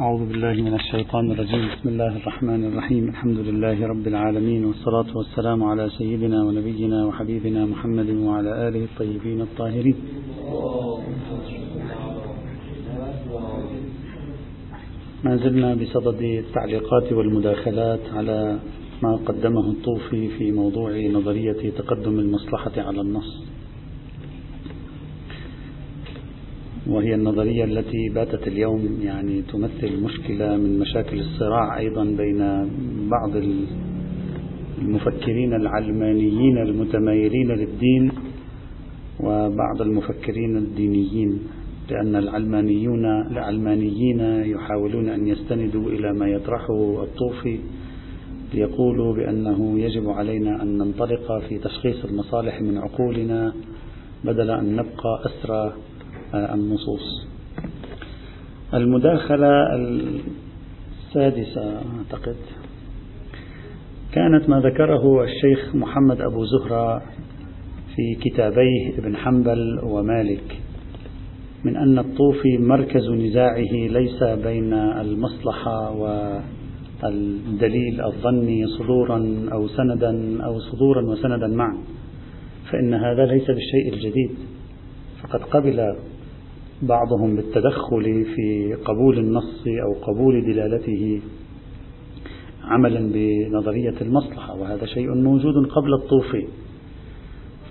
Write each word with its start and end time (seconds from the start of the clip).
أعوذ 0.00 0.26
بالله 0.26 0.52
من 0.52 0.74
الشيطان 0.74 1.30
الرجيم. 1.30 1.68
بسم 1.74 1.88
الله 1.88 2.16
الرحمن 2.16 2.64
الرحيم. 2.64 3.08
الحمد 3.08 3.38
لله 3.38 3.86
رب 3.86 4.06
العالمين 4.06 4.64
والصلاة 4.64 5.16
والسلام 5.16 5.64
على 5.64 5.90
سيدنا 5.98 6.44
ونبينا 6.44 7.06
وحبيبنا 7.06 7.66
محمد 7.66 8.10
وعلى 8.10 8.68
آله 8.68 8.84
الطيبين 8.84 9.40
الطاهرين. 9.40 9.96
ما 15.24 15.36
زلنا 15.36 15.74
بصدد 15.74 16.22
التعليقات 16.22 17.12
والمداخلات 17.12 18.00
على 18.12 18.58
ما 19.02 19.16
قدمه 19.16 19.70
الطوفي 19.70 20.28
في 20.38 20.52
موضوع 20.52 20.90
نظرية 21.12 21.70
تقدم 21.70 22.18
المصلحة 22.18 22.76
على 22.76 23.00
النص. 23.00 23.53
وهي 26.86 27.14
النظرية 27.14 27.64
التي 27.64 28.08
باتت 28.14 28.48
اليوم 28.48 28.98
يعني 29.02 29.42
تمثل 29.42 30.02
مشكلة 30.02 30.56
من 30.56 30.78
مشاكل 30.78 31.20
الصراع 31.20 31.78
أيضا 31.78 32.04
بين 32.04 32.38
بعض 33.10 33.30
المفكرين 34.82 35.54
العلمانيين 35.54 36.58
المتمايلين 36.58 37.48
للدين 37.48 38.12
وبعض 39.20 39.80
المفكرين 39.82 40.56
الدينيين 40.56 41.38
لأن 41.90 42.16
العلمانيون 42.16 43.04
العلمانيين 43.30 44.20
يحاولون 44.44 45.08
أن 45.08 45.26
يستندوا 45.26 45.90
إلى 45.90 46.12
ما 46.12 46.28
يطرحه 46.28 47.02
الطوفي 47.02 47.58
ليقولوا 48.54 49.14
بأنه 49.16 49.78
يجب 49.80 50.08
علينا 50.10 50.62
أن 50.62 50.78
ننطلق 50.78 51.38
في 51.48 51.58
تشخيص 51.58 52.04
المصالح 52.04 52.60
من 52.62 52.78
عقولنا 52.78 53.52
بدل 54.24 54.50
أن 54.50 54.76
نبقى 54.76 55.20
أسرى 55.26 55.72
النصوص. 56.34 57.26
المداخلة 58.74 59.76
السادسة 59.76 61.80
أعتقد. 61.98 62.36
كانت 64.12 64.48
ما 64.48 64.60
ذكره 64.60 65.24
الشيخ 65.24 65.74
محمد 65.74 66.20
أبو 66.20 66.44
زهرة 66.44 67.02
في 67.96 68.14
كتابيه 68.20 68.98
ابن 68.98 69.16
حنبل 69.16 69.80
ومالك 69.82 70.60
من 71.64 71.76
أن 71.76 71.98
الطوفي 71.98 72.58
مركز 72.58 73.10
نزاعه 73.10 73.72
ليس 73.72 74.22
بين 74.22 74.72
المصلحة 74.72 75.90
والدليل 77.02 78.00
الظني 78.04 78.66
صدورا 78.66 79.48
أو 79.52 79.68
سندا 79.68 80.44
أو 80.44 80.58
صدورا 80.58 81.02
وسندا 81.02 81.46
معا 81.46 81.78
فإن 82.70 82.94
هذا 82.94 83.26
ليس 83.26 83.46
بالشيء 83.46 83.92
الجديد. 83.92 84.30
فقد 85.22 85.40
قبل 85.40 85.96
بعضهم 86.82 87.36
بالتدخل 87.36 88.24
في 88.36 88.74
قبول 88.84 89.18
النص 89.18 89.64
أو 89.66 89.92
قبول 89.92 90.44
دلالته 90.52 91.20
عملا 92.64 93.10
بنظرية 93.14 93.94
المصلحة 94.00 94.54
وهذا 94.54 94.86
شيء 94.86 95.14
موجود 95.14 95.66
قبل 95.66 95.94
الطوفي. 95.94 96.46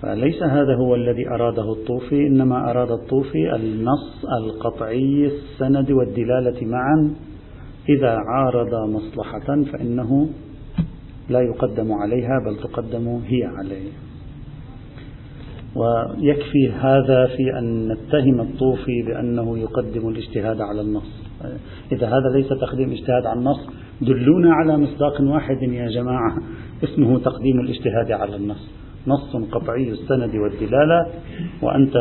فليس 0.02 0.42
هذا 0.42 0.74
هو 0.74 0.94
الذي 0.94 1.28
أراده 1.28 1.72
الطوفي 1.72 2.26
إنما 2.26 2.70
أراد 2.70 2.90
الطوفي 2.90 3.56
النص 3.56 4.24
القطعي 4.38 5.26
السند 5.26 5.90
والدلالة 5.90 6.66
معا. 6.66 7.14
إذا 7.88 8.18
عارض 8.28 8.74
مصلحة 8.90 9.62
فإنه 9.72 10.28
لا 11.28 11.40
يقدم 11.40 11.92
عليها 11.92 12.38
بل 12.46 12.56
تقدم 12.56 13.08
هي 13.08 13.44
عليه. 13.44 13.90
ويكفي 15.76 16.72
هذا 16.80 17.26
في 17.26 17.58
أن 17.58 17.88
نتهم 17.88 18.40
الطوفي 18.40 19.02
بأنه 19.02 19.58
يقدم 19.58 20.08
الاجتهاد 20.08 20.60
على 20.60 20.80
النص. 20.80 21.24
إذا 21.92 22.06
هذا 22.06 22.28
ليس 22.34 22.48
تقديم 22.48 22.92
اجتهاد 22.92 23.26
على 23.26 23.38
النص 23.38 23.60
دلونا 24.02 24.54
على 24.54 24.78
مصداق 24.78 25.20
واحد 25.20 25.62
يا 25.62 25.88
جماعة 25.88 26.36
اسمه 26.84 27.18
تقديم 27.18 27.60
الاجتهاد 27.60 28.12
على 28.12 28.36
النص. 28.36 28.70
نص 29.06 29.36
قطعي 29.52 29.90
السند 29.90 30.34
والدلالة 30.34 31.06
وأنت 31.62 31.94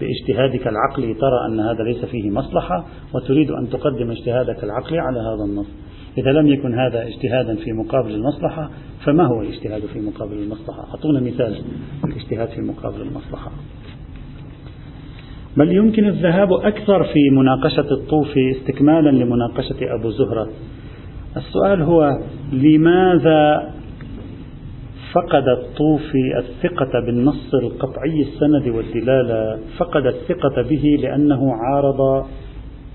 باجتهادك 0.00 0.68
العقلي 0.68 1.14
ترى 1.14 1.46
أن 1.48 1.60
هذا 1.60 1.82
ليس 1.84 2.04
فيه 2.04 2.30
مصلحة 2.30 2.86
وتريد 3.14 3.50
أن 3.50 3.68
تقدم 3.68 4.10
اجتهادك 4.10 4.64
العقلي 4.64 4.98
على 4.98 5.18
هذا 5.20 5.44
النص. 5.44 5.66
إذا 6.18 6.32
لم 6.32 6.48
يكن 6.48 6.74
هذا 6.74 7.06
اجتهادا 7.06 7.56
في 7.56 7.72
مقابل 7.72 8.14
المصلحة 8.14 8.70
فما 9.04 9.26
هو 9.26 9.42
الاجتهاد 9.42 9.82
في 9.92 10.00
مقابل 10.00 10.32
المصلحة؟ 10.32 10.90
أعطونا 10.90 11.20
مثال 11.20 11.58
الاجتهاد 12.04 12.48
في 12.48 12.60
مقابل 12.60 13.02
المصلحة. 13.02 13.50
بل 15.56 15.72
يمكن 15.72 16.08
الذهاب 16.08 16.52
أكثر 16.52 17.04
في 17.04 17.30
مناقشة 17.32 17.92
الطوفي 17.92 18.50
استكمالا 18.50 19.10
لمناقشة 19.10 19.94
أبو 19.94 20.10
زهرة. 20.10 20.48
السؤال 21.36 21.82
هو 21.82 22.10
لماذا 22.52 23.72
فقد 25.12 25.48
الطوفي 25.48 26.38
الثقة 26.38 27.00
بالنص 27.06 27.54
القطعي 27.54 28.22
السند 28.22 28.68
والدلالة؟ 28.68 29.58
فقد 29.78 30.06
الثقة 30.06 30.62
به 30.62 30.98
لأنه 31.02 31.52
عارض 31.54 32.26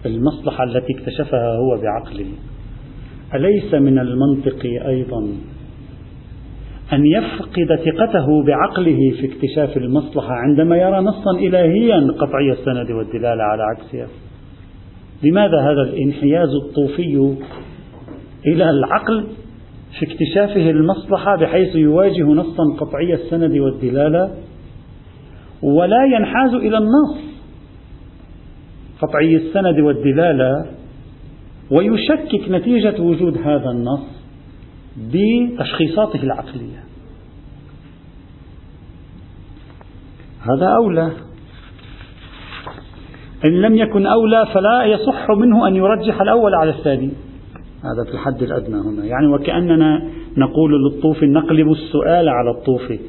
المصلحة 0.06 0.64
التي 0.64 0.94
اكتشفها 0.94 1.58
هو 1.58 1.82
بعقله. 1.82 2.26
أليس 3.34 3.74
من 3.74 4.00
المنطق 4.00 4.66
أيضا 4.88 5.28
أن 6.94 7.06
يفقد 7.06 7.80
ثقته 7.86 8.44
بعقله 8.44 9.00
في 9.20 9.26
اكتشاف 9.26 9.78
المصلحة 9.78 10.34
عندما 10.34 10.78
يرى 10.78 11.00
نصا 11.00 11.32
إلهيا 11.32 12.12
قطعي 12.20 12.52
السند 12.52 12.92
والدلالة 12.92 13.44
على 13.44 13.64
عكسها 13.64 14.08
لماذا 15.24 15.62
هذا 15.62 15.82
الانحياز 15.82 16.50
الطوفي 16.66 17.36
إلى 18.48 18.70
العقل 18.70 19.28
في 20.00 20.06
اكتشافه 20.06 20.70
المصلحة 20.70 21.36
بحيث 21.36 21.76
يواجه 21.76 22.24
نصا 22.24 22.64
قطعي 22.80 23.14
السند 23.14 23.58
والدلالة 23.58 24.32
ولا 25.64 26.06
ينحاز 26.06 26.54
إلى 26.54 26.78
النص 26.78 27.18
قطعي 29.02 29.36
السند 29.36 29.80
والدلالة 29.80 30.66
ويشكك 31.72 32.50
نتيجة 32.50 33.02
وجود 33.02 33.38
هذا 33.38 33.70
النص 33.70 34.06
بتشخيصاته 34.98 36.24
العقلية. 36.24 36.84
هذا 40.42 40.68
أولى. 40.68 41.12
إن 43.46 43.62
لم 43.62 43.76
يكن 43.76 44.06
أولى 44.06 44.46
فلا 44.54 44.84
يصح 44.84 45.32
منه 45.32 45.68
أن 45.68 45.76
يرجح 45.76 46.22
الأول 46.22 46.56
على 46.56 46.70
الثاني. 46.70 47.12
هذا 47.84 48.10
في 48.10 48.14
الحد 48.14 48.44
الأدنى 48.44 48.76
هنا. 48.76 49.06
يعني 49.06 49.28
وكأننا 49.28 50.10
نقول 50.38 50.84
للطوفي 50.84 51.26
نقلب 51.26 51.72
السؤال 51.72 52.30
على 52.30 52.52
الطوفي 52.52 53.00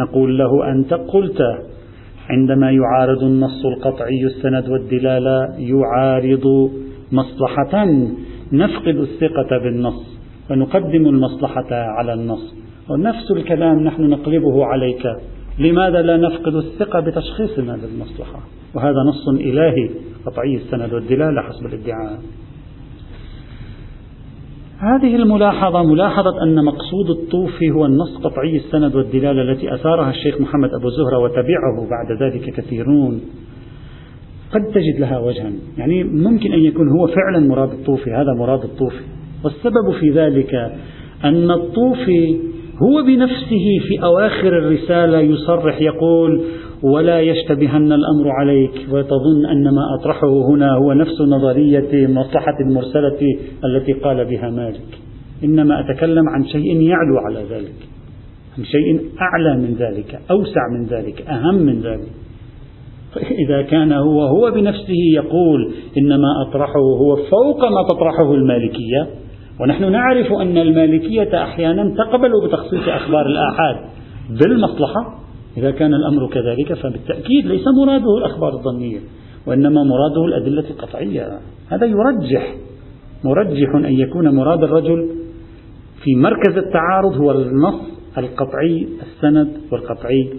نقول 0.00 0.38
له 0.38 0.70
أنت 0.72 0.94
قلت 0.94 1.38
عندما 2.30 2.70
يعارض 2.70 3.22
النص 3.22 3.64
القطعي 3.64 4.24
السند 4.24 4.68
والدلالة 4.68 5.54
يعارض 5.58 6.70
مصلحة 7.14 7.86
نفقد 8.52 8.96
الثقة 8.96 9.58
بالنص 9.62 10.18
ونقدم 10.50 11.06
المصلحة 11.06 11.72
على 11.72 12.12
النص. 12.12 12.54
ونفس 12.90 13.30
الكلام 13.30 13.80
نحن 13.80 14.02
نقلبه 14.02 14.64
عليك. 14.64 15.06
لماذا 15.58 16.02
لا 16.02 16.16
نفقد 16.16 16.54
الثقة 16.54 17.00
بتشخيصنا 17.00 17.78
للمصلحة 17.82 18.40
وهذا 18.74 18.98
نص 19.08 19.28
إلهي. 19.28 19.90
قطعي 20.26 20.54
السند 20.54 20.92
والدلالة 20.92 21.42
حسب 21.42 21.66
الادعاء. 21.66 22.20
هذه 24.78 25.16
الملاحظة 25.16 25.82
ملاحظة 25.82 26.42
أن 26.42 26.64
مقصود 26.64 27.10
الطوفي 27.10 27.70
هو 27.70 27.86
النص. 27.86 28.16
قطعي 28.24 28.56
السند 28.56 28.94
والدلالة 28.94 29.42
التي 29.42 29.74
أثارها 29.74 30.10
الشيخ 30.10 30.40
محمد 30.40 30.70
أبو 30.80 30.88
زهرة 30.88 31.18
وتبعه 31.18 31.88
بعد 31.90 32.22
ذلك 32.22 32.54
كثيرون. 32.54 33.20
قد 34.54 34.62
تجد 34.74 35.00
لها 35.00 35.18
وجها. 35.18 35.52
يعني 35.78 36.04
ممكن 36.04 36.52
أن 36.52 36.58
يكون 36.58 36.88
هو 36.88 37.06
فعلا 37.06 37.48
مراد 37.48 37.70
الطوفي 37.70 38.10
هذا 38.10 38.34
مراد 38.38 38.64
الطوفي. 38.64 39.04
والسبب 39.44 40.00
في 40.00 40.10
ذلك 40.10 40.54
أن 41.24 41.50
الطوفي 41.50 42.38
هو 42.82 43.02
بنفسه 43.06 43.66
في 43.88 44.02
أواخر 44.02 44.58
الرسالة 44.58 45.20
يصرح 45.20 45.80
يقول 45.80 46.44
ولا 46.82 47.20
يشتبهن 47.20 47.92
الأمر 47.92 48.30
عليك 48.40 48.86
وتظن 48.90 49.46
أن 49.52 49.64
ما 49.64 49.82
أطرحه 50.00 50.50
هنا 50.50 50.74
هو 50.74 50.92
نفس 50.92 51.20
نظرية 51.20 52.06
مصلحة 52.06 52.56
المرسلة 52.60 53.18
التي 53.64 53.92
قال 53.92 54.24
بها 54.24 54.50
مالك. 54.50 54.98
إنما 55.44 55.80
أتكلم 55.80 56.28
عن 56.28 56.44
شيء 56.44 56.80
يعلو 56.80 57.18
على 57.18 57.40
ذلك 57.50 57.88
عن 58.58 58.64
شيء 58.64 59.00
أعلى 59.20 59.56
من 59.56 59.74
ذلك 59.74 60.20
أوسع 60.30 60.60
من 60.78 60.86
ذلك 60.86 61.22
أهم 61.28 61.54
من 61.54 61.80
ذلك. 61.80 62.23
إذا 63.16 63.62
كان 63.62 63.92
هو 63.92 64.22
هو 64.22 64.50
بنفسه 64.50 65.02
يقول 65.14 65.74
إن 65.98 66.08
ما 66.08 66.28
أطرحه 66.48 66.80
هو 67.00 67.16
فوق 67.16 67.64
ما 67.64 67.82
تطرحه 67.90 68.34
المالكية. 68.34 69.08
ونحن 69.60 69.92
نعرف 69.92 70.32
أن 70.32 70.58
المالكية 70.58 71.42
أحيانا 71.42 71.94
تقبل 71.94 72.30
بتخصيص 72.46 72.88
أخبار 72.88 73.26
الآحاد 73.26 73.76
بالمصلحة. 74.30 75.18
إذا 75.56 75.70
كان 75.70 75.94
الأمر 75.94 76.30
كذلك 76.32 76.72
فبالتأكيد 76.72 77.46
ليس 77.46 77.64
مراده 77.80 78.18
الأخبار 78.18 78.52
الظنية 78.52 78.98
وإنما 79.46 79.84
مراده 79.84 80.24
الأدلة 80.24 80.70
القطعية. 80.70 81.38
هذا 81.68 81.86
يرجح 81.86 82.54
مرجح 83.24 83.74
أن 83.74 83.92
يكون 83.92 84.34
مراد 84.34 84.62
الرجل 84.62 85.08
في 86.04 86.14
مركز 86.16 86.56
التعارض 86.56 87.16
هو 87.16 87.30
النص 87.30 87.80
القطعي 88.18 88.88
السند 89.02 89.48
والقطعي 89.72 90.30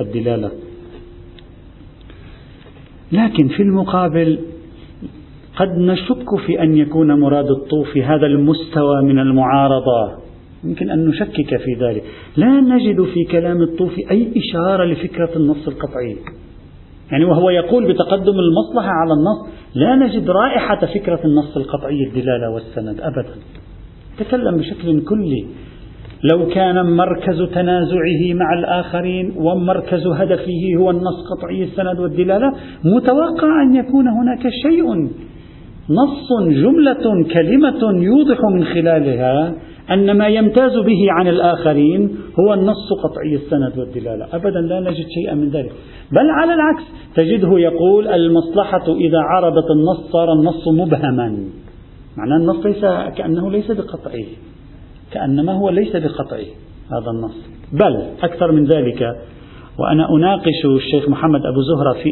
الدلالة. 0.00 0.50
لكن 3.12 3.48
في 3.48 3.62
المقابل 3.62 4.38
قد 5.56 5.78
نشك 5.78 6.36
في 6.46 6.62
أن 6.62 6.76
يكون 6.76 7.20
مراد 7.20 7.50
الطوفي 7.50 8.02
هذا 8.02 8.26
المستوى 8.26 9.02
من 9.02 9.18
المعارضة. 9.18 10.22
يمكن 10.64 10.90
أن 10.90 11.06
نشكك 11.08 11.56
في 11.56 11.74
ذلك. 11.80 12.04
لا 12.36 12.60
نجد 12.60 13.02
في 13.02 13.24
كلام 13.30 13.62
الطوفي 13.62 14.10
أي 14.10 14.32
إشارة 14.36 14.84
لفكرة 14.84 15.30
النص 15.36 15.68
القطعي. 15.68 16.16
يعني 17.12 17.24
وهو 17.24 17.50
يقول 17.50 17.92
بتقدم 17.92 18.38
المصلحة 18.38 18.90
على 18.90 19.12
النص 19.12 19.52
لا 19.74 19.96
نجد 19.96 20.30
رائحة 20.30 20.86
فكرة 20.86 21.20
النص 21.24 21.56
القطعي 21.56 22.04
الدلالة 22.06 22.50
والسند 22.54 23.00
أبدا. 23.00 23.34
تكلم 24.18 24.56
بشكل 24.56 25.04
كلي. 25.04 25.46
لو 26.24 26.46
كان 26.48 26.96
مركز 26.96 27.42
تنازعه 27.54 28.34
مع 28.34 28.58
الآخرين 28.58 29.32
ومركز 29.36 30.06
هدفه 30.06 30.76
هو 30.78 30.90
النص 30.90 31.18
قطعي 31.30 31.62
السند 31.62 32.00
والدلالة 32.00 32.52
متوقع 32.84 33.62
أن 33.62 33.74
يكون 33.74 34.08
هناك 34.08 34.48
شيء 34.62 34.84
نص 35.90 36.28
جملة 36.48 37.24
كلمة 37.34 38.02
يوضح 38.02 38.38
من 38.54 38.64
خلالها 38.64 39.54
أن 39.90 40.18
ما 40.18 40.26
يمتاز 40.28 40.72
به 40.72 41.06
عن 41.10 41.28
الآخرين 41.28 42.16
هو 42.40 42.54
النص 42.54 42.92
قطعي 43.04 43.34
السند 43.34 43.78
والدلالة. 43.78 44.26
أبدا 44.32 44.60
لا 44.60 44.80
نجد 44.80 45.06
شيئا 45.14 45.34
من 45.34 45.48
ذلك. 45.50 45.72
بل 46.12 46.30
على 46.30 46.54
العكس 46.54 46.82
تجده 47.14 47.58
يقول 47.58 48.08
المصلحة 48.08 48.94
إذا 48.94 49.18
عرضت 49.18 49.70
النص 49.70 50.12
صار 50.12 50.32
النص 50.32 50.68
مبهما. 50.68 51.38
معناه 52.16 52.36
النص 52.36 52.66
ليس 52.66 52.80
كأنه 53.16 53.50
ليس 53.50 53.70
بقطعي. 53.70 54.26
كأنما 55.14 55.52
هو 55.52 55.70
ليس 55.70 55.96
بقطعي 55.96 56.46
هذا 56.92 57.10
النص. 57.10 57.36
بل 57.72 58.06
أكثر 58.22 58.52
من 58.52 58.64
ذلك 58.64 59.16
وأنا 59.78 60.10
أناقش 60.10 60.66
الشيخ 60.76 61.08
محمد 61.08 61.40
أبو 61.46 61.60
زهرة 61.62 61.92
في 61.92 62.10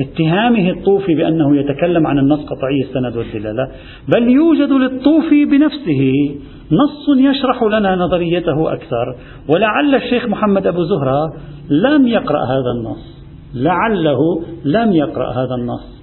اتهامه 0.00 0.70
الطوفي 0.70 1.14
بأنه 1.14 1.56
يتكلم 1.56 2.06
عن 2.06 2.18
النص 2.18 2.40
قطعي 2.40 2.80
السند 2.82 3.16
والدلالة 3.16 3.68
بل 4.08 4.28
يوجد 4.28 4.72
للطوفي 4.72 5.44
بنفسه 5.44 6.34
نص 6.72 7.18
يشرح 7.18 7.62
لنا 7.62 7.96
نظريته 7.96 8.72
أكثر 8.72 9.16
ولعل 9.48 9.94
الشيخ 9.94 10.26
محمد 10.26 10.66
أبو 10.66 10.82
زهرة 10.82 11.32
لم 11.70 12.06
يقرأ 12.08 12.44
هذا 12.44 12.70
النص. 12.78 13.18
لعله 13.54 14.18
لم 14.64 14.92
يقرأ 14.92 15.32
هذا 15.32 15.54
النص 15.54 15.98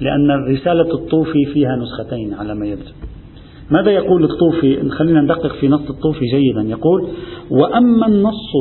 لأن 0.00 0.54
رسالة 0.54 0.94
الطوفي 0.94 1.44
فيها 1.54 1.76
نسختين 1.76 2.34
على 2.34 2.54
ما 2.54 2.66
يبدو. 2.66 2.90
ماذا 3.70 3.90
يقول 3.90 4.24
الطوفي؟ 4.24 4.90
خلينا 4.90 5.20
ندقق 5.20 5.52
في 5.60 5.68
نص 5.68 5.90
الطوفي 5.90 6.24
جيدا. 6.26 6.62
يقول 6.62 7.08
وأما 7.50 8.06
النص 8.06 8.52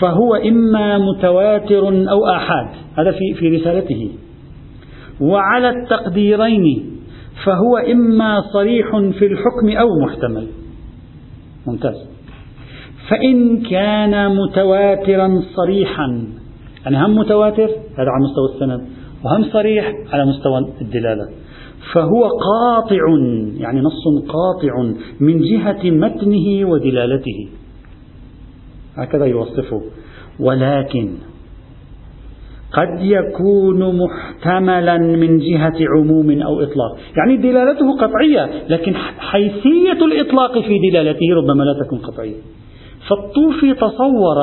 فهو 0.00 0.34
إما 0.34 0.98
متواتر 0.98 1.88
أو 2.10 2.26
آحاد. 2.26 2.68
هذا 2.98 3.10
في 3.10 3.34
في 3.34 3.56
رسالته. 3.56 4.10
وعلى 5.20 5.70
التقديرين 5.70 6.90
فهو 7.44 7.76
إما 7.76 8.40
صريح 8.52 8.90
في 8.90 9.26
الحكم 9.26 9.76
أو 9.78 9.86
محتمل. 10.02 10.46
ممتاز. 11.66 12.06
فإن 13.08 13.60
كان 13.60 14.36
متواترا 14.36 15.42
صريحا 15.56 16.24
يعني 16.84 17.06
هم 17.06 17.18
متواتر 17.18 17.68
هذا 17.98 18.08
على 18.10 18.24
مستوى 18.24 18.54
السند 18.54 18.88
وهم 19.24 19.44
صريح 19.44 19.92
على 20.12 20.26
مستوى 20.26 20.58
الدلالة. 20.80 21.28
فهو 21.92 22.24
قاطع 22.24 23.02
يعني 23.56 23.80
نص 23.80 24.24
قاطع 24.28 24.92
من 25.20 25.40
جهة 25.40 25.90
متنه 25.90 26.68
ودلالته. 26.70 27.48
هكذا 28.96 29.26
يوصفه. 29.26 29.82
ولكن 30.40 31.08
قد 32.72 33.00
يكون 33.00 33.98
محتملا 33.98 34.98
من 34.98 35.38
جهة 35.38 35.76
عموم 35.96 36.42
أو 36.42 36.60
إطلاق. 36.60 36.98
يعني 37.16 37.36
دلالته 37.36 37.96
قطعية 37.96 38.50
لكن 38.68 38.94
حيثية 39.18 40.04
الإطلاق 40.04 40.58
في 40.58 40.90
دلالته 40.90 41.26
ربما 41.36 41.62
لا 41.62 41.84
تكون 41.84 41.98
قطعية. 41.98 42.36
فالطوفي 43.08 43.74
تصور 43.74 44.36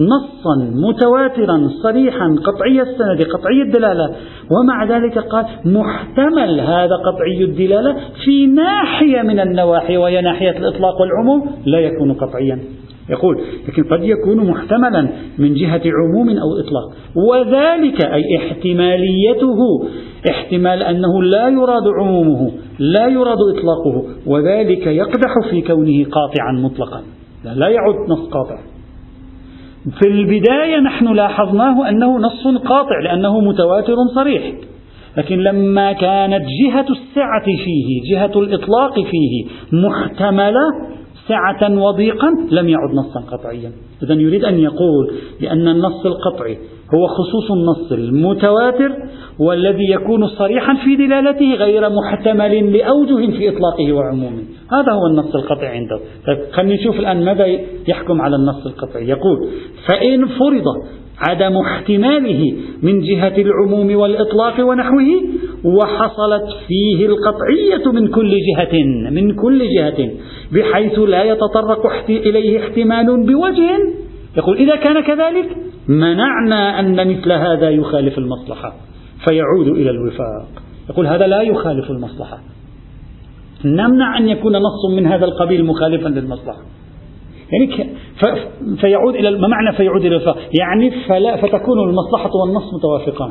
نصا 0.00 0.56
متواترا 0.74 1.68
صريحا 1.82 2.36
قطعي 2.44 2.82
السند 2.82 3.22
قطعي 3.22 3.62
الدلالة. 3.62 4.10
ومع 4.50 4.84
ذلك 4.84 5.18
قال 5.18 5.44
محتمل 5.64 6.60
هذا 6.60 6.96
قطعي 7.06 7.44
الدلالة 7.44 7.96
في 8.24 8.46
ناحية 8.46 9.22
من 9.22 9.40
النواحي 9.40 9.96
وهي 9.96 10.20
ناحية 10.20 10.58
الإطلاق 10.58 11.00
والعموم 11.00 11.50
لا 11.66 11.78
يكون 11.78 12.12
قطعيا. 12.12 12.58
يقول 13.10 13.40
لكن 13.68 13.84
قد 13.84 14.02
يكون 14.04 14.50
محتملا 14.50 15.08
من 15.38 15.54
جهة 15.54 15.82
عموم 15.84 16.28
أو 16.28 16.48
إطلاق. 16.60 16.92
وذلك 17.30 18.04
أي 18.04 18.36
احتماليته 18.36 19.58
احتمال 20.30 20.82
أنه 20.82 21.22
لا 21.22 21.48
يراد 21.48 21.82
عمومه 22.00 22.50
لا 22.78 23.06
يراد 23.08 23.38
إطلاقه 23.56 24.04
وذلك 24.26 24.86
يقدح 24.86 25.50
في 25.50 25.62
كونه 25.62 26.04
قاطعا 26.04 26.52
مطلقا. 26.52 27.02
لا 27.54 27.68
يعد 27.68 27.94
نص 28.08 28.28
قاطع. 28.28 28.58
في 30.00 30.08
البداية 30.08 30.80
نحن 30.80 31.12
لاحظناه 31.12 31.88
أنه 31.88 32.18
نص 32.18 32.46
قاطع 32.64 33.00
لأنه 33.04 33.40
متواتر 33.40 33.94
صريح. 34.14 34.52
لكن 35.16 35.38
لما 35.38 35.92
كانت 35.92 36.44
جهة 36.62 36.86
السعة 36.90 37.44
فيه 37.44 38.14
جهة 38.14 38.40
الإطلاق 38.40 38.94
فيه 38.94 39.44
محتملة 39.72 40.64
سعة 41.28 41.80
وضيقا 41.80 42.28
لم 42.50 42.68
يعد 42.68 42.90
نصا 42.94 43.20
قطعيا. 43.20 43.72
إذا 44.02 44.14
يريد 44.14 44.44
أن 44.44 44.58
يقول 44.58 45.12
بأن 45.40 45.68
النص 45.68 46.06
القطعي 46.06 46.58
هو 46.94 47.06
خصوص 47.06 47.50
النص 47.50 47.92
المتواتر 47.92 48.92
والذي 49.38 49.90
يكون 49.90 50.28
صريحا 50.28 50.74
في 50.84 50.96
دلالته 50.96 51.54
غير 51.54 51.90
محتمل 51.90 52.72
لأوجه 52.72 53.30
في 53.30 53.48
إطلاقه 53.48 53.92
وعمومه. 53.92 54.42
هذا 54.72 54.92
هو 54.92 55.06
النص 55.10 55.34
القطعي 55.34 55.68
عنده. 55.68 56.00
طيب 56.26 56.38
خلينا 56.52 56.74
نشوف 56.74 56.98
الآن 56.98 57.24
ماذا 57.24 57.46
يحكم 57.88 58.20
على 58.20 58.36
النص 58.36 58.66
القطعي. 58.66 59.08
يقول 59.08 59.48
فإن 59.88 60.26
فرض 60.26 60.64
عدم 61.18 61.56
احتماله 61.56 62.54
من 62.82 63.00
جهة 63.00 63.34
العموم 63.38 63.96
والإطلاق 63.96 64.68
ونحوه 64.68 65.22
وحصلت 65.64 66.44
فيه 66.68 67.06
القطعية 67.06 67.92
من 67.92 68.08
كل 68.08 68.30
جهة 68.30 68.84
من 69.10 69.34
كل 69.34 69.68
جهة 69.68 70.10
بحيث 70.52 70.98
لا 70.98 71.24
يتطرق 71.24 71.86
إليه 72.08 72.58
احتمال 72.58 73.26
بوجه. 73.26 73.78
يقول 74.36 74.56
إذا 74.56 74.76
كان 74.76 75.00
كذلك 75.00 75.65
منعنا 75.88 76.80
أن 76.80 77.08
مثل 77.08 77.32
هذا 77.32 77.70
يخالف 77.70 78.18
المصلحة 78.18 78.74
فيعود 79.28 79.68
إلى 79.68 79.90
الوفاق. 79.90 80.46
يقول 80.90 81.06
هذا 81.06 81.26
لا 81.26 81.42
يخالف 81.42 81.90
المصلحة. 81.90 82.38
نمنع 83.64 84.18
أن 84.18 84.28
يكون 84.28 84.56
نص 84.56 84.96
من 84.96 85.06
هذا 85.06 85.24
القبيل 85.24 85.64
مخالفا 85.64 86.08
للمصلحة. 86.08 86.60
يعني 87.52 87.90
فيعود 88.80 89.14
إلى 89.14 89.30
ما 89.38 89.48
معنى 89.48 89.76
فيعود 89.76 90.00
إلى 90.04 90.16
الوفاق؟ 90.16 90.36
يعني 90.60 90.90
فلا 91.08 91.36
فتكون 91.36 91.78
المصلحة 91.88 92.30
والنص 92.42 92.74
متوافقان. 92.74 93.30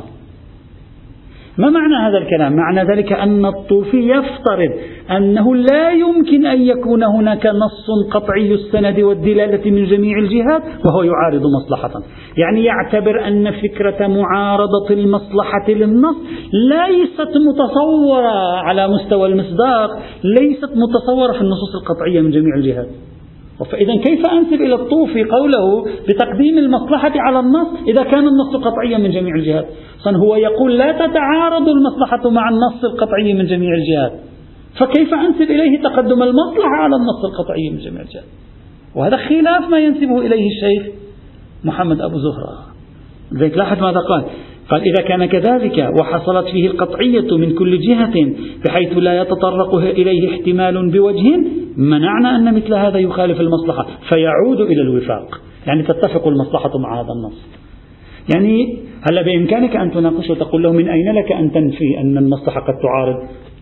ما 1.58 1.70
معنى 1.70 1.94
هذا 1.94 2.18
الكلام؟ 2.18 2.56
معنى 2.56 2.84
ذلك 2.84 3.12
أن 3.12 3.46
الطوفي 3.46 3.96
يفترض 3.96 4.70
أنه 5.10 5.56
لا 5.56 5.90
يمكن 5.90 6.46
أن 6.46 6.62
يكون 6.62 7.02
هناك 7.04 7.46
نص 7.46 7.86
قطعي 8.12 8.54
السند 8.54 9.00
والدلالة 9.00 9.70
من 9.70 9.86
جميع 9.86 10.18
الجهات 10.18 10.62
وهو 10.84 11.02
يعارض 11.02 11.42
مصلحة 11.60 11.90
يعني 12.36 12.64
يعتبر 12.64 13.28
أن 13.28 13.50
فكرة 13.50 14.06
معارضة 14.06 14.90
المصلحة 14.90 15.68
للنص 15.68 16.16
ليست 16.52 17.36
متصورة 17.48 18.56
على 18.56 18.88
مستوى 18.88 19.28
المصداق 19.28 19.90
ليست 20.24 20.70
متصورة 20.76 21.32
في 21.32 21.40
النصوص 21.40 21.74
القطعية 21.82 22.20
من 22.20 22.30
جميع 22.30 22.54
الجهات 22.56 22.88
فإذا 23.64 23.96
كيف 23.96 24.26
أنسب 24.26 24.62
إلى 24.62 24.74
الطوفي 24.74 25.24
قوله 25.24 25.84
بتقديم 26.08 26.58
المصلحة 26.58 27.12
على 27.16 27.40
النص 27.40 27.68
إذا 27.88 28.02
كان 28.02 28.28
النص 28.28 28.56
قطعيا 28.56 28.98
من 28.98 29.10
جميع 29.10 29.34
الجهات؟ 29.34 29.66
هو 30.06 30.36
يقول 30.36 30.78
لا 30.78 30.92
تتعارض 30.92 31.68
المصلحة 31.68 32.30
مع 32.30 32.48
النص 32.48 32.84
القطعي 32.84 33.34
من 33.34 33.46
جميع 33.46 33.70
الجهات. 33.74 34.12
فكيف 34.78 35.14
أنسب 35.14 35.50
إليه 35.50 35.82
تقدم 35.82 36.22
المصلحة 36.22 36.76
على 36.82 36.96
النص 36.96 37.24
القطعي 37.24 37.70
من 37.70 37.78
جميع 37.78 38.02
الجهات؟ 38.02 38.24
وهذا 38.94 39.16
خلاف 39.16 39.68
ما 39.70 39.78
ينسبه 39.78 40.18
إليه 40.18 40.46
الشيخ 40.48 40.94
محمد 41.64 42.00
أبو 42.00 42.16
زهرة. 42.18 42.58
لذلك 43.32 43.58
لاحظ 43.58 43.82
ماذا 43.82 44.00
قال. 44.00 44.24
قال 44.70 44.82
إذا 44.82 45.02
كان 45.02 45.26
كذلك 45.26 45.90
وحصلت 46.00 46.46
فيه 46.48 46.66
القطعية 46.66 47.36
من 47.36 47.54
كل 47.54 47.78
جهة 47.78 48.32
بحيث 48.66 48.92
لا 48.96 49.20
يتطرق 49.20 49.74
إليه 49.74 50.30
احتمال 50.30 50.90
بوجه 50.90 51.38
منعنا 51.76 52.36
أن 52.36 52.54
مثل 52.54 52.74
هذا 52.74 52.98
يخالف 52.98 53.40
المصلحة 53.40 53.86
فيعود 54.08 54.60
إلى 54.60 54.82
الوفاق. 54.82 55.40
يعني 55.66 55.82
تتفق 55.82 56.28
المصلحة 56.28 56.78
مع 56.78 57.00
هذا 57.00 57.08
النص. 57.16 57.46
يعني 58.34 58.78
هلا 59.10 59.22
بإمكانك 59.22 59.76
أن 59.76 59.90
تناقشه 59.90 60.32
وتقول 60.32 60.62
له 60.62 60.72
من 60.72 60.88
أين 60.88 61.14
لك 61.14 61.32
أن 61.32 61.52
تنفي 61.52 62.00
أن 62.00 62.18
المصلحة 62.18 62.60
قد 62.60 62.74
تعارض؟ 62.82 63.16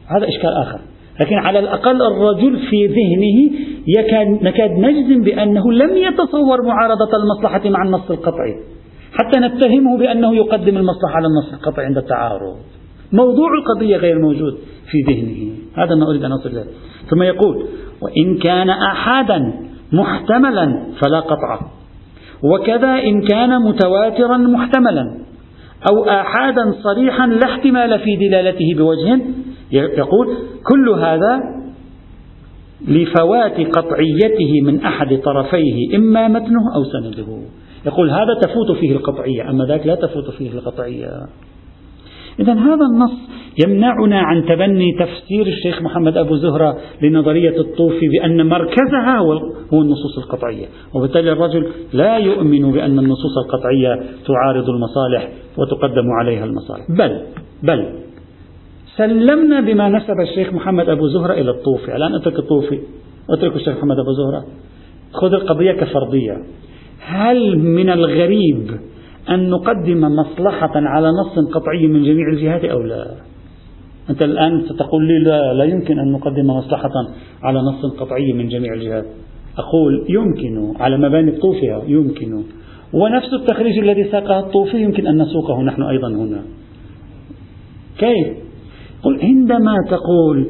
هذا 0.06 0.28
إشكال 0.28 0.50
آخر. 0.62 0.78
لكن 1.20 1.36
على 1.36 1.58
الأقل 1.58 2.02
الرجل 2.02 2.58
في 2.70 2.86
ذهنه 2.86 3.58
يكاد 3.98 4.42
نكاد 4.42 4.70
نجزم 4.70 5.22
بأنه 5.22 5.72
لم 5.72 5.96
يتصور 5.96 6.62
معارضة 6.66 7.16
المصلحة 7.22 7.70
مع 7.70 7.82
النص 7.82 8.10
القطعي. 8.10 8.54
حتى 9.18 9.40
نتهمه 9.40 9.98
بأنه 9.98 10.36
يقدم 10.36 10.76
المصلحة 10.76 11.16
على 11.16 11.26
النص 11.26 11.52
القطعي 11.52 11.86
عند 11.86 11.96
التعارض. 11.96 12.56
موضوع 13.12 13.48
القضية 13.54 13.96
غير 13.96 14.18
موجود 14.18 14.58
في 14.90 15.12
ذهنه. 15.12 15.52
هذا 15.74 15.94
ما 15.94 16.10
أريد 16.10 16.24
أن 16.24 16.32
أصل 16.32 16.54
له 16.54 16.64
ثم 17.10 17.22
يقول 17.22 17.66
وإن 18.02 18.38
كان 18.38 18.70
أحدا 18.70 19.52
محتملا 19.92 20.82
فلا 21.02 21.20
قطع. 21.20 21.60
وكذا 22.42 22.94
إن 22.94 23.22
كان 23.22 23.62
متواترا 23.62 24.36
محتملا. 24.36 25.18
أو 25.90 26.04
آحادا 26.04 26.72
صريحا 26.82 27.26
لا 27.26 27.44
احتمال 27.44 27.98
في 27.98 28.16
دلالته 28.16 28.74
بوجه. 28.76 29.20
يقول 29.72 30.36
كل 30.64 30.88
هذا 30.88 31.40
لفوات 32.88 33.60
قطعيته 33.76 34.60
من 34.62 34.80
أحد 34.80 35.18
طرفيه 35.24 35.96
إما 35.96 36.28
متنه 36.28 36.74
أو 36.74 36.84
سنده. 36.84 37.26
يقول 37.86 38.10
هذا 38.10 38.34
تفوت 38.42 38.72
فيه 38.80 38.92
القطعية 38.92 39.50
أما 39.50 39.64
ذاك 39.64 39.86
لا 39.86 39.94
تفوت 39.94 40.30
فيه 40.30 40.52
القطعية. 40.52 41.08
إذا 42.40 42.52
هذا 42.52 42.86
النص 42.92 43.12
يمنعنا 43.66 44.20
عن 44.20 44.44
تبني 44.46 44.92
تفسير 44.92 45.46
الشيخ 45.46 45.82
محمد 45.82 46.16
أبو 46.16 46.36
زهرة 46.36 46.76
لنظرية 47.02 47.60
الطوفي 47.60 48.08
بأن 48.08 48.46
مركزها 48.46 49.18
هو 49.72 49.82
النصوص 49.82 50.18
القطعية. 50.18 50.66
وبالتالي 50.94 51.32
الرجل 51.32 51.68
لا 51.92 52.16
يؤمن 52.16 52.72
بأن 52.72 52.98
النصوص 52.98 53.38
القطعية 53.44 54.02
تعارض 54.26 54.68
المصالح 54.68 55.28
وتقدم 55.58 56.10
عليها 56.20 56.44
المصالح. 56.44 56.86
بل 56.88 57.22
بل 57.62 57.98
سلمنا 58.96 59.60
بما 59.60 59.88
نسب 59.88 60.20
الشيخ 60.20 60.52
محمد 60.52 60.88
أبو 60.88 61.06
زهرة 61.06 61.32
إلى 61.32 61.50
الطوفي. 61.50 61.96
الآن 61.96 62.14
أترك 62.14 62.38
الطوفي 62.38 62.80
أترك 63.30 63.56
الشيخ 63.56 63.76
محمد 63.76 63.98
أبو 63.98 64.12
زهرة. 64.12 64.44
خذ 65.12 65.32
القضية 65.32 65.72
كفرضية 65.72 66.36
هل 67.06 67.58
من 67.58 67.90
الغريب 67.90 68.70
أن 69.30 69.50
نقدم 69.50 70.00
مصلحة 70.00 70.72
على 70.74 71.08
نص 71.08 71.54
قطعي 71.54 71.86
من 71.86 72.02
جميع 72.02 72.28
الجهات 72.28 72.64
أو 72.64 72.82
لا؟ 72.82 73.06
أنت 74.10 74.22
الآن 74.22 74.62
ستقول 74.68 75.06
لي 75.06 75.18
لا, 75.18 75.52
لا 75.52 75.64
يمكن 75.64 75.98
أن 75.98 76.12
نقدم 76.12 76.46
مصلحة 76.46 76.92
على 77.42 77.58
نص 77.58 78.00
قطعي 78.00 78.32
من 78.32 78.48
جميع 78.48 78.74
الجهات. 78.74 79.04
أقول 79.58 80.06
يمكن 80.08 80.74
على 80.80 80.98
مباني 80.98 81.30
الطوفية 81.30 81.82
يمكن. 81.86 82.44
ونفس 82.92 83.32
التخريج 83.32 83.78
الذي 83.78 84.04
ساقه 84.04 84.38
الطوفي 84.38 84.82
يمكن 84.82 85.06
أن 85.06 85.22
نسوقه 85.22 85.62
نحن 85.62 85.82
أيضا 85.82 86.08
هنا. 86.08 86.42
كيف؟ 87.98 88.36
قل 89.02 89.20
عندما 89.22 89.74
تقول 89.90 90.48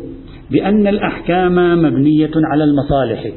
بأن 0.51 0.87
الأحكام 0.87 1.83
مبنية 1.83 2.31
على 2.35 2.65
المصالح 2.65 3.33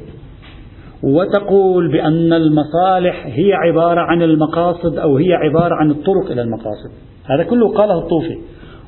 وتقول 1.04 1.92
بأن 1.92 2.34
المصالح 2.34 3.26
هي 3.26 3.54
عبارة 3.54 4.02
عن 4.02 4.22
المقاصد 4.22 4.98
أو 4.98 5.18
هي 5.18 5.34
عبارة 5.34 5.76
عن 5.76 5.92
الطرق 5.92 6.32
إلى 6.32 6.42
المقاصد. 6.42 6.92
هذا 7.26 7.44
كله 7.44 7.74
قاله 7.74 8.00
الطوفي. 8.00 8.38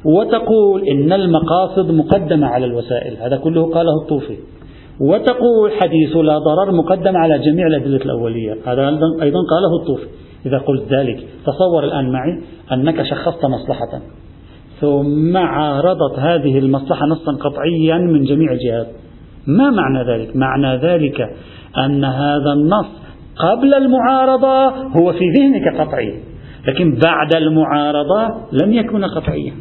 وتقول 0.06 0.88
إن 0.88 1.14
المقاصد 1.14 1.92
مقدمة 1.92 2.48
على 2.48 2.66
الوسائل. 2.66 3.18
هذا 3.18 3.38
كله 3.38 3.74
قاله 3.74 4.02
الطوفي. 4.04 4.38
وتقول 5.02 5.72
حديث 5.72 6.16
لا 6.16 6.38
ضرر 6.38 6.72
مقدم 6.72 7.18
على 7.18 7.40
جميع 7.40 7.68
الأدلة 7.68 8.06
الأولية. 8.06 8.54
هذا 8.66 8.88
أيضا 9.22 9.40
قاله 9.50 9.82
الطوفي. 9.82 10.08
إذا 10.46 10.58
قلت 10.58 10.94
ذلك 10.94 11.28
تصور 11.46 11.84
الآن 11.84 12.12
معي 12.12 12.42
أنك 12.72 13.04
شخصت 13.04 13.46
مصلحة. 13.46 14.02
ثم 14.82 15.38
عارضت 15.38 16.20
هذه 16.20 16.60
المصلحة 16.60 17.06
نصا 17.06 17.32
قطعيا 17.32 17.98
من 17.98 18.24
جميع 18.24 18.52
الجهات. 18.52 18.88
ما 19.48 19.70
معنى 19.70 20.12
ذلك؟ 20.12 20.36
معنى 20.36 20.78
ذلك 20.78 21.30
أن 21.78 22.04
هذا 22.06 22.54
النص 22.54 22.88
قبل 23.38 23.74
المعارضة 23.74 24.68
هو 24.70 25.14
في 25.14 25.26
ذهنك 25.38 25.82
قطعي. 25.82 26.14
لكن 26.68 27.00
بعد 27.04 27.36
المعارضة 27.36 28.28
لم 28.52 28.74
يكن 28.74 29.06
قطعيا. 29.06 29.54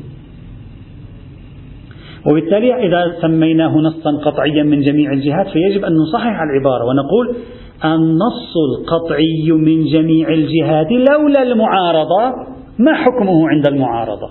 وبالتالي 2.26 2.86
إذا 2.86 3.16
سميناه 3.20 3.78
نصا 3.78 4.10
قطعيا 4.24 4.62
من 4.62 4.80
جميع 4.80 5.12
الجهات 5.12 5.46
فيجب 5.48 5.84
أن 5.84 5.92
نصحح 5.92 6.40
العبارة 6.40 6.84
ونقول 6.84 7.36
النص 7.84 8.54
القطعي 8.68 9.52
من 9.52 9.84
جميع 9.84 10.28
الجهات 10.28 10.86
لولا 10.90 11.42
المعارضة 11.42 12.34
ما 12.78 12.94
حكمه 12.94 13.48
عند 13.48 13.66
المعارضة؟ 13.66 14.30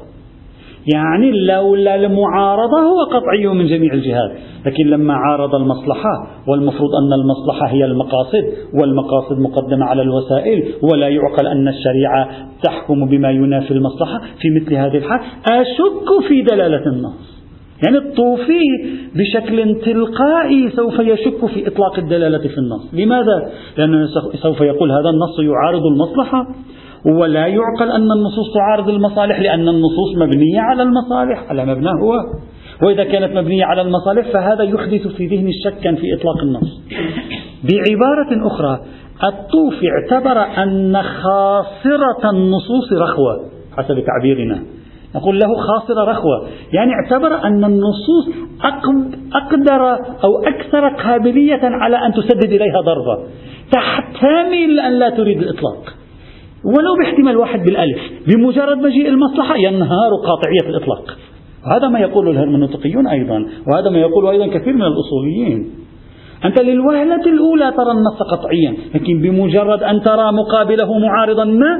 يعني 0.93 1.31
لولا 1.31 1.95
المعارضة 1.95 2.79
هو 2.79 3.03
قطعي 3.03 3.47
من 3.47 3.67
جميع 3.67 3.93
الجهات. 3.93 4.31
لكن 4.65 4.87
لما 4.87 5.13
عارض 5.13 5.55
المصلحة 5.55 6.27
والمفروض 6.47 6.89
أن 6.89 7.13
المصلحة 7.21 7.67
هي 7.67 7.85
المقاصد 7.85 8.43
والمقاصد 8.73 9.39
مقدمة 9.39 9.85
على 9.85 10.01
الوسائل 10.01 10.63
ولا 10.91 11.07
يعقل 11.07 11.47
أن 11.47 11.67
الشريعة 11.67 12.29
تحكم 12.63 13.05
بما 13.05 13.31
ينافي 13.31 13.71
المصلحة 13.71 14.19
في 14.41 14.49
مثل 14.49 14.73
هذه 14.73 14.97
الحال 14.97 15.19
أشك 15.51 16.27
في 16.27 16.41
دلالة 16.41 16.85
النص. 16.85 17.37
يعني 17.85 17.97
الطوفي 17.97 18.61
بشكل 19.15 19.81
تلقائي 19.85 20.69
سوف 20.69 20.99
يشك 20.99 21.45
في 21.45 21.67
إطلاق 21.67 21.99
الدلالة 21.99 22.37
في 22.37 22.57
النص. 22.57 22.93
لماذا؟ 22.93 23.51
لأنه 23.77 24.07
سوف 24.43 24.61
يقول 24.61 24.91
هذا 24.91 25.09
النص 25.09 25.39
يعارض 25.39 25.85
المصلحة. 25.85 26.47
ولا 27.05 27.47
يعقل 27.47 27.91
أن 27.91 28.11
النصوص 28.11 28.53
تعارض 28.53 28.89
المصالح 28.89 29.39
لأن 29.39 29.67
النصوص 29.67 30.15
مبنية 30.17 30.59
على 30.59 30.83
المصالح. 30.83 31.49
على 31.49 31.65
مبناه 31.65 31.91
هو. 31.91 32.13
وإذا 32.83 33.03
كانت 33.03 33.37
مبنية 33.37 33.65
على 33.65 33.81
المصالح 33.81 34.31
فهذا 34.33 34.63
يحدث 34.63 35.07
في 35.07 35.27
ذهن 35.27 35.49
شكا 35.63 35.95
في 35.95 36.13
إطلاق 36.13 36.37
النص. 36.43 36.81
بعبارة 37.63 38.47
أخرى 38.47 38.79
الطوفي 39.23 39.85
اعتبر 39.89 40.63
أن 40.63 41.01
خاصرة 41.03 42.29
النصوص 42.29 42.93
رخوة 42.93 43.49
حسب 43.77 44.03
تعبيرنا. 44.05 44.63
نقول 45.15 45.39
له 45.39 45.47
خاصرة 45.55 46.11
رخوة. 46.11 46.47
يعني 46.73 46.91
اعتبر 46.93 47.43
أن 47.43 47.65
النصوص 47.65 48.29
أقدر 49.33 49.91
أو 50.23 50.43
أكثر 50.47 50.89
قابلية 50.89 51.61
على 51.63 51.97
أن 52.05 52.13
تسدد 52.13 52.51
إليها 52.51 52.81
ضربة. 52.85 53.27
تحتمل 53.71 54.79
أن 54.79 54.99
لا 54.99 55.09
تريد 55.09 55.37
الإطلاق. 55.37 55.93
ولو 56.63 56.95
باحتمال 56.99 57.37
واحد 57.37 57.59
بالألف 57.63 57.99
بمجرد 58.27 58.77
مجيء 58.77 59.09
المصلحة 59.09 59.55
ينهار 59.55 60.11
قاطعية 60.25 60.69
الإطلاق. 60.69 61.17
هذا 61.71 61.87
ما 61.87 61.99
يقوله 61.99 62.31
الهرمنوطقيون 62.31 63.07
أيضا 63.07 63.45
وهذا 63.67 63.89
ما 63.89 63.97
يقوله 63.97 64.31
أيضا 64.31 64.47
كثير 64.47 64.73
من 64.73 64.81
الأصوليين. 64.81 65.69
أنت 66.45 66.61
للوهلة 66.61 67.25
الأولى 67.25 67.71
ترى 67.71 67.91
النص 67.91 68.23
قطعيا 68.31 68.73
لكن 68.95 69.21
بمجرد 69.21 69.83
أن 69.83 70.01
ترى 70.01 70.31
مقابله 70.31 70.97
معارضا 70.97 71.45
ما 71.45 71.77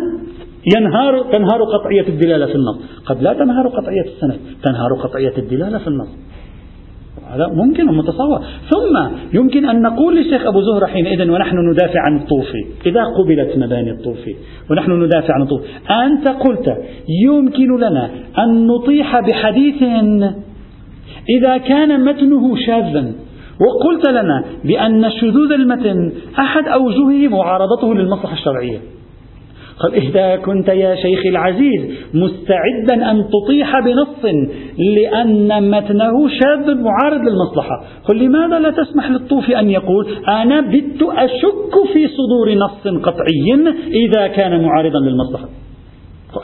ينهار 0.77 1.23
تنهار 1.23 1.63
قطعية 1.63 2.07
الدلالة 2.07 2.45
في 2.45 2.55
النص. 2.55 2.79
قد 3.05 3.21
لا 3.21 3.33
تنهار 3.33 3.67
قطعية 3.67 4.01
السند 4.01 4.39
تنهار 4.63 4.93
قطعية 5.03 5.33
الدلالة 5.37 5.77
في 5.77 5.87
النص. 5.87 6.07
هذا 7.35 7.47
ممكن 7.47 7.89
ومتصور. 7.89 8.39
ثم 8.69 9.09
يمكن 9.33 9.65
أن 9.65 9.81
نقول 9.81 10.15
للشيخ 10.15 10.45
أبو 10.45 10.61
زهرة 10.61 10.85
حينئذ 10.85 11.29
ونحن 11.31 11.57
ندافع 11.71 11.99
عن 11.99 12.17
الطوفي. 12.17 12.65
إذا 12.85 13.03
قبلت 13.03 13.57
مباني 13.57 13.91
الطوفي 13.91 14.35
ونحن 14.71 14.91
ندافع 14.91 15.33
عن 15.33 15.41
الطوفي. 15.41 15.63
أنت 16.05 16.27
قلت 16.27 16.77
يمكن 17.25 17.77
لنا 17.77 18.09
أن 18.39 18.67
نطيح 18.67 19.19
بحديث 19.19 19.83
إذا 21.29 21.57
كان 21.57 22.05
متنه 22.05 22.55
شاذا. 22.65 23.11
وقلت 23.61 24.09
لنا 24.09 24.43
بأن 24.63 25.11
شذوذ 25.11 25.51
المتن 25.51 26.11
أحد 26.39 26.67
أوجهه 26.67 27.27
معارضته 27.27 27.95
للمصلحة 27.95 28.33
الشرعية. 28.33 28.77
قال 29.79 29.93
إذا 29.93 30.35
كنت 30.35 30.67
يا 30.67 30.95
شيخي 30.95 31.29
العزيز 31.29 31.81
مستعدا 32.13 33.11
أن 33.11 33.25
تطيح 33.29 33.79
بنص 33.79 34.33
لأن 34.77 35.71
متنه 35.71 36.29
شاذ 36.29 36.75
معارض 36.75 37.21
للمصلحة. 37.21 37.83
قل 38.05 38.25
لماذا 38.25 38.59
لا 38.59 38.71
تسمح 38.71 39.09
للطوفي 39.09 39.59
أن 39.59 39.69
يقول 39.69 40.07
أنا 40.27 40.61
بت 40.61 41.01
أشك 41.01 41.93
في 41.93 42.07
صدور 42.07 42.53
نص 42.53 43.01
قطعي 43.03 43.73
إذا 43.91 44.27
كان 44.27 44.63
معارضا 44.63 44.99
للمصلحة. 44.99 45.49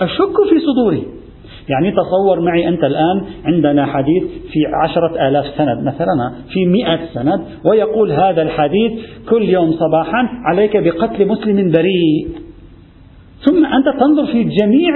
أشك 0.01 0.49
في 0.49 0.59
صدوره 0.59 1.01
يعني 1.69 1.91
تصور 1.91 2.39
معي 2.39 2.67
أنت 2.67 2.83
الآن 2.83 3.23
عندنا 3.45 3.85
حديث 3.85 4.23
في 4.23 4.59
عشرة 4.83 5.27
آلاف 5.27 5.45
سند 5.57 5.83
مثلا 5.83 6.33
في 6.53 6.65
مئة 6.65 6.99
سند 7.13 7.45
ويقول 7.65 8.11
هذا 8.11 8.41
الحديث 8.41 8.91
كل 9.29 9.49
يوم 9.49 9.71
صباحا 9.71 10.29
عليك 10.45 10.77
بقتل 10.77 11.27
مسلم 11.27 11.71
بريء. 11.71 12.27
ثم 13.45 13.65
أنت 13.65 14.00
تنظر 14.00 14.25
في 14.25 14.43
جميع 14.43 14.89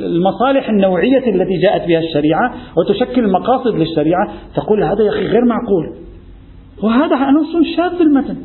المصالح 0.00 0.68
النوعية 0.68 1.34
التي 1.34 1.56
جاءت 1.62 1.88
بها 1.88 1.98
الشريعة 1.98 2.54
وتشكل 2.76 3.30
مقاصد 3.30 3.74
للشريعة 3.74 4.32
تقول 4.56 4.82
هذا 4.82 5.04
يا 5.04 5.10
أخي 5.10 5.26
غير 5.26 5.44
معقول. 5.44 5.94
وهذا 6.82 7.30
نص 7.30 7.76
شاذ 7.76 8.00
المتن. 8.00 8.36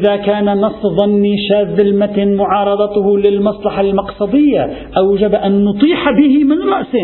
إذا 0.00 0.16
كان 0.16 0.44
نص 0.44 0.86
ظني 1.00 1.36
شاذ 1.48 1.80
المتن 1.80 2.34
معارضته 2.34 3.18
للمصلحة 3.18 3.80
المقصدية 3.80 4.70
أوجب 4.96 5.34
أن 5.34 5.64
نطيح 5.64 6.10
به 6.10 6.44
من 6.44 6.58
رأس. 6.58 6.96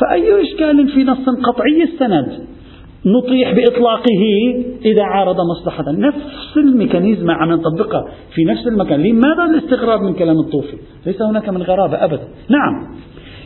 فأي 0.00 0.42
إشكال 0.42 0.88
في 0.88 1.04
نص 1.04 1.26
قطعي 1.44 1.82
السند؟ 1.82 2.48
نطيح 3.06 3.52
بإطلاقه 3.54 4.22
إذا 4.84 5.02
عارض 5.02 5.36
مصلحة. 5.40 5.84
نفس 5.92 6.56
الميكانيزم 6.56 7.30
عم 7.30 7.52
نطبقها 7.52 8.04
في 8.34 8.44
نفس 8.44 8.66
المكان. 8.66 9.00
لماذا 9.02 9.44
الاستغراب 9.44 10.00
من 10.00 10.14
كلام 10.14 10.36
الطوفي. 10.38 10.76
ليس 11.06 11.22
هناك 11.22 11.48
من 11.48 11.62
غرابة 11.62 12.04
أبدا. 12.04 12.28
نعم. 12.48 12.98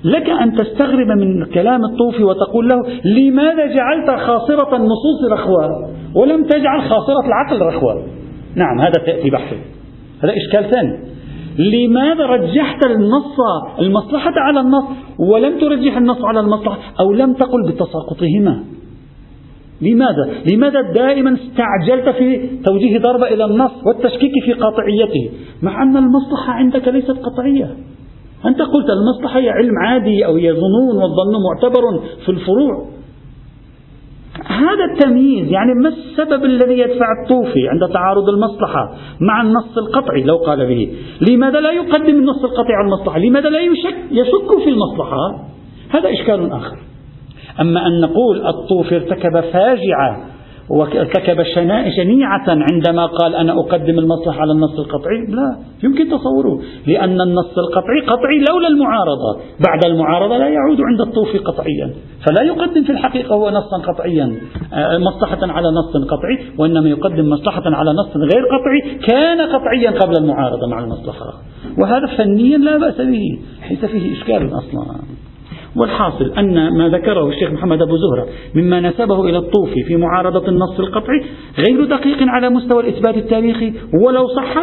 لك 0.04 0.30
أن 0.30 0.52
تستغرب 0.52 1.06
من 1.06 1.44
كلام 1.44 1.85
الطوفي 1.85 2.25
وتقول 2.25 2.68
له 2.68 2.76
لماذا 3.04 3.66
جعلت 3.66 4.11
خاصرة 4.11 4.76
النصوص 4.76 5.32
رخوة 5.32 5.68
ولم 6.14 6.44
تجعل 6.44 6.82
خاصرة 6.82 7.26
العقل 7.26 7.62
رخوة؟ 7.62 8.06
نعم 8.54 8.80
هذا 8.80 9.04
تأتي 9.06 9.30
بحثه 9.30 9.56
هذا 10.25 10.32
إشكال 10.37 10.71
ثاني. 10.71 10.99
لماذا 11.59 12.26
رجحت 12.26 12.87
النص 12.87 13.37
المصلحة 13.78 14.32
على 14.37 14.61
النص 14.61 14.85
ولم 15.18 15.61
ترجح 15.61 15.97
النص 15.97 16.25
على 16.25 16.40
المصلحة 16.40 16.78
أو 17.00 17.12
لم 17.12 17.32
تقل 17.32 17.62
بتساقطهما؟ 17.68 18.64
لماذا؟ 19.82 20.52
لماذا 20.52 20.80
دائما 20.94 21.34
استعجلت 21.34 22.16
في 22.16 22.50
توجيه 22.64 22.98
ضربة 22.98 23.26
إلى 23.26 23.44
النص 23.44 23.72
والتشكيك 23.86 24.32
في 24.44 24.52
قاطعيته 24.52 25.30
مع 25.62 25.82
أن 25.82 25.96
المصلحة 25.96 26.52
عندك 26.52 26.88
ليست 26.88 27.10
قطعية. 27.10 27.76
أنت 28.46 28.62
قلت 28.62 28.86
المصلحة 28.90 29.40
هي 29.40 29.50
علم 29.50 29.72
عادي 29.86 30.26
أو 30.26 30.36
هي 30.36 30.52
ظنون 30.52 30.96
والظن 30.96 31.34
معتبر 31.50 31.82
في 32.24 32.28
الفروع. 32.28 32.88
هذا 34.46 34.84
التمييز 34.92 35.48
يعني 35.48 35.74
ما 35.82 35.88
السبب 35.88 36.44
الذي 36.44 36.78
يدفع 36.78 37.06
الطوفي 37.22 37.68
عند 37.68 37.92
تعارض 37.92 38.28
المصلحة 38.28 38.94
مع 39.20 39.42
النص 39.42 39.78
القطعي؟ 39.78 40.22
لو 40.22 40.36
قال 40.36 40.66
به. 40.66 40.94
لماذا 41.20 41.60
لا 41.60 41.72
يقدم 41.72 42.14
النص 42.18 42.44
القطعي 42.44 42.74
على 42.74 42.86
المصلحة؟ 42.86 43.18
لماذا 43.18 43.48
لا 43.48 43.60
يشك, 43.60 43.96
يشك 44.10 44.64
في 44.64 44.70
المصلحة؟ 44.70 45.48
هذا 45.90 46.12
إشكال 46.12 46.52
آخر. 46.52 46.91
أما 47.61 47.87
أن 47.87 48.00
نقول 48.00 48.47
الطوفي 48.47 48.97
ارتكب 48.97 49.40
فاجعة 49.40 50.32
وارتكب 50.71 51.42
شنيعة 51.97 52.44
عندما 52.49 53.06
قال 53.06 53.35
أنا 53.35 53.52
أقدم 53.52 53.99
المصلحة 53.99 54.40
على 54.40 54.52
النص 54.52 54.78
القطعي 54.78 55.26
لا 55.28 55.56
يمكن 55.85 56.09
تصوره 56.09 56.62
لأن 56.87 57.21
النص 57.21 57.59
القطعي 57.59 58.00
قطعي 58.06 58.38
لولا 58.50 58.68
المعارضة 58.68 59.40
بعد 59.68 59.85
المعارضة 59.85 60.37
لا 60.38 60.49
يعود 60.49 60.78
عند 60.80 61.00
الطوفي 61.00 61.38
قطعيا 61.38 61.94
فلا 62.26 62.42
يقدم 62.42 62.85
في 62.85 62.92
الحقيقة 62.92 63.35
هو 63.35 63.50
نصا 63.50 63.92
قطعيا 63.92 64.37
آه، 64.73 64.99
مصلحة 64.99 65.38
على 65.42 65.68
نص 65.68 66.06
قطعي 66.11 66.38
وإنما 66.59 66.88
يقدم 66.88 67.30
مصلحة 67.30 67.62
على 67.66 67.90
نص 67.90 68.16
غير 68.16 68.42
قطعي 68.47 68.99
كان 69.09 69.40
قطعيا 69.40 69.90
قبل 69.90 70.16
المعارضة 70.16 70.68
مع 70.71 70.85
المصلحة 70.85 71.26
وهذا 71.78 72.06
فنيا 72.16 72.59
لا 72.59 72.78
بأس 72.78 72.97
به 72.97 73.38
ليس 73.71 73.85
فيه 73.85 74.12
إشكال 74.12 74.47
أصلا. 74.47 74.97
والحاصل 75.76 76.32
أن 76.38 76.78
ما 76.78 76.88
ذكره 76.88 77.28
الشيخ 77.28 77.52
محمد 77.52 77.82
أبو 77.82 77.96
زهرة 77.96 78.26
مما 78.54 78.80
نسبه 78.80 79.24
إلى 79.24 79.38
الطوفي 79.38 79.82
في 79.82 79.96
معارضة 79.96 80.48
النص 80.48 80.80
القطعي 80.80 81.24
غير 81.58 81.84
دقيق 81.84 82.18
على 82.22 82.50
مستوى 82.50 82.82
الإثبات 82.82 83.16
التاريخي 83.16 83.72
ولو 84.04 84.28
صح 84.28 84.54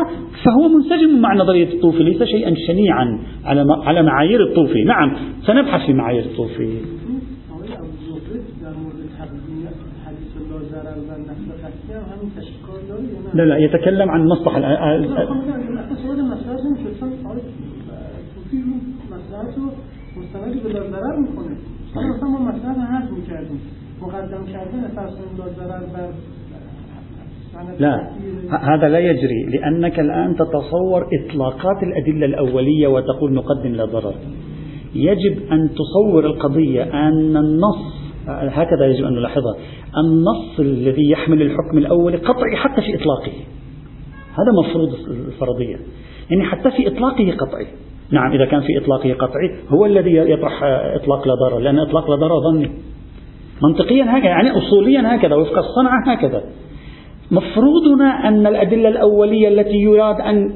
فهو 0.44 0.68
منسجم 0.68 1.22
مع 1.22 1.34
نظرية 1.34 1.74
الطوفي 1.74 2.04
ليس 2.04 2.24
شيئا 2.24 2.54
شنيعا 2.68 3.20
على 3.46 3.66
على 3.84 4.04
معايير 4.04 4.44
الطوفي. 4.44 4.84
نعم 4.84 5.16
سنبحث 5.46 5.86
في 5.86 5.94
معايير 5.94 6.24
الطوفي. 6.24 6.78
لا 13.34 13.44
لا 13.44 13.58
يتكلم 13.58 14.10
عن 14.10 14.26
مصلحة 14.26 14.60
مستند 20.18 20.64
به 20.64 20.70
ضرر 20.70 21.16
میکنه. 21.20 21.56
حالا 21.96 22.08
مثلا 22.08 22.30
ما 22.30 22.40
مسئله 22.40 22.84
حذف 22.94 23.12
میکردیم. 23.12 23.62
مقدم 24.02 24.46
کردن 24.54 24.88
فرض 24.96 25.18
ضرر 25.58 25.84
بر 25.94 26.10
لا. 27.80 28.10
هذا 28.52 28.90
لا 28.90 29.00
يجري 29.00 29.44
لأنك 29.44 30.00
الآن 30.00 30.36
تتصور 30.36 31.08
إطلاقات 31.14 31.84
الأدلة 31.84 32.26
الأولية 32.26 32.88
وتقول 32.88 33.34
نقدم 33.34 33.72
لا 33.72 33.86
ضرر. 33.86 34.14
يجب 34.96 35.52
أن 35.52 35.70
تصور 35.70 36.26
القضية 36.26 36.84
أن 36.84 37.38
النص 37.38 37.82
هكذا 38.28 38.86
يجب 38.88 39.06
أن 39.06 39.14
نلاحظها 39.14 39.56
النص 39.98 40.60
الذي 40.60 41.10
يحمل 41.10 41.42
الحكم 41.42 41.78
الأولي 41.78 42.18
قطعي 42.18 42.56
حتى 42.56 42.82
في 42.82 42.96
إطلاقه. 42.96 43.34
هذا 44.40 44.52
مفروض 44.60 44.94
الفرضية. 45.28 45.78
يعني 46.30 46.44
حتى 46.44 46.72
في 46.72 46.88
إطلاقه 46.88 47.32
قطعي. 47.32 47.68
نعم 48.12 48.32
إذا 48.32 48.46
كان 48.46 48.62
في 48.62 48.78
إطلاقه 48.78 49.14
قطعي 49.14 49.56
هو 49.70 49.86
الذي 49.86 50.16
يطرح 50.16 50.64
إطلاق 50.96 51.28
لا 51.28 51.34
ضرر 51.34 51.60
لأن 51.60 51.80
إطلاق 51.80 52.10
لا 52.10 52.16
ضرر 52.16 52.40
ظني. 52.52 52.72
منطقيا 53.64 54.04
هكذا 54.18 54.30
يعني 54.30 54.58
أصوليا 54.58 55.16
هكذا 55.16 55.36
وفق 55.36 55.58
الصنعة 55.58 56.04
هكذا. 56.08 56.44
مفروضنا 57.32 58.28
أن 58.28 58.48
الأدلة 58.48 58.90
الأولية 58.90 59.48
التي 59.48 59.78
يراد 59.78 60.16
أن 60.22 60.52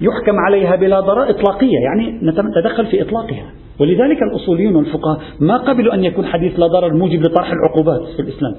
يحكم 0.00 0.38
عليها 0.46 0.76
بلا 0.76 1.00
ضرر 1.00 1.30
إطلاقية 1.30 1.78
يعني 1.78 2.20
نتدخل 2.22 2.86
في 2.86 3.02
إطلاقها. 3.02 3.52
ولذلك 3.80 4.22
الأصوليون 4.22 4.76
والفقهاء 4.76 5.20
ما 5.40 5.56
قبلوا 5.56 5.94
أن 5.94 6.04
يكون 6.04 6.26
حديث 6.26 6.60
لا 6.60 6.66
ضرر 6.66 6.94
موجب 6.94 7.22
لطرح 7.22 7.52
العقوبات 7.52 8.08
في 8.16 8.22
الإسلام. 8.22 8.54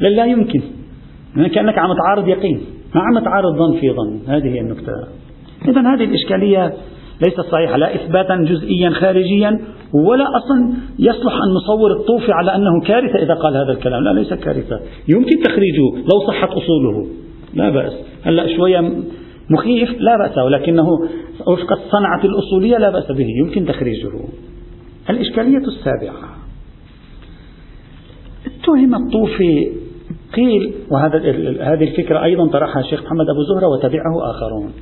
لأن 0.00 0.12
لا 0.12 0.24
يمكن. 0.24 0.62
يعني 1.36 1.48
كأنك 1.48 1.78
عم 1.78 1.90
تعارض 2.04 2.28
يقين. 2.28 2.60
ما 2.94 3.00
عم 3.00 3.24
تعارض 3.24 3.56
ظن 3.56 3.80
في 3.80 3.90
ظن. 3.90 4.20
هذه 4.28 4.48
هي 4.48 4.60
النكتة 4.60 4.92
إذا 5.68 5.80
هذه 5.80 6.04
الإشكالية 6.04 6.72
ليست 7.20 7.40
صحيحة 7.40 7.76
لا 7.76 7.94
إثباتا 7.94 8.36
جزئيا 8.36 8.90
خارجيا 8.90 9.60
ولا 9.92 10.24
أصلا 10.24 10.74
يصلح 10.98 11.32
أن 11.32 11.54
نصور 11.54 11.92
الطوفي 11.92 12.32
على 12.32 12.54
أنه 12.54 12.80
كارثة 12.86 13.18
إذا 13.22 13.34
قال 13.34 13.56
هذا 13.56 13.72
الكلام. 13.72 14.02
لا 14.02 14.10
ليس 14.10 14.34
كارثة. 14.34 14.80
يمكن 15.08 15.42
تخريجه 15.44 15.96
لو 15.96 16.26
صحت 16.28 16.48
أصوله. 16.48 17.06
لا 17.54 17.70
بأس. 17.70 17.92
هلأ 18.22 18.56
شوية 18.56 18.80
مخيف؟ 19.50 20.00
لا 20.00 20.16
بأس 20.18 20.38
ولكنه 20.38 20.88
وفق 21.46 21.72
الصنعة 21.72 22.24
الأصولية 22.24 22.78
لا 22.78 22.90
بأس 22.90 23.12
به. 23.12 23.28
يمكن 23.44 23.66
تخريجه. 23.66 24.10
الإشكالية 25.10 25.58
السابعة. 25.58 26.36
اتهم 28.46 28.94
الطوفي 28.94 29.72
قيل 30.34 30.74
وهذا 30.90 31.18
هذه 31.72 31.84
الفكرة 31.84 32.24
أيضا 32.24 32.48
طرحها 32.48 32.80
الشيخ 32.80 33.02
محمد 33.02 33.26
أبو 33.28 33.42
زهرة 33.42 33.66
وتبعه 33.66 34.30
آخرون. 34.30 34.72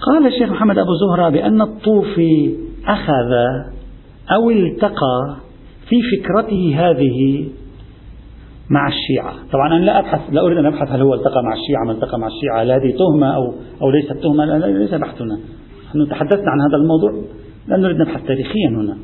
قال 0.00 0.26
الشيخ 0.26 0.50
محمد 0.50 0.78
أبو 0.78 0.94
زهرة 0.94 1.28
بأن 1.28 1.62
الطوفي 1.62 2.56
أخذ 2.86 3.32
أو 4.34 4.50
التقى 4.50 5.36
في 5.88 5.96
فكرته 6.02 6.74
هذه 6.76 7.48
مع 8.70 8.88
الشيعة. 8.88 9.34
طبعا 9.52 9.76
أنا 9.76 9.84
لا 9.84 9.98
أبحث 9.98 10.20
لا 10.32 10.40
أريد 10.40 10.58
أن 10.58 10.66
أبحث 10.66 10.88
هل 10.90 11.02
هو 11.02 11.14
التقى 11.14 11.42
مع 11.42 11.52
الشيعة 11.52 11.84
ما 11.84 11.92
التقى 11.92 12.18
مع 12.18 12.26
الشيعة 12.26 12.62
هل 12.62 12.70
هذه 12.70 12.94
تهمة 12.98 13.34
أو, 13.34 13.54
أو 13.82 13.90
ليست 13.90 14.12
تهمة 14.12 14.58
ليس 14.58 14.94
بحثنا. 14.94 15.38
نحن 15.88 16.08
تحدثنا 16.08 16.50
عن 16.50 16.60
هذا 16.60 16.76
الموضوع 16.82 17.12
لا 17.68 17.76
نريد 17.76 17.96
نبحث 17.96 18.26
تاريخيا 18.26 18.68
هنا. 18.68 18.96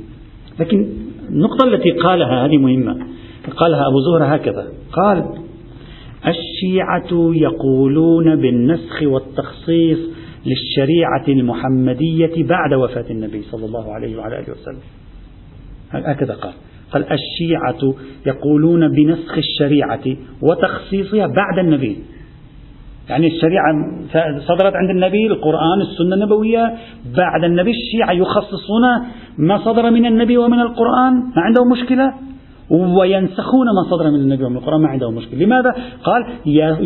لكن 0.60 0.86
النقطة 1.28 1.64
التي 1.64 1.90
قالها 1.90 2.46
هذه 2.46 2.56
مهمة. 2.56 3.06
قالها 3.56 3.80
أبو 3.88 4.00
زهرة 4.00 4.24
هكذا. 4.24 4.66
قال 4.92 5.24
الشيعة 6.26 7.34
يقولون 7.34 8.36
بالنسخ 8.36 9.02
والتخصيص 9.02 10.15
للشريعة 10.46 11.24
المحمدية 11.28 12.44
بعد 12.44 12.74
وفاة 12.74 13.10
النبي 13.10 13.42
صلى 13.42 13.66
الله 13.66 13.92
عليه 13.92 14.16
وعلى 14.16 14.38
آله 14.38 14.52
وسلم. 14.52 14.80
هكذا 15.90 16.34
قال. 16.34 16.52
قال 16.92 17.04
الشيعة 17.12 17.94
يقولون 18.26 18.92
بنسخ 18.92 19.38
الشريعة 19.38 20.04
وتخصيصها 20.42 21.26
بعد 21.26 21.58
النبي. 21.58 21.96
يعني 23.08 23.26
الشريعة 23.26 23.64
صدرت 24.40 24.72
عند 24.74 24.90
النبي 24.90 25.26
القرآن 25.26 25.80
السنة 25.80 26.14
النبوية 26.14 26.74
بعد 27.16 27.44
النبي 27.44 27.70
الشيعة 27.70 28.12
يخصصون 28.12 28.82
ما 29.38 29.58
صدر 29.58 29.90
من 29.90 30.06
النبي 30.06 30.36
ومن 30.36 30.60
القرآن 30.60 31.14
ما 31.14 31.42
عندهم 31.42 31.68
مشكلة. 31.72 32.14
وينسخون 32.70 33.66
ما 33.66 33.90
صدر 33.90 34.10
من 34.10 34.20
النبي 34.20 34.44
ومن 34.44 34.56
القرآن 34.56 34.80
ما 34.80 34.88
عندهم 34.88 35.14
مشكلة. 35.14 35.44
لماذا؟ 35.44 35.74
قال 36.04 36.26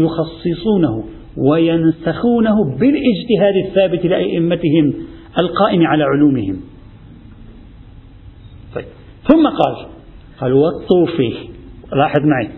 يخصصونه. 0.00 1.04
وينسخونه 1.36 2.64
بالاجتهاد 2.64 3.54
الثابت 3.66 4.06
لأئمتهم 4.06 4.94
القائم 5.38 5.86
على 5.86 6.04
علومهم. 6.04 6.60
طيب. 8.74 8.84
ثم 9.28 9.48
قال 9.48 9.86
قال 10.40 10.52
والطوفي 10.52 11.32
لاحظ 11.92 12.20
معي 12.20 12.48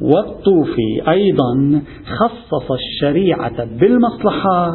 والطوفي 0.00 1.10
أيضا 1.10 1.82
خصص 2.04 2.70
الشريعة 2.70 3.64
بالمصلحة 3.64 4.68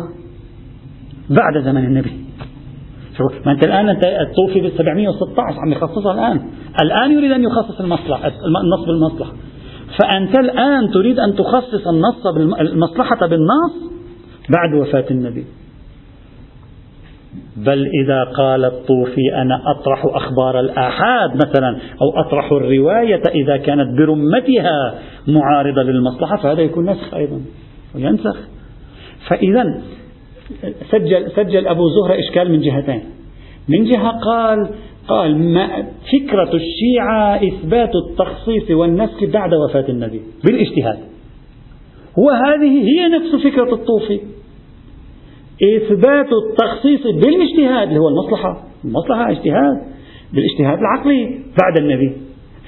بعد 1.30 1.64
زمن 1.64 1.86
النبي. 1.86 2.12
ما 3.46 3.52
أنت 3.52 3.64
الآن 3.64 3.90
أنت 3.90 4.04
الطوفي 4.04 4.62
بال 4.62 4.72
716 4.78 5.60
عم 5.60 5.72
يخصصها 5.72 6.14
الآن. 6.14 6.50
الآن 6.82 7.12
يريد 7.12 7.32
أن 7.32 7.44
يخصص 7.44 7.80
المصلحة 7.80 8.28
النص 8.28 8.86
بالمصلحة 8.88 9.34
فأنت 10.00 10.36
الآن 10.36 10.92
تريد 10.92 11.20
أن 11.20 11.36
تخصص 11.36 11.88
النص 11.88 12.28
المصلحة 12.60 13.28
بالنص 13.28 13.92
بعد 14.50 14.74
وفاة 14.74 15.06
النبي. 15.12 15.46
بل 17.58 17.86
إذا 18.04 18.24
قال 18.24 18.66
الطوفي 18.66 19.36
أنا 19.36 19.62
أطرح 19.72 20.02
أخبار 20.06 20.60
الآحاد 20.60 21.36
مثلا 21.36 21.78
أو 22.02 22.20
أطرح 22.26 22.52
الرواية 22.52 23.22
إذا 23.36 23.58
كانت 23.58 23.98
برمتها 23.98 25.00
معارضة 25.28 25.82
للمصلحة 25.82 26.38
فهذا 26.38 26.62
يكون 26.62 26.90
نسخ 26.90 27.14
أيضا 27.14 27.42
وينسخ. 27.96 28.38
فإذا 29.28 29.82
سجل, 30.92 31.32
سجل 31.32 31.68
أبو 31.68 31.84
زهرة 31.88 32.20
إشكال 32.20 32.52
من 32.52 32.62
جهتين. 32.62 33.04
من 33.68 33.84
جهة 33.84 34.10
قال 34.10 34.70
قال 35.08 35.54
ما 35.54 35.68
فكرة 36.14 36.52
الشيعة 36.54 37.36
إثبات 37.36 37.92
التخصيص 37.96 38.72
والنسخ 38.72 39.24
بعد 39.24 39.54
وفاة 39.54 39.90
النبي 39.90 40.22
بالاجتهاد. 40.46 41.00
وهذه 42.18 42.84
هي 42.84 43.08
نفس 43.08 43.44
فكرة 43.44 43.74
الطوفي 43.74 44.20
إثبات 45.78 46.28
التخصيص 46.44 47.02
بالاجتهاد 47.04 47.88
اللي 47.88 48.00
هو 48.00 48.08
المصلحة 48.08 48.64
المصلحة 48.86 49.32
اجتهاد 49.32 49.82
بالاجتهاد 50.34 50.80
العقلي 50.80 51.40
بعد 51.62 51.78
النبي. 51.80 52.12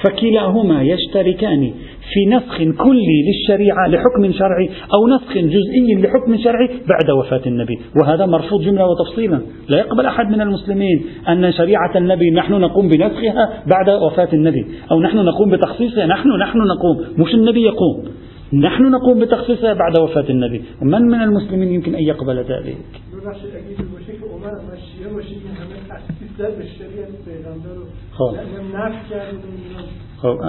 فكلاهما 0.04 0.84
يشتركان 0.84 1.74
في 2.14 2.36
نسخ 2.36 2.58
كلي 2.84 3.18
للشريعة 3.28 3.88
لحكم 3.88 4.32
شرعي 4.32 4.70
أو 4.94 5.08
نسخ 5.16 5.34
جزئي 5.34 6.02
لحكم 6.02 6.38
شرعي 6.38 6.68
بعد 6.68 7.12
وفاة 7.20 7.42
النبي 7.46 7.80
وهذا 8.02 8.26
مرفوض 8.26 8.62
جملة 8.62 8.86
وتفصيلا. 8.88 9.42
لا 9.70 9.78
يقبل 9.78 10.06
أحد 10.06 10.30
من 10.30 10.42
المسلمين 10.42 11.06
أن 11.30 11.54
شريعة 11.54 11.98
النبي 11.98 12.32
نحن 12.32 12.54
نقوم 12.54 12.88
بنسخها 12.88 13.64
بعد 13.68 13.90
وفاة 13.90 14.30
النبي 14.34 14.66
أو 14.92 15.02
نحن 15.02 15.18
نقوم 15.18 15.52
بتخصيصها 15.52 16.06
نحن 16.06 16.30
نحن 16.42 16.58
نقوم 16.58 17.06
مش 17.18 17.34
النبي 17.34 17.62
يقوم. 17.62 18.06
نحن 18.54 18.84
نقوم 18.92 19.20
بتخصيصها 19.20 19.74
بعد 19.74 19.98
وفاة 19.98 20.30
النبي. 20.30 20.62
ومن 20.82 21.02
من 21.02 21.22
المسلمين 21.22 21.74
يمكن 21.74 21.96
أن 21.96 22.04
يقبل 22.04 22.38
ذلك؟ 22.38 22.78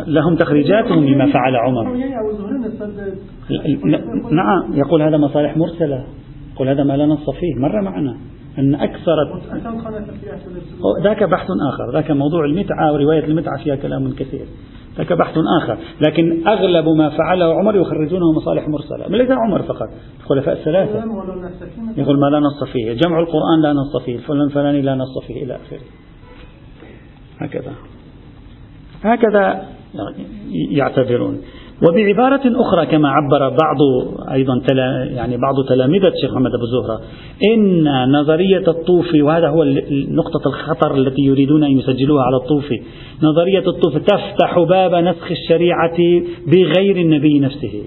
لهم 0.07 0.37
تخريجاتهم 0.37 1.05
لما 1.05 1.33
فعل 1.33 1.57
عمر. 1.57 1.97
نعم 4.31 4.75
يقول 4.75 5.03
هذا 5.03 5.17
مصالح 5.17 5.57
مرسلة. 5.57 6.05
يقول 6.55 6.69
هذا 6.69 6.85
ما 6.85 6.97
لا 6.97 7.07
نص 7.07 7.31
فيه 7.31 7.55
مر 7.61 7.83
معنا. 7.83 8.17
أن 8.59 8.75
أكثر 8.75 9.15
ذاك 11.03 11.23
بحث 11.23 11.47
آخر 11.69 11.93
ذاك 11.93 12.11
موضوع 12.11 12.45
المتعة 12.45 12.93
ورواية 12.93 13.25
المتعة 13.25 13.65
فيها 13.65 13.77
كلام 13.77 14.15
كثير. 14.15 14.47
ذاك 14.99 15.13
بحث 15.13 15.35
آخر. 15.63 15.79
لكن 16.01 16.49
أغلب 16.49 16.89
ما 16.89 17.11
فعله 17.11 17.55
عمر 17.55 17.77
يخرجونه 17.77 18.33
مصالح 18.37 18.69
مرسلة. 18.69 19.17
ليس 19.17 19.31
عمر 19.31 19.63
فقط 19.63 19.89
الخلفاء 20.21 20.55
الثلاثة. 20.55 20.99
يقول 21.97 22.21
ما 22.21 22.27
لا 22.27 22.41
نص 22.41 22.65
فيه. 22.73 22.93
جمع 22.93 23.21
القرآن 23.21 23.63
لا 23.63 23.73
نص 23.73 24.05
فيه. 24.05 24.17
الفلان 24.17 24.43
الفلاني 24.47 24.83
لا 24.83 24.95
نص 24.95 25.27
فيه 25.27 25.45
إلى 25.45 25.57
آخره. 25.57 25.81
هكذا. 27.41 27.73
هكذا 29.03 29.63
يعتبرون 30.71 31.41
وبعبارة 31.89 32.43
أخرى 32.45 32.87
كما 32.87 33.09
عبر 33.09 33.49
بعض 33.49 33.77
أيضا 34.33 34.63
تلا 34.69 35.09
يعني 35.15 35.37
بعض 35.37 35.55
تلامذة 35.69 36.09
الشيخ 36.09 36.33
محمد 36.33 36.51
أبو 36.55 36.67
زهرة 36.67 37.01
إن 37.55 37.85
نظرية 38.13 38.69
الطوفي 38.69 39.23
وهذا 39.23 39.49
هو 39.49 39.65
نقطة 40.09 40.49
الخطر 40.49 40.95
التي 40.95 41.23
يريدون 41.23 41.65
أن 41.65 41.79
يسجلوها 41.79 42.23
على 42.23 42.37
الطوفي 42.37 42.83
نظرية 43.23 43.69
الطوفي 43.69 43.99
تفتح 43.99 44.59
باب 44.59 44.95
نسخ 44.95 45.31
الشريعة 45.31 45.99
بغير 46.47 46.97
النبي 46.97 47.41
نفسه. 47.41 47.83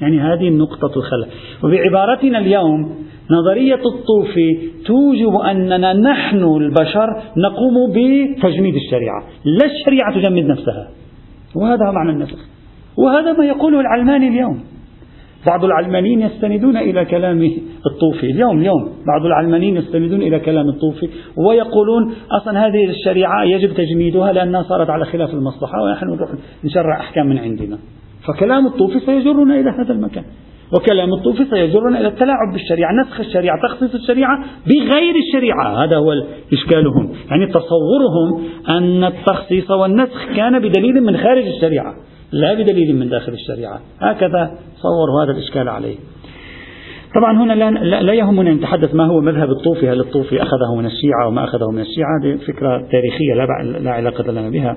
يعني 0.00 0.20
هذه 0.20 0.48
النقطة 0.48 0.98
الخلل 0.98 1.26
وبعبارتنا 1.64 2.38
اليوم 2.38 3.07
نظرية 3.30 3.74
الطوفي 3.74 4.58
توجب 4.86 5.36
أننا 5.50 5.92
نحن 5.92 6.44
البشر 6.44 7.22
نقوم 7.36 7.92
بتجميد 7.92 8.74
الشريعة 8.74 9.22
لا 9.44 9.66
الشريعة 9.66 10.14
تجمد 10.14 10.44
نفسها. 10.44 10.88
وهذا 11.56 11.90
معنى 11.94 12.10
النسخ. 12.10 12.38
وهذا 12.98 13.32
ما 13.32 13.44
يقوله 13.44 13.80
العلماني 13.80 14.28
اليوم. 14.28 14.60
بعض 15.46 15.64
العلمانيين 15.64 16.22
يستندون 16.22 16.76
إلى 16.76 17.04
كلام 17.04 17.42
الطوفي. 17.86 18.26
اليوم 18.26 18.58
اليوم. 18.58 18.82
بعض 19.06 19.26
العلمانيين 19.26 19.76
يستندون 19.76 20.22
إلى 20.22 20.38
كلام 20.40 20.68
الطوفي 20.68 21.08
ويقولون 21.36 22.12
أصلا 22.40 22.66
هذه 22.66 22.84
الشريعة 22.90 23.44
يجب 23.44 23.74
تجميدها 23.74 24.32
لأنها 24.32 24.62
صارت 24.62 24.90
على 24.90 25.04
خلاف 25.04 25.34
المصلحة 25.34 25.82
ونحن 25.82 26.06
نروح 26.06 26.30
نشرع 26.64 27.00
أحكام 27.00 27.26
من 27.26 27.38
عندنا. 27.38 27.78
فكلام 28.28 28.66
الطوفي 28.66 29.00
سيجرنا 29.00 29.60
إلى 29.60 29.70
هذا 29.70 29.92
المكان. 29.92 30.24
وكلام 30.72 31.14
الطوفي 31.14 31.44
سيجرنا 31.44 32.00
إلى 32.00 32.08
التلاعب 32.08 32.52
بالشريعة 32.52 32.90
نسخ 32.92 33.20
الشريعة 33.20 33.56
تخصيص 33.62 33.94
الشريعة 33.94 34.44
بغير 34.66 35.14
الشريعة. 35.26 35.84
هذا 35.84 35.96
هو 35.96 36.12
إشكالهم. 36.52 37.12
يعني 37.30 37.46
تصورهم 37.46 38.44
أن 38.68 39.04
التخصيص 39.04 39.70
والنسخ 39.70 40.32
كان 40.36 40.58
بدليل 40.58 41.02
من 41.02 41.16
خارج 41.16 41.46
الشريعة 41.46 41.94
لا 42.32 42.54
بدليل 42.54 42.96
من 42.96 43.08
داخل 43.08 43.32
الشريعة. 43.32 43.80
هكذا 44.00 44.58
صوروا 44.76 45.24
هذا 45.24 45.38
الإشكال 45.38 45.68
عليه. 45.68 45.96
طبعا 47.14 47.42
هنا 47.42 47.52
لا, 47.52 48.02
لا 48.02 48.12
يهمنا 48.12 48.50
أن 48.50 48.56
نتحدث 48.56 48.94
ما 48.94 49.06
هو 49.06 49.20
مذهب 49.20 49.50
الطوفي 49.50 49.88
هل 49.88 50.00
الطوفي 50.00 50.42
أخذه 50.42 50.74
من 50.78 50.86
الشيعة 50.86 51.28
وما 51.28 51.44
أخذه 51.44 51.70
من 51.70 51.80
الشيعة 51.80 52.08
هذه 52.22 52.36
فكرة 52.36 52.88
تاريخية 52.92 53.34
لا, 53.34 53.78
لا 53.78 53.90
علاقة 53.90 54.32
لنا 54.32 54.50
بها. 54.50 54.76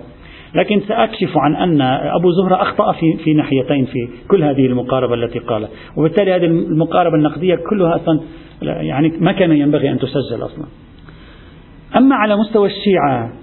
لكن 0.56 0.82
سأكشف 0.88 1.38
عن 1.38 1.56
أن 1.56 1.82
أبو 2.20 2.32
زهرة 2.32 2.62
أخطأ 2.62 2.92
في, 2.92 3.24
في 3.24 3.34
ناحيتين 3.34 3.86
في 3.86 4.10
كل 4.28 4.44
هذه 4.44 4.66
المقاربة 4.66 5.14
التي 5.14 5.40
قالها 5.40 5.70
وبالتالي 5.98 6.32
هذه 6.36 6.46
المقاربة 6.46 7.16
النقدية 7.16 7.56
كلها 7.70 7.96
أصلا 7.96 8.20
يعني 8.62 9.14
ما 9.20 9.32
كان 9.32 9.52
ينبغي 9.52 9.92
أن 9.92 10.00
تسجل 10.00 10.46
أصلا. 10.46 10.66
أما 11.98 12.16
على 12.16 12.36
مستوى 12.36 12.70
الشيعة 12.70 13.34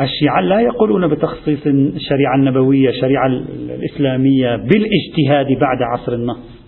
الشيعة 0.00 0.40
لا 0.40 0.60
يقولون 0.60 1.08
بتخصيص 1.08 1.66
الشريعة 1.66 2.34
النبوية 2.36 2.88
الشريعة 2.88 3.26
الإسلامية 3.26 4.56
بالاجتهاد 4.56 5.58
بعد 5.60 5.78
عصر 5.92 6.12
النص. 6.12 6.62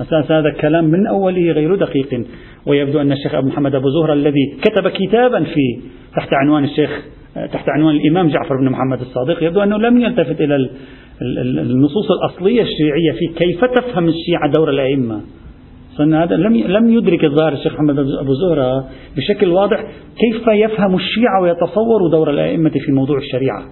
أساس 0.00 0.32
هذا 0.32 0.48
الكلام 0.48 0.84
من 0.84 1.06
أوله 1.06 1.52
غير 1.52 1.74
دقيق. 1.74 2.26
ويبدو 2.66 3.00
أن 3.00 3.12
الشيخ 3.12 3.34
أبو 3.34 3.48
محمد 3.48 3.74
أبو 3.74 3.88
زهرة 3.88 4.12
الذي 4.12 4.56
كتب 4.62 4.88
كتابا 4.88 5.44
في 5.44 5.80
تحت 6.16 6.28
عنوان 6.32 6.64
الشيخ 6.64 6.90
تحت 7.34 7.68
عنوان 7.68 7.96
الإمام 7.96 8.28
جعفر 8.28 8.56
بن 8.56 8.70
محمد 8.70 9.00
الصادق 9.00 9.42
يبدو 9.42 9.62
أنه 9.62 9.76
لم 9.76 10.00
يلتفت 10.00 10.40
إلى 10.40 10.70
النصوص 11.60 12.06
الأصلية 12.10 12.62
الشيعية 12.62 13.12
في 13.12 13.26
كيف 13.38 13.64
تفهم 13.64 14.08
الشيعة 14.08 14.52
دور 14.56 14.70
الأئمة. 14.70 15.20
هذا 15.98 16.36
لم 16.36 16.56
لم 16.56 16.92
يدرك 16.92 17.24
الظاهر 17.24 17.52
الشيخ 17.52 17.74
محمد 17.74 17.98
أبو 17.98 18.34
زهرة 18.34 18.84
بشكل 19.16 19.48
واضح 19.48 19.84
كيف 20.18 20.42
يفهم 20.48 20.94
الشيعة 20.94 21.42
ويتصور 21.42 22.08
دور 22.10 22.30
الأئمة 22.30 22.70
في 22.70 22.92
موضوع 22.92 23.18
الشريعة. 23.18 23.62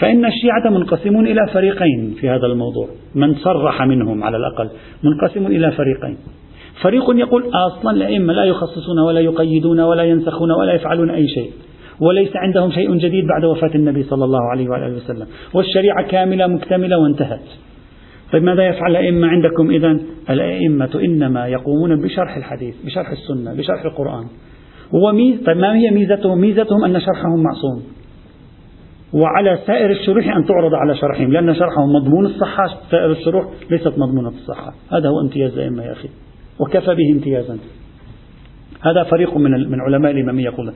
فإن 0.00 0.24
الشيعة 0.24 0.70
منقسمون 0.70 1.26
إلى 1.26 1.40
فريقين 1.52 2.14
في 2.20 2.28
هذا 2.28 2.46
الموضوع 2.46 2.88
من 3.14 3.34
صرح 3.34 3.82
منهم 3.82 4.24
على 4.24 4.36
الأقل 4.36 4.68
منقسم 5.02 5.46
إلى 5.46 5.70
فريقين. 5.70 6.16
فريق 6.82 7.04
يقول 7.16 7.42
أصلا 7.54 7.90
الأئمة 7.90 8.32
لا 8.32 8.44
يخصصون 8.44 8.98
ولا 8.98 9.20
يقيدون 9.20 9.80
ولا 9.80 10.02
ينسخون 10.02 10.50
ولا 10.50 10.74
يفعلون 10.74 11.10
أي 11.10 11.28
شيء. 11.28 11.50
وليس 12.00 12.36
عندهم 12.36 12.70
شيء 12.70 12.94
جديد 12.94 13.26
بعد 13.26 13.44
وفاة 13.44 13.70
النبي 13.74 14.02
صلى 14.02 14.24
الله 14.24 14.50
عليه 14.50 14.68
وآله 14.68 14.96
وسلم. 14.96 15.26
والشريعة 15.54 16.08
كاملة 16.08 16.46
مكتملة 16.46 16.98
وانتهت. 16.98 17.40
طيب 18.32 18.42
ماذا 18.42 18.66
يفعل 18.66 18.90
الأئمة 18.90 19.26
عندكم 19.26 19.70
إذا؟ 19.70 20.00
الأئمة 20.30 21.00
إنما 21.04 21.46
يقومون 21.46 22.02
بشرح 22.02 22.36
الحديث 22.36 22.74
بشرح 22.86 23.10
السنة 23.10 23.54
بشرح 23.54 23.84
القرآن. 23.84 24.24
وميز 24.92 25.40
طيب 25.46 25.56
ما 25.56 25.76
هي 25.76 25.90
ميزتهم؟ 25.90 26.38
ميزتهم 26.38 26.84
أن 26.84 27.00
شرحهم 27.00 27.42
معصوم. 27.42 27.82
وعلى 29.12 29.58
سائر 29.66 29.90
الشروح 29.90 30.36
أن 30.36 30.44
تعرض 30.44 30.74
على 30.74 30.96
شرحهم 30.96 31.32
لأن 31.32 31.54
شرحهم 31.54 31.92
مضمون 31.92 32.26
الصحة 32.26 32.64
سائر 32.90 33.10
الشروح 33.10 33.44
ليست 33.70 33.98
مضمونة 33.98 34.28
الصحة. 34.28 34.74
هذا 34.92 35.08
هو 35.08 35.20
امتياز 35.20 35.52
الأئمة 35.52 35.84
يا 35.84 35.92
أخي. 35.92 36.08
وكفى 36.60 36.94
به 36.94 37.12
امتيازا. 37.12 37.58
هذا 38.82 39.02
فريق 39.02 39.36
من 39.36 39.70
من 39.70 39.80
علماء 39.80 40.12
الإمامية 40.12 40.44
يقول. 40.44 40.72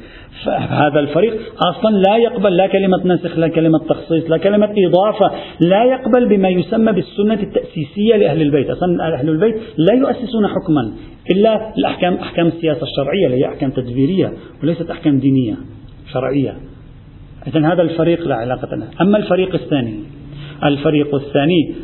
هذا 0.69 1.01
الفريق 1.01 1.37
أصلا 1.71 1.97
لا 1.97 2.17
يقبل 2.17 2.57
لا 2.57 2.67
كلمة 2.67 2.99
ناسخ 3.05 3.39
لا 3.39 3.49
كلمة 3.49 3.79
تخصيص 3.79 4.31
لا 4.31 4.37
كلمة 4.37 4.75
إضافة 4.79 5.31
لا 5.61 5.85
يقبل 5.85 6.29
بما 6.29 6.49
يسمى 6.49 6.93
بالسنة 6.93 7.43
التأسيسية 7.43 8.17
لأهل 8.17 8.43
البيت. 8.43 8.71
أصلا 8.71 9.15
أهل 9.15 9.29
البيت 9.29 9.55
لا 9.77 9.95
يؤسسون 9.95 10.47
حكما 10.47 10.93
إلا 11.31 11.73
الأحكام 11.79 12.15
أحكام 12.15 12.47
السياسة 12.47 12.83
الشرعية 12.83 13.27
اللي 13.27 13.37
هي 13.37 13.49
أحكام 13.49 13.71
تدبيرية 13.71 14.33
وليست 14.63 14.91
أحكام 14.91 15.19
دينية 15.19 15.55
شرعية. 16.13 16.55
إذا 17.47 17.73
هذا 17.73 17.83
الفريق 17.83 18.29
لا 18.29 18.35
علاقة 18.35 18.77
له. 18.77 18.87
أما 19.01 19.19
الفريق 19.19 19.55
الثاني 19.55 20.18
الفريق 20.64 21.14
الثاني. 21.14 21.75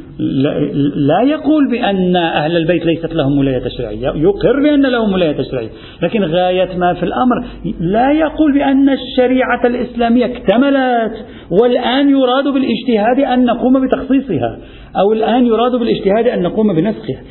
لا 0.96 1.22
يقول 1.22 1.70
بأن 1.70 2.16
أهل 2.16 2.56
البيت 2.56 2.86
ليست 2.86 3.14
لهم 3.14 3.38
ولاية 3.38 3.58
تشريعية 3.58 4.08
يقر 4.08 4.62
بأن 4.62 4.86
لهم 4.86 5.12
ولاية 5.12 5.32
تشريعية 5.32 5.68
لكن 6.02 6.24
غاية 6.24 6.76
ما 6.76 6.94
في 6.94 7.02
الأمر 7.02 7.44
لا 7.80 8.12
يقول 8.12 8.54
بأن 8.54 8.88
الشريعة 8.88 9.60
الإسلامية 9.66 10.24
اكتملت 10.24 11.26
والآن 11.62 12.10
يراد 12.10 12.44
بالاجتهاد 12.44 13.20
أن 13.20 13.44
نقوم 13.44 13.86
بتخصيصها 13.86 14.58
أو 15.00 15.12
الآن 15.12 15.46
يراد 15.46 15.72
بالاجتهاد 15.72 16.26
أن 16.26 16.42
نقوم 16.42 16.72
بنسخها. 16.74 17.22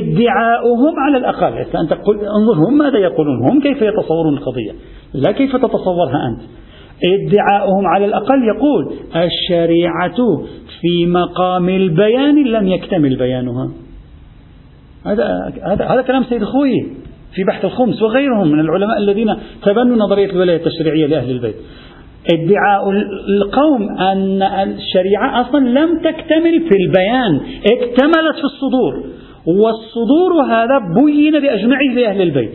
ادعاؤهم 0.00 0.94
على 1.06 1.16
الأقل. 1.16 1.52
أنت 1.58 1.92
قل 1.92 2.16
انظر 2.16 2.68
هم 2.68 2.78
ماذا 2.78 2.98
يقولون 2.98 3.50
هم 3.50 3.60
كيف 3.60 3.82
يتصورون 3.82 4.34
القضية. 4.34 4.72
لا 5.14 5.32
كيف 5.32 5.56
تتصورها 5.56 6.28
أنت. 6.28 6.42
ادعاؤهم 7.04 7.86
على 7.86 8.04
الأقل 8.04 8.44
يقول 8.44 8.92
الشريعة 9.16 10.16
في 10.82 11.06
مقام 11.06 11.68
البيان 11.68 12.44
لم 12.44 12.68
يكتمل 12.68 13.16
بيانها. 13.16 13.70
هذا 15.06 15.52
هذا 15.66 15.84
هذا 15.84 16.02
كلام 16.02 16.24
سيد 16.24 16.42
الخوي 16.42 16.86
في 17.34 17.44
بحث 17.44 17.64
الخمس 17.64 18.02
وغيرهم 18.02 18.48
من 18.48 18.60
العلماء 18.60 18.98
الذين 18.98 19.36
تبنوا 19.62 19.96
نظرية 19.96 20.30
الولاية 20.30 20.56
التشريعية 20.56 21.06
لأهل 21.06 21.30
البيت. 21.30 21.54
ادعاء 22.34 22.90
القوم 23.28 23.98
أن 23.98 24.42
الشريعة 24.42 25.40
أصلا 25.40 25.60
لم 25.60 25.98
تكتمل 25.98 26.68
في 26.68 26.76
البيان 26.80 27.40
اكتملت 27.72 28.36
في 28.36 28.44
الصدور. 28.44 29.04
والصدور 29.46 30.42
هذا 30.50 30.78
بين 30.94 31.40
بأجمعه 31.40 31.94
لأهل 31.94 32.22
البيت. 32.22 32.52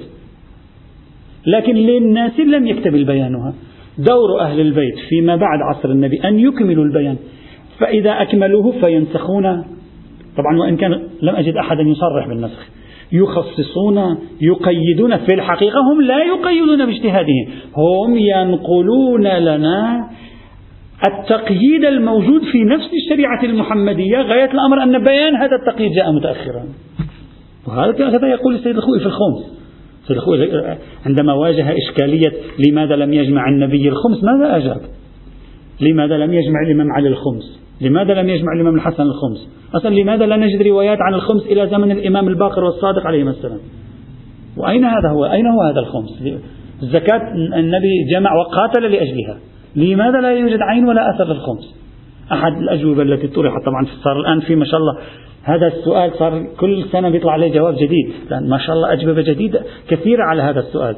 لكن 1.48 1.76
للناس 1.76 2.40
لم 2.40 2.68
يكتمل 2.68 3.04
بيانها. 3.06 3.54
دور 3.98 4.42
أهل 4.42 4.60
البيت 4.60 4.96
فيما 5.10 5.36
بعد 5.36 5.60
عصر 5.62 5.90
النبي 5.90 6.18
أن 6.26 6.40
يكملوا 6.40 6.86
البيان. 6.86 7.18
فإذا 7.80 8.22
أكملوه 8.22 8.72
فينسخون. 8.72 9.44
طبعا 10.38 10.60
وإن 10.60 10.78
كان 10.78 10.92
لم 11.22 11.36
أجد 11.36 11.56
أحدا 11.56 11.82
يصرح 11.82 12.28
بالنسخ. 12.28 12.68
يخصصون 13.12 14.18
يقيدون 14.42 15.18
في 15.18 15.34
الحقيقة 15.34 15.80
هم 15.80 16.02
لا 16.02 16.24
يقيدون 16.24 16.86
باجتهادهم. 16.86 17.48
هم 17.78 18.18
ينقلون 18.18 19.28
لنا 19.28 20.10
التقييد 21.08 21.86
الموجود 21.86 22.42
في 22.52 22.64
نفس 22.64 22.90
الشريعة 22.94 23.44
المحمدية 23.44 24.22
غاية 24.22 24.52
الأمر 24.52 24.84
أن 24.84 25.04
بيان 25.04 25.36
هذا 25.36 25.56
التقييد 25.56 25.92
جاء 25.92 26.12
متأخرا. 26.12 26.66
وهذا 27.68 28.28
يقول 28.28 28.56
السيد 28.56 28.76
الخوي 28.76 29.00
في 29.00 29.06
الخمس. 29.06 29.58
السيد 30.02 30.18
الخوي 30.18 30.50
عندما 31.06 31.34
واجه 31.34 31.74
إشكالية 31.78 32.34
لماذا 32.68 32.96
لم 32.96 33.14
يجمع 33.14 33.50
النبي 33.50 33.90
الخمس 33.90 34.24
ماذا 34.24 34.58
أجاب؟ 34.58 34.82
لماذا 35.82 36.18
لم 36.18 36.34
يجمع 36.34 36.62
الإمام 36.68 36.92
علي 36.92 37.08
الخمس؟ 37.08 37.67
لماذا 37.82 38.14
لم 38.14 38.30
يجمع 38.30 38.54
الإمام 38.54 38.76
الحسن 38.76 39.04
الخمس؟ 39.04 39.50
أصلا 39.76 39.96
لماذا 39.96 40.26
لا 40.26 40.38
نجد 40.38 40.62
روايات 40.62 40.98
عن 41.02 41.14
الخمس 41.14 41.46
إلى 41.46 41.68
زمن 41.68 41.92
الإمام 41.92 42.28
الباقر 42.28 42.64
والصادق 42.64 43.08
عليهما 43.08 43.32
السلام؟ 43.32 43.60
وأين 44.58 44.86
هذا 44.86 45.10
هو؟ 45.10 45.26
أين 45.26 45.48
هو 45.48 45.62
هذا 45.62 45.80
الخمس؟ 45.80 46.24
الزكاة 46.84 47.22
النبي 47.56 48.06
جمع 48.12 48.30
وقاتل 48.34 48.84
لأجلها. 48.84 49.38
لماذا 49.76 50.22
لا 50.22 50.32
يوجد 50.32 50.60
عين 50.62 50.86
ولا 50.86 51.16
أثر 51.16 51.34
للخمس؟ 51.34 51.76
أحد 52.32 52.58
الأجوبة 52.58 53.02
التي 53.02 53.28
طرحت 53.28 53.66
طبعا 53.66 53.86
صار 54.04 54.20
الآن 54.20 54.40
في 54.40 54.56
ما 54.56 54.66
شاء 54.66 54.80
الله. 54.80 54.98
هذا 55.44 55.68
السؤال 55.68 56.12
صار 56.20 56.48
كل 56.60 56.86
سنة 56.92 57.10
بيطلع 57.10 57.32
عليه 57.32 57.54
جواب 57.54 57.76
جديد. 57.76 58.14
لأن 58.30 58.50
ما 58.50 58.58
شاء 58.58 58.76
الله 58.76 58.94
أجوبة 58.94 59.22
جديدة 59.22 59.62
كثيرة 59.90 60.24
على 60.24 60.42
هذا 60.42 60.60
السؤال. 60.60 60.96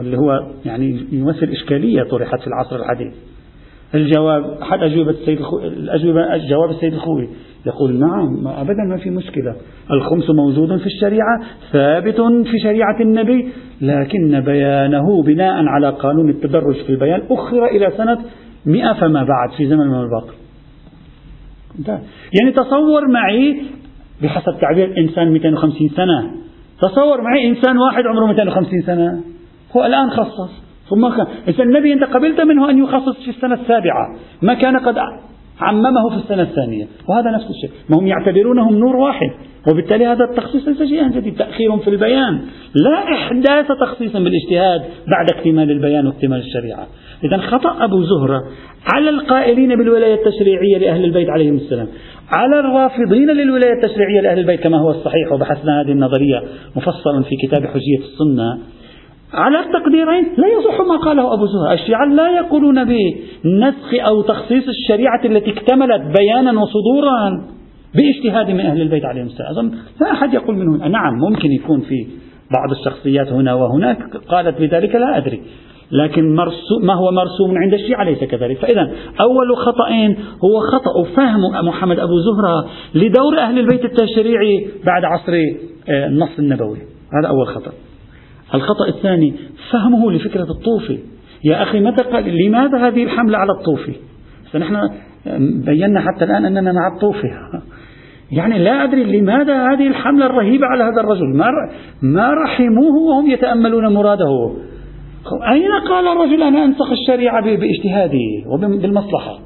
اللي 0.00 0.16
هو 0.16 0.46
يعني 0.66 1.00
يمثل 1.12 1.48
إشكالية 1.48 2.02
طرحت 2.02 2.40
في 2.40 2.46
العصر 2.46 2.76
الحديث. 2.76 3.14
الجواب 3.94 4.58
أحد 4.62 4.82
أجوبة 4.82 5.10
السيد. 5.10 5.38
الأجوبة 5.64 6.36
جواب 6.36 6.70
السيد 6.70 6.94
الخوي. 6.94 7.28
يقول 7.66 7.94
نعم 7.94 8.48
أبدا 8.48 8.82
ما 8.90 8.96
في 8.96 9.10
مشكلة. 9.10 9.56
الخمس 9.90 10.30
موجود 10.30 10.76
في 10.76 10.86
الشريعة 10.86 11.40
ثابت 11.72 12.20
في 12.20 12.58
شريعة 12.62 13.00
النبي 13.00 13.48
لكن 13.80 14.40
بيانه 14.40 15.22
بناء 15.22 15.64
على 15.66 15.90
قانون 15.90 16.30
التدرج 16.30 16.74
في 16.74 16.90
البيان 16.90 17.22
أخر 17.30 17.66
إلى 17.66 17.92
سنة 17.96 18.18
مئة 18.66 18.92
فما 18.92 19.22
بعد 19.24 19.56
في 19.56 19.66
زمن 19.66 19.80
الإمام 19.80 20.04
الباقر. 20.04 20.34
يعني 22.40 22.52
تصور 22.56 23.08
معي 23.12 23.62
بحسب 24.22 24.60
تعبير 24.60 24.98
إنسان 24.98 25.32
250 25.32 25.88
سنة 25.88 26.30
تصور 26.80 27.20
معي 27.20 27.48
إنسان 27.48 27.78
واحد 27.78 28.06
عمره 28.06 28.26
250 28.26 28.82
سنة 28.86 29.20
هو 29.76 29.84
الآن 29.84 30.10
خصص. 30.10 30.67
ثم 30.90 31.04
إذا 31.48 31.64
النبي 31.64 31.92
أنت 31.92 32.04
قبلت 32.04 32.40
منه 32.40 32.70
أن 32.70 32.78
يخصص 32.78 33.22
في 33.24 33.30
السنة 33.30 33.54
السابعة 33.54 34.16
ما 34.42 34.54
كان 34.54 34.76
قد 34.76 34.98
عممه 35.60 36.10
في 36.10 36.16
السنة 36.16 36.42
الثانية 36.42 36.86
وهذا 37.08 37.30
نفس 37.30 37.50
الشيء. 37.50 37.70
ما 37.90 37.98
هم 37.98 38.06
يعتبرونهم 38.06 38.78
نور 38.78 38.96
واحد 38.96 39.30
وبالتالي 39.70 40.06
هذا 40.06 40.24
التخصيص 40.30 40.68
ليس 40.68 40.82
شيئا 40.82 41.08
جديد 41.08 41.36
تأخير 41.36 41.78
في 41.78 41.90
البيان. 41.90 42.40
لا 42.74 43.14
إحداث 43.14 43.66
تخصيص 43.80 44.12
بالاجتهاد 44.12 44.80
بعد 45.08 45.30
اكتمال 45.34 45.70
البيان 45.70 46.06
واكتمال 46.06 46.38
الشريعة. 46.38 46.86
إذا 47.24 47.36
خطأ 47.36 47.84
أبو 47.84 48.02
زهرة 48.02 48.42
على 48.94 49.10
القائلين 49.10 49.68
بالولاية 49.68 50.14
التشريعية 50.14 50.78
لأهل 50.78 51.04
البيت 51.04 51.28
عليهم 51.28 51.56
السلام 51.56 51.88
على 52.32 52.60
الرافضين 52.60 53.30
للولاية 53.30 53.72
التشريعية 53.72 54.20
لأهل 54.20 54.38
البيت 54.38 54.60
كما 54.60 54.78
هو 54.78 54.90
الصحيح 54.90 55.32
وبحثنا 55.32 55.80
هذه 55.80 55.92
النظرية 55.92 56.42
مفصلا 56.76 57.22
في 57.22 57.36
كتاب 57.46 57.66
حجية 57.66 57.98
السنة. 57.98 58.58
على 59.32 59.60
التقديرين 59.60 60.24
لا 60.36 60.48
يصح 60.48 60.80
ما 60.80 60.96
قاله 60.96 61.34
أبو 61.34 61.46
زهر 61.46 61.72
الشيعة 61.72 62.04
لا 62.04 62.30
يقولون 62.30 62.84
بنسخ 62.84 63.94
أو 64.06 64.22
تخصيص 64.22 64.64
الشريعة 64.68 65.20
التي 65.24 65.50
اكتملت 65.50 66.02
بيانا 66.18 66.60
وصدورا 66.60 67.44
باجتهاد 67.94 68.50
من 68.50 68.60
أهل 68.60 68.82
البيت 68.82 69.04
عليهم 69.04 69.26
السلام. 69.26 69.72
لا 70.00 70.12
أحد 70.12 70.34
يقول 70.34 70.56
منهم 70.56 70.76
نعم 70.76 71.14
ممكن 71.14 71.52
يكون 71.52 71.80
في 71.80 72.06
بعض 72.50 72.70
الشخصيات 72.78 73.28
هنا 73.32 73.54
وهناك 73.54 74.16
قالت 74.28 74.60
بذلك 74.60 74.94
لا 74.94 75.16
أدري. 75.16 75.42
لكن 75.92 76.34
ما 76.82 76.94
هو 76.94 77.10
مرسوم 77.10 77.58
عند 77.58 77.74
الشيعة 77.74 78.04
ليس 78.04 78.24
كذلك. 78.24 78.58
فإذا 78.58 78.90
أول 79.20 79.56
خطأين 79.56 80.16
هو 80.44 80.60
خطأ 80.60 81.14
فهم 81.16 81.66
محمد 81.66 81.98
أبو 81.98 82.18
زهرة 82.18 82.68
لدور 82.94 83.38
أهل 83.38 83.58
البيت 83.58 83.84
التشريعي 83.84 84.68
بعد 84.86 85.04
عصر 85.04 85.32
آه، 85.88 86.06
النص 86.06 86.38
النبوي. 86.38 86.78
هذا 87.12 87.28
أول 87.28 87.46
خطأ. 87.46 87.87
الخطأ 88.54 88.88
الثاني 88.88 89.34
فهمه 89.70 90.12
لفكرة 90.12 90.46
الطوفي. 90.50 90.98
يا 91.44 91.62
أخي 91.62 91.80
متى 91.80 92.20
لماذا 92.20 92.88
هذه 92.88 93.04
الحملة 93.04 93.38
على 93.38 93.52
الطوفي؟ 93.52 93.92
فنحن 94.52 94.76
بينا 95.66 96.00
حتى 96.00 96.24
الآن 96.24 96.44
أننا 96.44 96.72
مع 96.72 96.94
الطوفي. 96.94 97.28
يعني 98.32 98.58
لا 98.58 98.84
أدري 98.84 99.20
لماذا 99.20 99.72
هذه 99.72 99.86
الحملة 99.86 100.26
الرهيبة 100.26 100.66
على 100.66 100.84
هذا 100.84 101.00
الرجل. 101.00 101.36
ما, 101.36 101.46
ما 102.02 102.30
رحموه 102.44 102.96
وهم 103.08 103.30
يتأملون 103.30 103.94
مراده. 103.94 104.52
أين 105.52 105.72
قال 105.88 106.08
الرجل 106.08 106.42
أنا 106.42 106.64
أنسخ 106.64 106.90
الشريعة 106.90 107.44
باجتهادي 107.44 108.44
وبالمصلحة؟ 108.46 109.38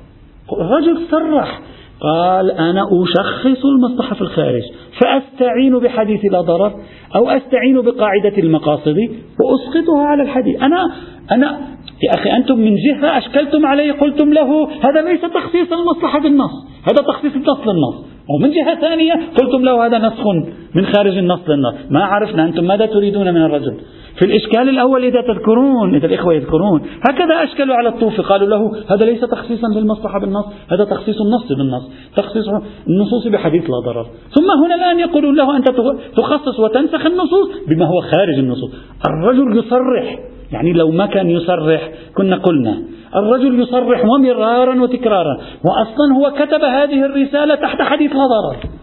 الرجل 0.53 1.01
صرح. 1.11 1.61
قال 2.03 2.51
أنا 2.51 2.83
أشخص 3.03 3.65
المصلحة 3.65 4.15
في 4.15 4.21
الخارج 4.21 4.63
فأستعين 5.01 5.79
بحديث 5.79 6.21
لا 6.25 6.41
ضرر 6.41 6.73
أو 7.17 7.31
أستعين 7.31 7.81
بقاعدة 7.81 8.39
المقاصد 8.39 8.97
وأسقطها 9.41 10.03
على 10.07 10.23
الحديث. 10.23 10.63
أنا 10.63 10.91
أنا 11.33 11.59
يا 12.03 12.21
أخي 12.21 12.37
أنتم 12.37 12.59
من 12.59 12.75
جهة 12.77 13.19
أشكلتم 13.19 13.67
عليه 13.67 13.93
قلتم 13.93 14.33
له 14.33 14.69
هذا 14.85 15.03
ليس 15.03 15.21
تخصيص 15.21 15.73
المصلحة 15.73 16.21
بالنص 16.21 16.51
هذا 16.83 17.03
تخصيص 17.07 17.35
النص 17.35 17.61
للنص. 17.67 18.05
ومن 18.31 18.51
جهة 18.51 18.81
ثانية 18.81 19.13
قلتم 19.13 19.65
له 19.65 19.87
هذا 19.87 19.99
نسخ 19.99 20.27
من 20.75 20.87
خارج 20.87 21.19
النص 21.19 21.41
للنص. 21.49 21.75
ما 21.91 22.05
عرفنا 22.05 22.45
أنتم 22.45 22.65
ماذا 22.65 22.87
تريدون 22.87 23.35
من 23.35 23.43
الرجل. 23.43 23.77
في 24.19 24.25
الإشكال 24.25 24.69
الأول 24.69 25.05
إذا 25.05 25.21
تذكرون 25.21 25.95
إذا 25.95 26.07
الإخوة 26.07 26.35
يذكرون. 26.35 26.83
هكذا 27.09 27.45
أشكلوا 27.45 27.75
على 27.75 27.89
الطوفي 27.89 28.23
قالوا 28.23 28.49
له 28.49 28.73
هذا 28.91 29.05
ليس 29.07 29.21
تخصيصا 29.21 29.69
بالمصلحة 29.75 30.21
بالنص 30.21 30.45
هذا 30.73 30.85
تخصيص 30.85 31.21
النص 31.21 31.53
بالنص 31.59 31.91
تخصيص 32.17 32.49
النصوص 32.89 33.27
بحديث 33.27 33.63
لا 33.63 33.93
ضرر. 33.93 34.07
ثم 34.35 34.65
هنا 34.65 34.75
الآن 34.75 34.99
يقولون 34.99 35.37
له 35.37 35.57
أنت 35.57 35.69
تخصص 36.17 36.61
وتنسخ 36.61 37.07
النصوص 37.07 37.49
بما 37.69 37.87
هو 37.87 38.01
خارج 38.01 38.39
النصوص. 38.39 38.71
الرجل 39.07 39.59
يصرح 39.59 40.19
يعني 40.53 40.73
لو 40.73 40.91
ما 40.91 41.07
كان 41.07 41.31
يصرح 41.31 41.91
كنا 42.17 42.37
قلنا. 42.37 42.83
الرجل 43.17 43.61
يصرح 43.61 44.05
ومرارا 44.05 44.83
وتكرارا. 44.83 45.37
وأصلا 45.65 46.17
هو 46.17 46.31
كتب 46.31 46.65
هذه 46.65 47.05
الرسالة 47.05 47.55
تحت 47.55 47.83
حديث 47.83 48.13
لا 48.13 48.27
ضرر. 48.27 48.82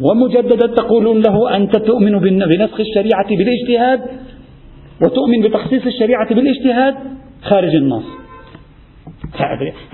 ومجددا 0.00 0.66
تقولون 0.66 1.20
له 1.20 1.56
أنت 1.56 1.76
تؤمن 1.76 2.18
بنسخ 2.18 2.80
الشريعة 2.80 3.28
بالاجتهاد 3.28 4.00
وتؤمن 5.02 5.42
بتخصيص 5.42 5.86
الشريعة 5.86 6.34
بالاجتهاد؟ 6.34 6.94
خارج 7.42 7.74
النص. 7.74 8.04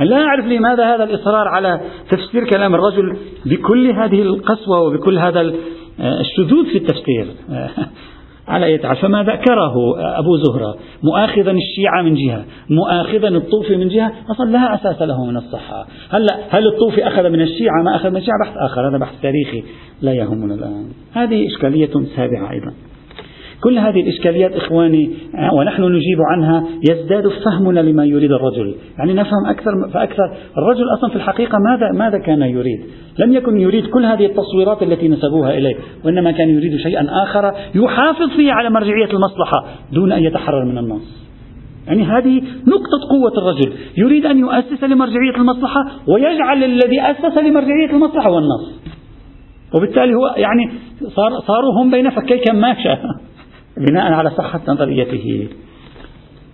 لا 0.00 0.16
أعرف 0.16 0.44
لماذا 0.44 0.94
هذا 0.94 1.04
الإصرار 1.04 1.48
على 1.48 1.80
تفسير 2.10 2.44
كلام 2.44 2.74
الرجل 2.74 3.16
بكل 3.46 3.90
هذه 3.90 4.22
القسوة 4.22 4.80
وبكل 4.80 5.18
هذا 5.18 5.40
الشذوذ 6.00 6.66
في 6.72 6.78
التفسير. 6.78 7.26
على 8.48 8.66
أي 8.66 8.78
فما 8.78 9.22
ذكره 9.22 9.74
أبو 10.18 10.36
زهرة؟ 10.36 10.76
مؤاخذا 11.02 11.50
الشيعة 11.50 12.02
من 12.02 12.14
جهة 12.14 12.44
مؤاخذا 12.70 13.28
الطوفي 13.28 13.76
من 13.76 13.88
جهة 13.88 14.12
أصلا 14.30 14.50
لا 14.50 14.74
أساس 14.74 15.02
له 15.02 15.24
من 15.24 15.36
الصحة. 15.36 15.86
هلا 16.10 16.38
هل 16.50 16.66
الطوفي 16.66 17.06
أخذ 17.06 17.28
من 17.28 17.40
الشيعة؟ 17.40 17.82
ما 17.84 17.96
أخذ 17.96 18.10
من 18.10 18.16
الشيعة 18.16 18.38
بحث 18.44 18.56
آخر 18.56 18.88
هذا 18.88 18.98
بحث 18.98 19.22
تاريخي 19.22 19.62
لا 20.02 20.12
يهمنا 20.12 20.54
الآن. 20.54 20.88
هذه 21.12 21.46
إشكالية 21.46 21.90
سابعة 22.16 22.50
أيضا. 22.50 22.72
كل 23.62 23.78
هذه 23.78 24.00
الإشكاليات 24.00 24.52
إخواني 24.52 25.10
ونحن 25.52 25.82
نجيب 25.82 26.18
عنها 26.30 26.64
يزداد 26.90 27.28
فهمنا 27.28 27.80
لما 27.80 28.04
يريد 28.04 28.32
الرجل. 28.32 28.74
يعني 28.98 29.14
نفهم 29.14 29.46
أكثر 29.46 29.70
فأكثر. 29.94 30.32
الرجل 30.58 30.84
أصلا 30.98 31.10
في 31.10 31.16
الحقيقة 31.16 31.58
ماذا, 31.70 31.92
ماذا 31.92 32.18
كان 32.18 32.42
يريد؟ 32.42 32.80
لم 33.18 33.32
يكن 33.32 33.58
يريد 33.58 33.86
كل 33.86 34.04
هذه 34.04 34.26
التصويرات 34.26 34.82
التي 34.82 35.08
نسبوها 35.08 35.50
إليه 35.50 35.76
وإنما 36.04 36.30
كان 36.30 36.48
يريد 36.48 36.76
شيئا 36.76 37.06
آخر 37.22 37.52
يحافظ 37.74 38.30
فيه 38.36 38.52
على 38.52 38.70
مرجعية 38.70 39.10
المصلحة 39.12 39.64
دون 39.92 40.12
أن 40.12 40.22
يتحرر 40.22 40.64
من 40.64 40.78
النص. 40.78 41.28
يعني 41.86 42.02
هذه 42.02 42.42
نقطة 42.66 43.00
قوة 43.10 43.32
الرجل. 43.38 43.72
يريد 43.96 44.26
أن 44.26 44.38
يؤسس 44.38 44.84
لمرجعية 44.84 45.36
المصلحة 45.36 45.80
ويجعل 46.08 46.64
الذي 46.64 47.00
أسس 47.00 47.38
لمرجعية 47.38 47.90
المصلحة 47.90 48.30
هو 48.30 48.38
النص. 48.38 48.82
وبالتالي 49.74 50.14
هو 50.14 50.34
يعني 50.36 50.70
صار 51.16 51.30
صاروا 51.46 51.82
هم 51.82 51.90
بين 51.90 52.10
فكي 52.10 52.38
كماشة 52.38 52.98
بناء 53.78 54.12
على 54.12 54.30
صحة 54.30 54.60
نظريته. 54.68 55.48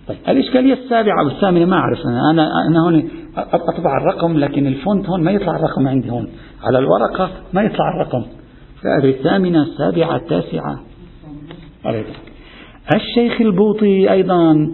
طيب 0.07 0.17
الإشكالية 0.29 0.73
السابعة 0.73 1.25
والثامنة 1.25 1.65
ما 1.65 1.75
أعرف. 1.75 1.99
أنا 2.05 2.31
أنا, 2.31 2.49
أنا 2.69 2.79
هون 2.79 3.09
أطبع 3.37 3.97
الرقم 3.97 4.37
لكن 4.37 4.67
الفونت 4.67 5.09
هون 5.09 5.23
ما 5.23 5.31
يطلع 5.31 5.55
الرقم 5.55 5.87
عندي 5.87 6.11
هون. 6.11 6.27
على 6.63 6.79
الورقة 6.79 7.29
ما 7.53 7.61
يطلع 7.61 7.89
الرقم. 7.95 8.25
فأدري 8.83 9.09
الثامنة 9.09 9.63
السابعة 9.63 10.15
التاسعة. 10.15 10.79
الشيخ 12.95 13.41
البوطي 13.41 14.11
أيضا 14.11 14.71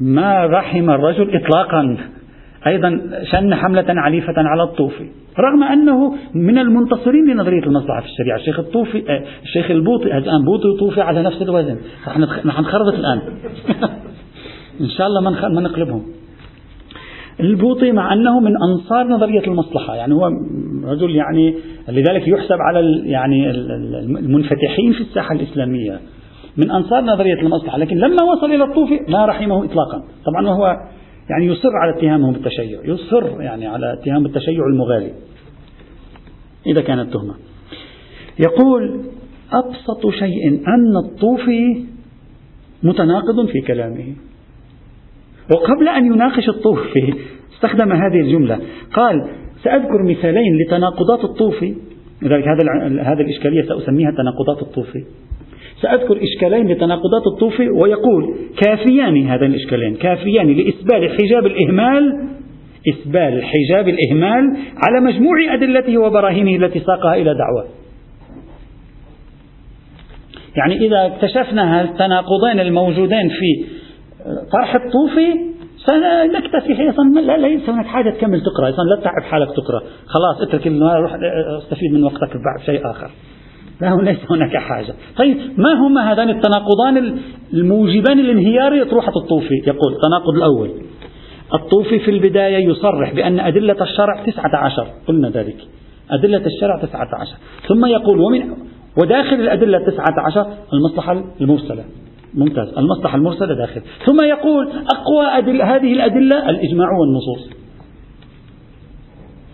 ما 0.00 0.46
رحم 0.46 0.90
الرجل 0.90 1.36
إطلاقا. 1.36 1.98
أيضا 2.66 3.00
شن 3.22 3.54
حملة 3.54 3.84
عنيفة 3.88 4.34
على 4.36 4.62
الطوفي 4.62 5.08
رغم 5.38 5.62
أنه 5.62 6.14
من 6.34 6.58
المنتصرين 6.58 7.30
لنظرية 7.30 7.62
المصلحة 7.62 8.00
في 8.00 8.06
الشريعة 8.06 8.36
الشيخ 8.36 8.58
الطوفي 8.58 9.10
آه، 9.10 9.24
الشيخ 9.42 9.70
البوطي 9.70 10.18
الآن 10.18 10.44
بوطي 10.44 10.68
وطوفي 10.68 11.00
على 11.00 11.22
نفس 11.22 11.42
الوزن. 11.42 11.78
نحن 12.44 12.48
نخربط 12.48 12.94
الآن. 12.94 13.20
إن 14.80 14.88
شاء 14.88 15.06
الله 15.06 15.20
ما 15.20 15.60
نقلبهم. 15.60 16.02
البوطي 17.40 17.92
مع 17.92 18.12
أنه 18.12 18.40
من 18.40 18.52
أنصار 18.56 19.06
نظرية 19.06 19.46
المصلحة 19.46 19.94
يعني 19.94 20.14
هو 20.14 20.30
رجل 20.84 21.16
يعني 21.16 21.54
لذلك 21.88 22.28
يحسب 22.28 22.56
على 22.60 23.02
يعني 23.04 23.50
المنفتحين 23.50 24.92
في 24.92 25.00
الساحة 25.00 25.34
الإسلامية. 25.34 26.00
من 26.56 26.70
أنصار 26.70 27.04
نظرية 27.04 27.40
المصلحة 27.40 27.78
لكن 27.78 27.96
لما 27.96 28.22
وصل 28.22 28.46
إلى 28.52 28.64
الطوفي 28.64 29.00
ما 29.08 29.26
رحمه 29.26 29.64
إطلاقا. 29.64 30.02
طبعا 30.26 30.48
وهو 30.48 30.76
يعني 31.30 31.46
يصر 31.46 31.76
على 31.76 31.98
اتهامه 31.98 32.32
بالتشيع 32.32 32.80
يصر 32.84 33.40
يعني 33.42 33.66
على 33.66 33.92
اتهام 33.92 34.26
التشيع 34.26 34.66
المغالي. 34.72 35.12
إذا 36.66 36.80
كانت 36.80 37.12
تهمة. 37.12 37.34
يقول 38.38 39.04
أبسط 39.52 40.10
شيء 40.10 40.48
أن 40.48 40.96
الطوفي 40.96 41.84
متناقض 42.82 43.46
في 43.46 43.60
كلامه. 43.60 44.14
وقبل 45.52 45.88
أن 45.88 46.06
يناقش 46.06 46.48
الطوفي 46.48 47.14
استخدم 47.54 47.92
هذه 47.92 48.20
الجملة. 48.20 48.60
قال 48.92 49.28
سأذكر 49.64 50.02
مثالين 50.02 50.58
لتناقضات 50.66 51.24
الطوفي. 51.24 51.74
لذلك 52.22 52.44
هذا 52.48 52.58
هذه 53.02 53.20
الإشكالية 53.20 53.62
سأسميها 53.62 54.10
تناقضات 54.10 54.62
الطوفي. 54.62 55.04
سأذكر 55.82 56.20
إشكالين 56.22 56.68
لتناقضات 56.68 57.26
الطوفي 57.34 57.68
ويقول 57.68 58.34
كافيان 58.64 59.26
هذين 59.26 59.50
الإشكالين 59.50 59.94
كافيان 59.94 60.52
لإسبال 60.52 61.10
حجاب 61.10 61.46
الإهمال 61.46 62.28
إسبال 62.88 63.44
حجاب 63.44 63.88
الإهمال 63.88 64.56
على 64.76 65.00
مجموع 65.00 65.54
أدلته 65.54 65.98
وبراهينه 65.98 66.66
التي 66.66 66.80
ساقها 66.80 67.14
إلى 67.14 67.34
دعوة. 67.34 67.66
يعني 70.56 70.86
إذا 70.86 71.06
اكتشفنا 71.06 71.82
التناقضين 71.82 72.60
الموجودين 72.60 73.28
في 73.28 73.64
طرح 74.52 74.74
الطوفي 74.74 75.50
سنكتفي 75.76 76.90
أصلا 76.90 77.20
لا 77.20 77.36
ليس 77.36 77.68
هناك 77.68 77.86
حاجة 77.86 78.10
تكمل 78.10 78.40
تقرأ 78.40 78.70
لا 78.70 79.00
تتعب 79.00 79.22
حالك 79.22 79.48
تقرأ. 79.48 79.80
خلاص 80.06 80.48
اترك 80.48 80.66
روح 80.66 81.14
استفيد 81.62 81.92
من 81.92 82.04
وقتك 82.04 82.36
بعد 82.36 82.66
شيء 82.66 82.90
آخر. 82.90 83.10
لا 83.80 83.98
ليس 84.02 84.18
هناك 84.30 84.56
حاجة. 84.56 84.94
طيب 85.16 85.36
ما 85.56 85.72
هما 85.72 86.12
هذان 86.12 86.28
التناقضان 86.28 87.18
الموجبان 87.52 88.18
لانهيار 88.18 88.82
أطروحة 88.82 89.12
الطوفي 89.16 89.54
يقول 89.66 89.92
التناقض 89.92 90.34
الأول. 90.36 90.70
الطوفي 91.54 91.98
في 91.98 92.10
البداية 92.10 92.68
يصرح 92.68 93.14
بأن 93.14 93.40
أدلة 93.40 93.82
الشرع 93.82 94.24
تسعة 94.26 94.56
عشر. 94.56 94.86
قلنا 95.06 95.28
ذلك. 95.30 95.56
أدلة 96.10 96.46
الشرع 96.46 96.78
تسعة 96.82 97.08
عشر. 97.20 97.36
ثم 97.68 97.86
يقول 97.86 98.20
ومن 98.20 98.42
وداخل 99.02 99.34
الأدلة 99.34 99.78
تسعة 99.78 100.26
عشر 100.26 100.46
المصلحة 100.72 101.24
المرسلة. 101.40 101.84
ممتاز. 102.34 102.78
المصلحة 102.78 103.16
المرسلة 103.16 103.54
داخل. 103.54 103.80
ثم 104.06 104.24
يقول 104.24 104.68
أقوى 104.68 105.26
أدل 105.38 105.62
هذه 105.62 105.92
الأدلة 105.92 106.50
الإجماع 106.50 106.88
والنصوص. 107.00 107.50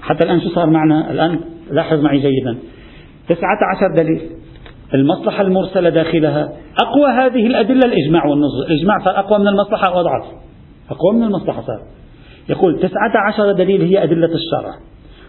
حتى 0.00 0.24
الآن 0.24 0.40
شو 0.40 0.48
صار 0.48 0.70
معنا؟ 0.70 1.10
الآن 1.10 1.40
لاحظ 1.70 2.00
معي 2.00 2.18
جيدا. 2.18 2.58
تسعة 3.28 3.58
عشر 3.74 3.94
دليل. 4.02 4.30
المصلحة 4.94 5.42
المرسلة 5.42 5.88
داخلها. 5.88 6.52
أقوى 6.82 7.10
هذه 7.10 7.46
الأدلة 7.46 7.80
الإجماع 7.86 8.26
والنصوص 8.26 8.66
الإجماع 8.66 8.98
صار 9.04 9.18
أقوى 9.18 9.38
من 9.38 9.48
المصلحة 9.48 9.88
أو 9.88 10.00
أضعف؟ 10.00 10.24
أقوى 10.90 11.12
من 11.14 11.22
المصلحة 11.22 11.62
صار. 11.62 11.82
يقول 12.48 12.78
تسعة 12.78 13.12
عشر 13.28 13.52
دليل 13.52 13.82
هي 13.82 14.02
أدلة 14.02 14.26
الشرع. 14.34 14.74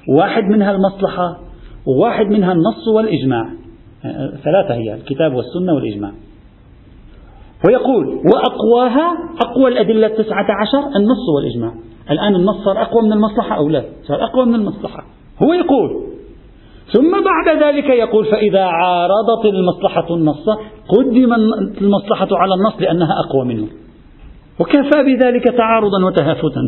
واحد 0.10 0.43
منها 0.43 0.71
المصلحة 0.71 1.39
وواحد 1.88 2.25
منها 2.25 2.51
النص 2.51 2.88
والإجماع. 2.95 3.49
ثلاثة 4.43 4.73
هي 4.73 4.93
الكتاب 4.93 5.33
والسنة 5.33 5.73
والإجماع. 5.73 6.12
ويقول 7.67 8.05
وأقواها 8.07 9.17
أقوى 9.41 9.67
الأدلة 9.67 10.07
التسعة 10.07 10.45
عشر 10.62 10.88
النص 10.95 11.29
والإجماع. 11.36 11.73
الآن 12.12 12.36
النص 12.36 12.63
صار 12.65 12.81
أقوى 12.81 13.01
من 13.03 13.13
المصلحة 13.13 13.55
أو 13.55 13.69
لا؟ 13.69 13.83
صار 14.03 14.23
أقوى 14.23 14.45
من 14.45 14.55
المصلحة. 14.55 15.03
هو 15.43 15.53
يقول 15.53 16.03
ثم 16.93 17.12
بعد 17.12 17.63
ذلك 17.63 17.89
يقول 17.89 18.26
فإذا 18.26 18.63
عارضت 18.63 19.45
المصلحة 19.45 20.15
النص 20.15 20.45
قدم 20.89 21.34
المصلحة 21.82 22.28
على 22.32 22.54
النص 22.54 22.82
لأنها 22.82 23.13
أقوى 23.26 23.45
منه. 23.45 23.67
وكفى 24.60 25.04
بذلك 25.04 25.43
تعارضا 25.43 26.06
وتهافتا. 26.06 26.62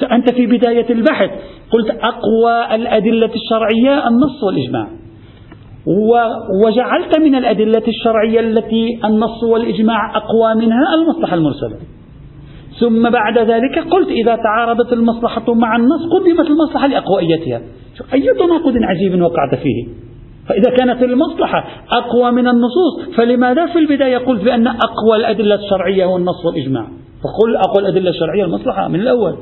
فأنت 0.00 0.32
في 0.32 0.46
بداية 0.46 0.90
البحث 0.90 1.30
قلت 1.70 1.90
أقوى 1.90 2.74
الأدلة 2.74 3.30
الشرعية 3.34 4.08
النص 4.08 4.42
والإجماع. 4.46 4.88
وجعلت 6.64 7.18
من 7.18 7.34
الأدلة 7.34 7.82
الشرعية 7.88 8.40
التي 8.40 9.00
النص 9.04 9.44
والإجماع 9.44 10.16
أقوى 10.16 10.54
منها 10.54 10.94
المصلحة 10.94 11.34
المرسلة. 11.34 11.76
ثم 12.82 13.10
بعد 13.10 13.38
ذلك 13.38 13.78
قلت 13.90 14.08
إذا 14.08 14.36
تعارضت 14.36 14.92
المصلحة 14.92 15.54
مع 15.54 15.76
النص 15.76 16.02
قدمت 16.12 16.46
المصلحة 16.50 16.86
لأقويتها. 16.86 17.60
أي 18.14 18.26
تناقض 18.38 18.76
عجيب 18.82 19.22
وقعت 19.22 19.54
فيه؟ 19.54 19.86
فإذا 20.48 20.76
كانت 20.76 21.02
المصلحة 21.02 21.64
أقوى 21.90 22.32
من 22.32 22.48
النصوص 22.48 23.16
فلماذا 23.16 23.66
في 23.66 23.78
البداية 23.78 24.18
قلت 24.18 24.44
بأن 24.44 24.66
أقوى 24.66 25.16
الأدلة 25.16 25.54
الشرعية 25.54 26.04
هو 26.04 26.16
النص 26.16 26.46
والإجماع؟ 26.46 26.86
فقل 27.22 27.56
أقوى 27.56 27.82
الأدلة 27.82 28.10
الشرعية 28.10 28.44
المصلحة 28.44 28.88
من 28.88 29.00
الأول. 29.00 29.36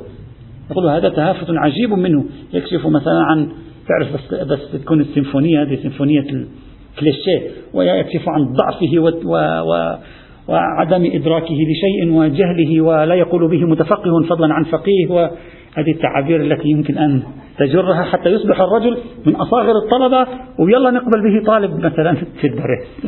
يقول 0.71 0.89
هذا 0.89 1.09
تهافت 1.09 1.47
عجيب 1.49 1.93
منه. 1.93 2.25
يكشف 2.53 2.85
مثلا 2.85 3.21
عن 3.23 3.51
تعرف 3.87 4.13
بس, 4.13 4.33
بس 4.47 4.81
تكون 4.81 5.01
السيمفونية 5.01 5.61
هذه 5.61 5.75
سيمفونية 5.81 6.19
الكليشيه 6.19 7.51
ويكشف 7.73 8.29
عن 8.29 8.53
ضعفه 8.53 8.99
و, 8.99 9.11
و, 9.25 9.35
و 9.69 9.97
وعدم 10.47 11.05
إدراكه 11.05 11.55
لشيء 11.55 12.13
وجهله 12.13 12.81
ولا 12.81 13.15
يقول 13.15 13.51
به 13.51 13.65
متفقه 13.65 14.23
فضلا 14.29 14.53
عن 14.53 14.63
فقيه 14.63 15.07
وهذه 15.09 15.91
التعابير 15.95 16.41
التي 16.41 16.69
يمكن 16.69 16.97
أن 16.97 17.23
تجرها 17.57 18.03
حتى 18.03 18.29
يصبح 18.29 18.61
الرجل 18.61 18.97
من 19.25 19.35
أصاغر 19.35 19.73
الطلبة 19.85 20.27
ويلا 20.59 20.91
نقبل 20.91 21.21
به 21.23 21.45
طالب 21.45 21.85
مثلا 21.85 22.13
في 22.41 22.47
الدرس. 22.47 22.87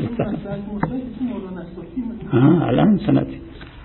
آه 2.33 2.69
الآن 2.69 2.97
سنأتي. 2.97 3.39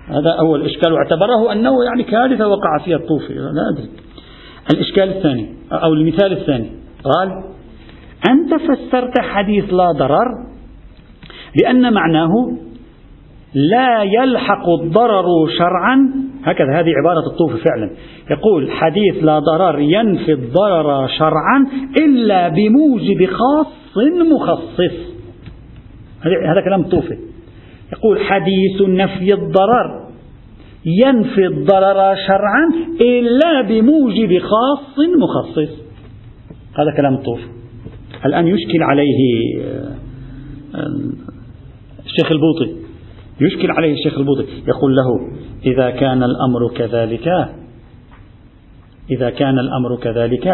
هذا 0.09 0.31
أول 0.41 0.67
إشكال 0.67 0.93
واعتبره 0.93 1.53
أنه 1.53 1.85
يعني 1.85 2.03
كارثة 2.03 2.49
وقع 2.49 2.79
فيها 2.85 2.97
الطوفي 2.97 3.35
لا 3.35 3.69
أدري. 3.73 3.89
الإشكال 4.73 5.09
الثاني 5.09 5.47
أو 5.73 5.93
المثال 5.93 6.33
الثاني. 6.33 6.71
قال 7.05 7.45
أنت 8.31 8.55
فسرت 8.55 9.19
حديث 9.21 9.75
لا 9.75 9.93
ضرر 9.93 10.49
لأن 11.63 11.93
معناه 11.93 12.31
لا 13.55 14.03
يلحق 14.03 14.69
الضرر 14.69 15.25
شرعا. 15.59 16.11
هكذا 16.45 16.81
هذه 16.81 16.93
عبارة 17.01 17.27
الطوفي 17.33 17.65
فعلا. 17.65 17.91
يقول 18.31 18.71
حديث 18.71 19.25
لا 19.25 19.39
ضرر 19.39 19.79
ينفي 19.79 20.33
الضرر 20.33 21.09
شرعا 21.09 21.67
إلا 22.01 22.49
بموجب 22.49 23.27
خاص 23.27 23.67
مخصص. 24.33 24.97
هذا 26.23 26.61
كلام 26.65 26.81
الطوفي. 26.81 27.19
يقول 27.93 28.21
حديث 28.21 28.83
نفي 28.89 29.35
الضرر 29.35 30.09
ينفي 31.05 31.47
الضرر 31.47 32.15
شرعا 32.27 32.73
إلا 33.01 33.63
بموجب 33.63 34.39
خاص 34.39 34.97
مخصص. 35.19 35.73
هذا 36.79 36.97
كلام 36.97 37.15
الطوفي. 37.15 37.47
الآن 38.27 38.47
يشكل 38.47 38.83
عليه 38.83 39.21
آه، 39.65 39.95
الشيخ 42.07 42.33
البوطي. 42.33 42.88
يشكل 43.41 43.71
عليه 43.71 43.93
الشيخ 43.93 44.19
البوطي 44.19 44.47
يقول 44.69 44.97
له 44.97 45.31
إذا 45.67 45.91
كان 45.91 46.23
الأمر 46.23 46.69
كذلك 46.77 47.29
إذا 49.11 49.31
كان 49.31 49.59
الأمر 49.59 49.97
كذلك 49.97 50.47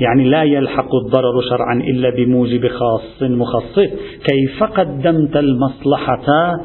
يعني 0.00 0.24
لا 0.30 0.42
يلحق 0.42 0.94
الضرر 0.94 1.40
شرعا 1.50 1.74
إلا 1.74 2.10
بموجب 2.10 2.68
خاص 2.68 3.22
مخصص 3.22 3.78
كيف 4.24 4.62
قدمت 4.62 5.36
المصلحة 5.36 6.56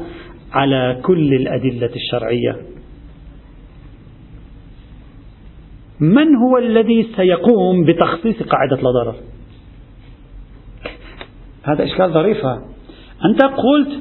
على 0.52 1.00
كل 1.02 1.34
الأدلة 1.34 1.90
الشرعية؟ 1.96 2.56
من 6.00 6.36
هو 6.36 6.58
الذي 6.58 7.08
سيقوم 7.16 7.84
بتخصيص 7.84 8.42
قاعدة 8.42 8.76
لا 8.76 8.90
ضرر؟ 8.90 9.14
هذا 11.62 11.84
إشكال 11.84 12.12
ظريفة 12.12 12.62
أنت 13.24 13.42
قلت 13.42 14.00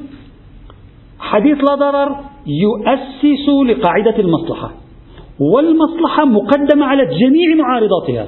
حديث 1.19 1.57
لا 1.57 1.75
ضرر 1.75 2.15
يؤسس 2.47 3.49
لقاعدة 3.67 4.19
المصلحة 4.19 4.71
والمصلحة 5.39 6.25
مقدمة 6.25 6.85
على 6.85 7.05
جميع 7.05 7.55
معارضاتها. 7.57 8.27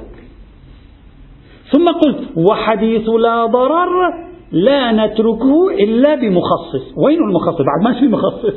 ثم 1.72 1.86
قلت 1.86 2.38
وحديث 2.38 3.10
لا 3.10 3.46
ضرر 3.46 4.14
لا 4.52 4.92
نتركه 4.92 5.70
إلا 5.80 6.16
بمخصص. 6.16 6.94
وين 6.98 7.18
المخصص؟ 7.18 7.62
بعد 7.62 7.84
ما 7.84 8.00
في 8.00 8.08
مخصص. 8.08 8.56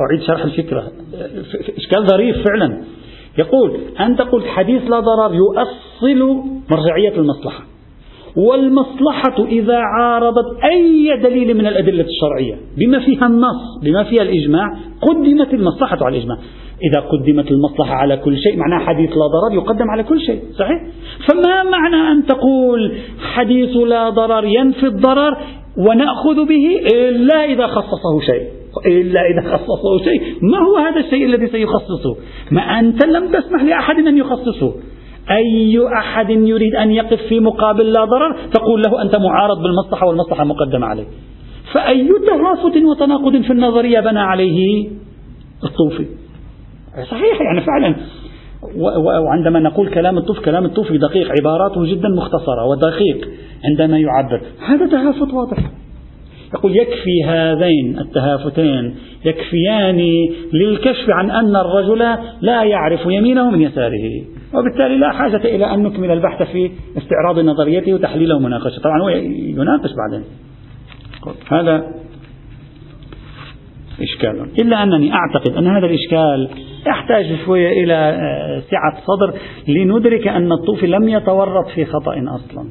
أعيد 0.00 0.22
شرح 0.22 0.44
الفكرة. 0.44 0.92
إشكال 1.76 2.06
ظريف 2.06 2.36
فعلا. 2.44 2.84
يقول 3.38 3.80
أنت 4.00 4.22
قلت 4.22 4.46
حديث 4.46 4.82
لا 4.82 5.00
ضرر 5.00 5.34
يؤصل 5.34 6.42
مرجعية 6.70 7.16
المصلحة. 7.16 7.64
والمصلحة 8.36 9.44
إذا 9.44 9.76
عارضت 9.76 10.64
أي 10.64 11.20
دليل 11.22 11.56
من 11.56 11.66
الأدلة 11.66 12.04
الشرعية 12.04 12.54
بما 12.78 12.98
فيها 13.00 13.26
النص 13.26 13.84
بما 13.84 14.04
فيها 14.04 14.22
الإجماع 14.22 14.76
قدمت 15.02 15.54
المصلحة 15.54 15.98
على 16.04 16.16
الإجماع. 16.16 16.38
إذا 16.90 17.00
قدمت 17.00 17.50
المصلحة 17.50 17.94
على 17.94 18.16
كل 18.16 18.36
شيء 18.36 18.56
معناه 18.56 18.78
حديث 18.78 19.10
لا 19.10 19.26
ضرر 19.26 19.54
يقدم 19.54 19.90
على 19.90 20.02
كل 20.02 20.20
شيء 20.20 20.42
صحيح؟ 20.58 20.82
فما 21.28 21.62
معنى 21.62 22.12
أن 22.12 22.26
تقول 22.26 22.92
حديث 23.34 23.76
لا 23.76 24.10
ضرر 24.10 24.44
ينفي 24.44 24.86
الضرر 24.86 25.36
ونأخذ 25.76 26.48
به 26.48 26.80
إلا 26.94 27.44
إذا 27.44 27.66
خصصه 27.66 28.20
شيء؟ 28.26 28.48
إلا 28.86 29.20
إذا 29.20 29.56
خصصه 29.56 30.04
شيء. 30.04 30.22
ما 30.42 30.58
هو 30.58 30.76
هذا 30.76 31.00
الشيء 31.00 31.24
الذي 31.26 31.46
سيخصصه؟ 31.46 32.16
ما 32.50 32.60
أنت 32.60 33.06
لم 33.06 33.28
تسمح 33.28 33.62
لأحد 33.62 33.98
أن 34.06 34.18
يخصصه. 34.18 34.74
أي 35.30 35.78
أحد 35.98 36.30
يريد 36.30 36.74
أن 36.74 36.90
يقف 36.90 37.20
في 37.28 37.40
مقابل 37.40 37.92
لا 37.92 38.04
ضرر 38.04 38.36
تقول 38.52 38.82
له 38.82 39.02
أنت 39.02 39.16
معارض 39.16 39.62
بالمصلحة 39.62 40.06
والمصلحة 40.06 40.44
مقدمة 40.44 40.86
عليك. 40.86 41.06
فأي 41.72 42.08
تهافت 42.26 42.76
وتناقض 42.76 43.42
في 43.42 43.52
النظرية 43.52 44.00
بنى 44.00 44.20
عليه؟ 44.20 44.88
الطوفي. 45.64 46.06
صحيح 47.10 47.40
يعني 47.40 47.60
فعلا. 47.60 47.96
وعندما 49.26 49.60
نقول 49.60 49.88
كلام 49.88 50.18
الطوفي 50.18 50.40
كلام 50.40 50.64
الطوفي 50.64 50.98
دقيق 50.98 51.32
عباراته 51.38 51.84
جدا 51.84 52.08
مختصرة 52.08 52.64
ودقيق 52.70 53.28
عندما 53.64 53.98
يعبر. 53.98 54.40
هذا 54.66 54.86
تهافت 54.86 55.34
واضح. 55.34 55.58
يقول 56.54 56.76
يكفي 56.76 57.24
هذين 57.26 57.98
التهافتين 57.98 58.94
يكفيان 59.24 60.08
للكشف 60.52 61.10
عن 61.10 61.30
أن 61.30 61.56
الرجل 61.56 61.98
لا 62.40 62.62
يعرف 62.62 63.00
يمينه 63.06 63.50
من 63.50 63.60
يساره. 63.60 64.24
وبالتالي 64.54 64.98
لا 64.98 65.12
حاجة 65.12 65.36
إلى 65.36 65.74
أن 65.74 65.82
نكمل 65.82 66.10
البحث 66.10 66.42
في 66.42 66.70
استعراض 66.96 67.38
نظريته 67.38 67.94
وتحليله 67.94 68.36
ومناقشته 68.36 68.82
طبعا 68.82 69.02
هو 69.02 69.08
يناقش 69.08 69.90
بعدين. 69.96 70.24
هذا 71.48 71.84
إشكال. 74.02 74.46
إلا 74.60 74.82
أنني 74.82 75.12
أعتقد 75.14 75.56
أن 75.56 75.66
هذا 75.66 75.86
الإشكال 75.86 76.48
يحتاج 76.86 77.36
شوية 77.44 77.84
إلى 77.84 77.94
آه، 77.94 78.62
سعة 78.70 79.02
صدر 79.06 79.38
لندرك 79.68 80.28
أن 80.28 80.52
الطوفي 80.52 80.86
لم 80.86 81.08
يتورط 81.08 81.68
في 81.74 81.84
خطأ 81.84 82.14
أصلا. 82.28 82.68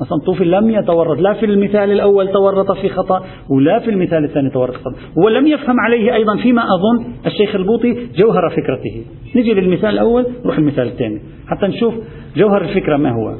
مثلا 0.00 0.18
طوفي 0.26 0.44
لم 0.44 0.70
يتورط 0.70 1.20
لا 1.20 1.32
في 1.32 1.46
المثال 1.46 1.90
الأول 1.90 2.28
تورط 2.28 2.72
في 2.72 2.88
خطأ 2.88 3.24
ولا 3.50 3.78
في 3.78 3.90
المثال 3.90 4.24
الثاني 4.24 4.50
تورط 4.50 4.74
خطأ. 4.74 4.92
ولم 5.24 5.46
يفهم 5.46 5.80
عليه 5.80 6.14
أيضا 6.14 6.36
فيما 6.36 6.62
أظن 6.62 7.12
الشيخ 7.26 7.54
البوطي 7.54 7.94
جوهر 8.16 8.50
فكرته. 8.50 9.04
نجي 9.36 9.54
للمثال 9.54 9.90
الأول 9.90 10.26
نروح 10.44 10.58
المثال 10.58 10.86
الثاني. 10.86 11.20
حتى 11.48 11.66
نشوف 11.66 11.94
جوهر 12.36 12.62
الفكرة 12.62 12.96
ما 12.96 13.10
هو. 13.10 13.34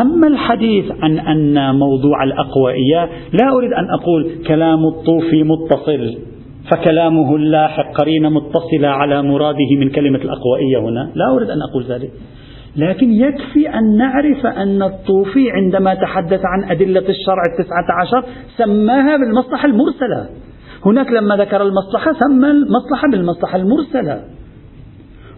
أما 0.00 0.26
الحديث 0.26 0.84
عن 1.00 1.18
أن 1.18 1.74
موضوع 1.74 2.24
الأقوائية 2.24 3.08
لا 3.32 3.52
أريد 3.56 3.72
أن 3.72 3.84
أقول 4.00 4.30
كلام 4.46 4.78
الطوفي 4.86 5.42
متصل 5.42 6.18
فكلامه 6.70 7.36
اللاحق 7.36 7.92
قرينة 7.92 8.28
متصلة 8.28 8.88
على 8.88 9.22
مراده 9.22 9.76
من 9.78 9.90
كلمة 9.90 10.18
الأقوائية 10.18 10.78
هنا. 10.78 11.10
لا 11.14 11.36
أريد 11.36 11.50
أن 11.50 11.58
أقول 11.70 11.84
ذلك. 11.84 12.10
لكن 12.76 13.12
يكفي 13.12 13.68
أن 13.68 13.96
نعرف 13.96 14.46
أن 14.46 14.82
الطوفي 14.82 15.50
عندما 15.50 15.94
تحدث 15.94 16.40
عن 16.44 16.70
أدلة 16.70 17.08
الشرع 17.08 17.42
التسعة 17.52 18.00
عشر 18.00 18.24
سماها 18.56 19.16
بالمصلحة 19.16 19.68
المرسلة. 19.68 20.28
هناك 20.86 21.10
لما 21.10 21.36
ذكر 21.36 21.62
المصلحة 21.62 22.12
سمى 22.12 22.50
المصلحة 22.50 23.08
بالمصلحة 23.12 23.58
المرسلة. 23.58 24.24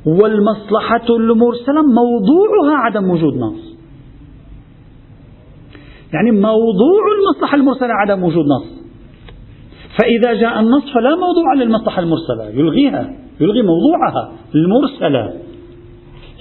والمصلحة 0.07 1.07
المرسلة 1.11 1.83
موضوعها 1.83 2.77
عدم 2.77 3.11
وجود 3.11 3.35
نص. 3.35 3.79
يعني 6.15 6.31
موضوع 6.31 7.03
المصلحة 7.19 7.57
المرسلة 7.57 7.89
عدم 7.93 8.23
وجود 8.23 8.45
نص. 8.45 8.79
فإذا 9.99 10.41
جاء 10.41 10.61
النص 10.61 10.85
فلا 10.95 11.11
موضوع 11.11 11.55
للمصلحة 11.57 12.03
المرسلة. 12.03 12.61
يلغيها 12.61 13.15
يلغي 13.41 13.63
موضوعها 13.63 14.33
المرسلة. 14.55 15.48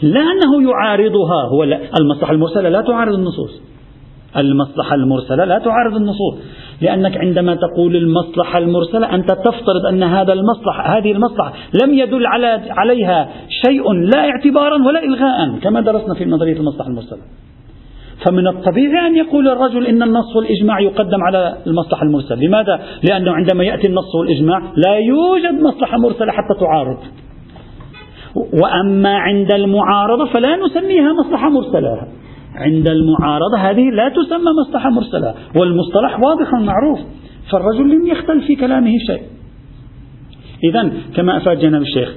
لا 0.02 0.22
أنه 0.22 0.70
يعارضها. 0.70 1.48
هو 1.52 1.64
المصلحة 2.02 2.34
المرسلة 2.34 2.70
لا 2.70 2.82
تعارض 2.82 3.14
النصوص. 3.14 3.62
المصلحة 4.38 4.96
المرسلة 4.96 5.46
لا 5.46 5.60
تعارض 5.60 5.96
النصوص. 5.96 6.36
لأنك 6.82 7.18
عندما 7.18 7.56
تقول 7.56 7.96
المصلحة 7.96 8.60
المرسلة 8.60 9.16
أنت 9.16 9.32
تفترض 9.32 9.86
أن 9.90 10.04
هذا 10.04 10.34
المصلحة 10.34 10.98
هذه 10.98 11.12
المصلحة 11.12 11.54
لم 11.84 11.94
يدل 11.94 12.28
على 12.28 12.62
عليها 12.70 13.30
شيء 13.66 13.92
لا 13.94 14.30
اعتبارا 14.30 14.88
ولا 14.88 15.04
إلغاء 15.04 15.60
كما 15.62 15.82
درسنا 15.82 16.14
في 16.14 16.26
نظرية 16.26 16.58
المصلحة 16.58 16.90
المرسلة. 16.90 17.20
فمن 18.26 18.48
الطبيعي 18.48 19.08
أن 19.08 19.16
يقول 19.16 19.48
الرجل 19.48 19.88
إن 19.88 20.04
النص 20.04 20.36
والإجماع 20.36 20.80
يقدم 20.80 21.24
على 21.24 21.58
المصلحة 21.68 22.04
المرسلة. 22.04 22.38
لماذا؟ 22.38 22.80
لأنه 23.10 23.32
عندما 23.32 23.64
يأتي 23.64 23.88
النص 23.88 24.16
والإجماع 24.16 24.60
لا 24.60 24.96
يوجد 24.96 25.62
مصلحة 25.62 25.98
مرسلة 25.98 26.32
حتى 26.32 26.60
تعارض. 26.60 26.98
وأما 28.64 29.18
عند 29.18 29.52
المعارضة 29.52 30.26
فلا 30.26 30.56
نسميها 30.56 31.14
مصلحة 31.14 31.50
مرسلة. 31.50 32.08
عند 32.56 32.88
المعارضة 32.88 33.58
هذه 33.58 33.90
لا 33.90 34.10
تسمى 34.10 34.52
مصلحة 34.68 34.90
مرسلة. 34.90 35.34
والمصطلح 35.56 36.20
واضح 36.20 36.54
معروف. 36.54 37.00
فالرجل 37.52 37.90
لم 37.90 38.08
يختل 38.08 38.42
في 38.42 38.56
كلامه 38.56 38.92
شيء. 39.08 39.22
إذا 40.64 40.92
كما 41.16 41.38
أفاد 41.38 41.60
جناب 41.60 41.82
الشيخ 41.82 42.16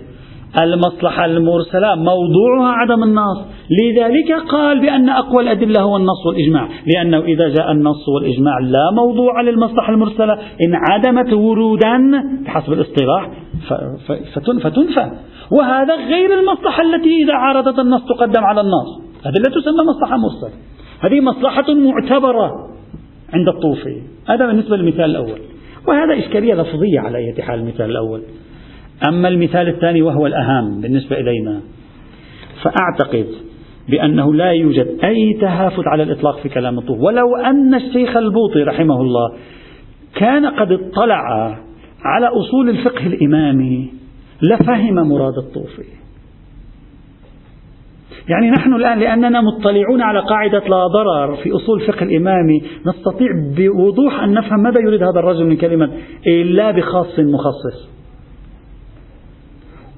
المصلحة 0.62 1.24
المرسلة 1.24 1.94
موضوعها 1.94 2.72
عدم 2.72 3.02
النص. 3.02 3.44
لذلك 3.80 4.32
قال 4.48 4.80
بأن 4.80 5.08
أقوى 5.08 5.42
الأدلة 5.42 5.80
هو 5.80 5.96
النص 5.96 6.26
والإجماع. 6.26 6.68
لأنه 6.94 7.18
إذا 7.18 7.48
جاء 7.48 7.72
النص 7.72 8.08
والإجماع 8.08 8.58
لا 8.58 8.90
موضوع 8.96 9.40
للمصلحة 9.40 9.92
المرسلة. 9.92 10.32
إن 10.34 10.74
عدمت 10.90 11.32
ورودا 11.32 11.98
بحسب 12.44 12.72
الاصطلاح 12.72 13.30
فتنفى. 14.62 15.10
وهذا 15.52 15.94
غير 15.94 16.40
المصلحة 16.40 16.82
التي 16.82 17.22
إذا 17.24 17.34
عارضت 17.34 17.78
النص 17.78 18.02
تقدم 18.04 18.44
على 18.44 18.60
النص 18.60 19.00
هذه 19.26 19.34
لا 19.34 19.50
تسمى 19.50 19.84
مصلحة 19.88 20.16
مرسلة 20.16 20.60
هذه 21.00 21.20
مصلحة 21.20 21.74
معتبرة 21.74 22.70
عند 23.34 23.48
الطوفي. 23.48 24.02
هذا 24.28 24.46
بالنسبة 24.46 24.76
للمثال 24.76 25.04
الأول. 25.04 25.38
وهذا 25.88 26.18
إشكالية 26.18 26.54
لفظية 26.54 27.00
على 27.00 27.18
أي 27.18 27.42
حال 27.42 27.58
المثال 27.58 27.90
الأول. 27.90 28.22
أما 29.08 29.28
المثال 29.28 29.68
الثاني 29.68 30.02
وهو 30.02 30.26
الأهم 30.26 30.80
بالنسبة 30.80 31.16
إلينا. 31.16 31.60
فأعتقد 32.62 33.26
بأنه 33.88 34.34
لا 34.34 34.50
يوجد 34.50 34.98
أي 35.04 35.38
تهافت 35.40 35.86
على 35.86 36.02
الإطلاق 36.02 36.38
في 36.38 36.48
كلام 36.48 36.78
الطوفي. 36.78 37.00
ولو 37.00 37.36
أن 37.36 37.74
الشيخ 37.74 38.16
البوطي 38.16 38.62
رحمه 38.62 39.00
الله 39.00 39.32
كان 40.14 40.46
قد 40.46 40.72
اطلع 40.72 41.22
على 42.04 42.26
أصول 42.26 42.68
الفقه 42.68 43.06
الإمامي 43.06 43.99
لفهم 44.42 44.94
مراد 44.94 45.34
الطوفي 45.38 46.00
يعني 48.28 48.50
نحن 48.50 48.74
الآن 48.74 48.98
لأننا 48.98 49.40
مطلعون 49.40 50.02
على 50.02 50.20
قاعدة 50.20 50.58
لا 50.58 50.86
ضرر 50.86 51.36
في 51.36 51.52
أصول 51.52 51.82
الفقه 51.82 52.02
الإمامي 52.02 52.62
نستطيع 52.86 53.28
بوضوح 53.56 54.22
أن 54.22 54.32
نفهم 54.32 54.62
ماذا 54.62 54.80
يريد 54.80 55.02
هذا 55.02 55.20
الرجل 55.20 55.46
من 55.46 55.56
كلمة 55.56 55.90
إلا 56.26 56.70
بخاص 56.70 57.18
مخصص. 57.18 57.90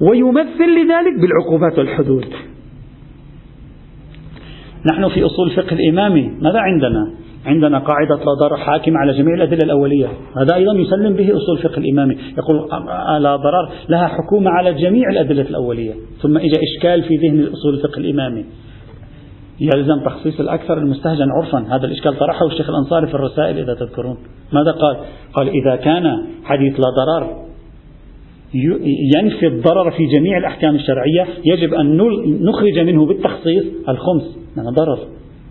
ويمثل 0.00 0.68
لذلك 0.78 1.20
بالعقوبات 1.20 1.78
والحدود. 1.78 2.26
نحن 4.92 5.08
في 5.08 5.26
أصول 5.26 5.50
الفقه 5.50 5.72
الإمامي 5.72 6.28
ماذا 6.40 6.58
عندنا؟ 6.58 7.14
عندنا 7.46 7.78
قاعدة 7.78 8.16
لا 8.16 8.34
ضرر 8.40 8.56
حاكم 8.56 8.96
على 8.96 9.12
جميع 9.12 9.34
الأدلة 9.34 9.60
الأولية. 9.64 10.06
هذا 10.36 10.54
أيضا 10.54 10.72
يسلم 10.72 11.14
به 11.14 11.36
أصول 11.36 11.56
الفقه 11.58 11.78
الإمامي 11.78 12.16
يقول 12.38 12.68
لا 13.22 13.36
ضرر 13.36 13.70
لها 13.88 14.06
حكومة 14.06 14.50
على 14.50 14.74
جميع 14.74 15.10
الأدلة 15.10 15.42
الأولية. 15.42 15.92
ثم 16.22 16.36
إجا 16.36 16.58
إشكال 16.62 17.02
في 17.02 17.16
ذهن 17.16 17.46
أصول 17.52 17.74
الفقه 17.74 17.98
الإمامي 17.98 18.44
يلزم 19.60 20.00
تخصيص 20.04 20.40
الأكثر 20.40 20.78
المستهجن 20.78 21.26
عرفا. 21.30 21.76
هذا 21.76 21.86
الإشكال 21.86 22.18
طرحه 22.18 22.46
الشيخ 22.46 22.70
الأنصاري 22.70 23.06
في 23.06 23.14
الرسائل 23.14 23.58
إذا 23.58 23.74
تذكرون. 23.74 24.16
ماذا 24.52 24.70
قال؟ 24.70 24.96
قال 25.32 25.48
إذا 25.48 25.76
كان 25.76 26.22
حديث 26.44 26.72
لا 26.80 26.86
ضرر 26.96 27.42
ينفي 29.16 29.46
الضرر 29.46 29.90
في 29.90 30.06
جميع 30.06 30.38
الأحكام 30.38 30.74
الشرعية 30.74 31.26
يجب 31.44 31.74
أن 31.74 31.96
نخرج 32.42 32.78
منه 32.78 33.06
بالتخصيص 33.06 33.64
الخمس. 33.88 34.38
لأنها 34.56 34.72
ضرر. 34.72 34.98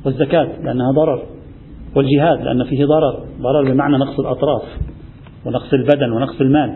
والزكاة 0.05 0.47
لأنها 0.63 0.91
ضرر. 0.91 1.23
والجهاد 1.95 2.41
لأن 2.41 2.63
فيه 2.63 2.85
ضرر 2.85 3.19
ضرر 3.41 3.71
بمعنى 3.71 3.97
نقص 3.97 4.19
الأطراف 4.19 4.63
ونقص 5.45 5.73
البدن 5.73 6.11
ونقص 6.11 6.41
المال 6.41 6.75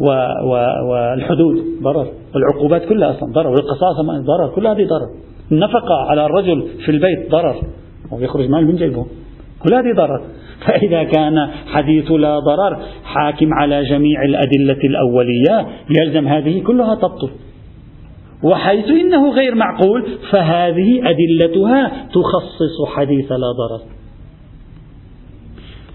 و 0.00 0.06
و 0.44 0.52
والحدود 0.90 1.64
ضرر. 1.82 2.06
والعقوبات 2.34 2.84
كلها 2.84 3.10
أصلا 3.10 3.32
ضرر 3.32 3.48
والقصاص 3.48 3.96
ضرر 4.26 4.48
كل 4.54 4.66
هذه 4.66 4.84
ضرر. 4.84 5.08
النفقة 5.52 5.94
على 6.10 6.26
الرجل 6.26 6.68
في 6.84 6.90
البيت 6.90 7.30
ضرر. 7.30 7.56
ويخرج 8.12 8.48
مال 8.48 8.66
من 8.66 8.76
جيبه. 8.76 9.06
كل 9.62 9.74
هذه 9.74 9.96
ضرر. 9.96 10.20
فإذا 10.66 11.04
كان 11.04 11.48
حديث 11.66 12.10
لا 12.12 12.38
ضرر 12.38 12.78
حاكم 13.04 13.54
على 13.54 13.84
جميع 13.84 14.22
الأدلة 14.22 14.84
الأولية 14.84 15.66
يلزم 16.00 16.28
هذه 16.28 16.62
كلها 16.62 16.94
تبطل. 16.94 17.30
وحيث 18.44 18.90
إنه 18.90 19.30
غير 19.30 19.54
معقول 19.54 20.06
فهذه 20.30 21.00
أدلتها 21.10 22.06
تخصص 22.12 22.96
حديث 22.96 23.32
لا 23.32 23.52
ضرر. 23.58 23.80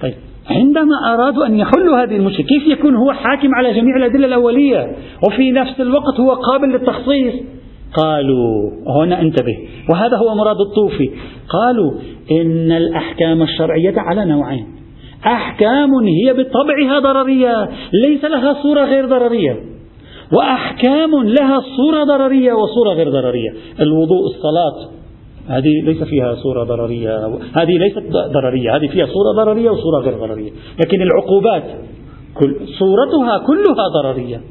طيب 0.01 0.13
عندما 0.49 1.13
أرادوا 1.13 1.45
أن 1.45 1.55
يحلوا 1.55 2.03
هذه 2.03 2.15
المشكلة 2.15 2.45
كيف 2.45 2.67
يكون 2.67 2.95
هو 2.95 3.13
حاكم 3.13 3.55
على 3.55 3.73
جميع 3.73 3.97
الأدلة 3.97 4.25
الأولية؟ 4.25 4.95
وفي 5.27 5.51
نفس 5.51 5.81
الوقت 5.81 6.19
هو 6.19 6.31
قابل 6.31 6.69
للتخصيص. 6.69 7.33
قالوا 7.93 8.71
هنا 8.87 9.21
انتبه. 9.21 9.57
وهذا 9.89 10.17
هو 10.17 10.35
مراد 10.35 10.57
الطوفي. 10.59 11.09
قالوا 11.49 11.91
إن 12.31 12.71
الأحكام 12.71 13.41
الشرعية 13.41 13.93
على 13.97 14.25
نوعين. 14.25 14.67
أحكام 15.25 15.89
هي 15.93 16.33
بطبعها 16.33 16.99
ضررية 16.99 17.69
ليس 17.93 18.25
لها 18.25 18.53
صورة 18.53 18.85
غير 18.85 19.05
ضررية. 19.05 19.68
وأحكام 20.33 21.23
لها 21.23 21.61
صورة 21.77 22.03
ضررية 22.03 22.53
وصورة 22.53 22.93
غير 22.93 23.09
ضررية. 23.09 23.53
الوضوء 23.79 24.25
الصلاة 24.25 24.89
هذه 25.47 25.81
ليس 25.83 26.03
فيها 26.03 26.35
صورة 26.35 26.63
ضررية 26.63 27.25
هذه 27.53 27.77
ليست 27.77 28.03
ضررية 28.33 28.75
هذه 28.75 28.87
فيها 28.87 29.05
صورة 29.05 29.43
ضررية 29.43 29.69
وصورة 29.69 29.99
غير 30.01 30.13
ضررية. 30.13 30.51
لكن 30.79 31.01
العقوبات 31.01 31.63
كل 32.35 32.55
صورتها 32.79 33.37
كلها 33.47 33.87
ضررية. 34.01 34.41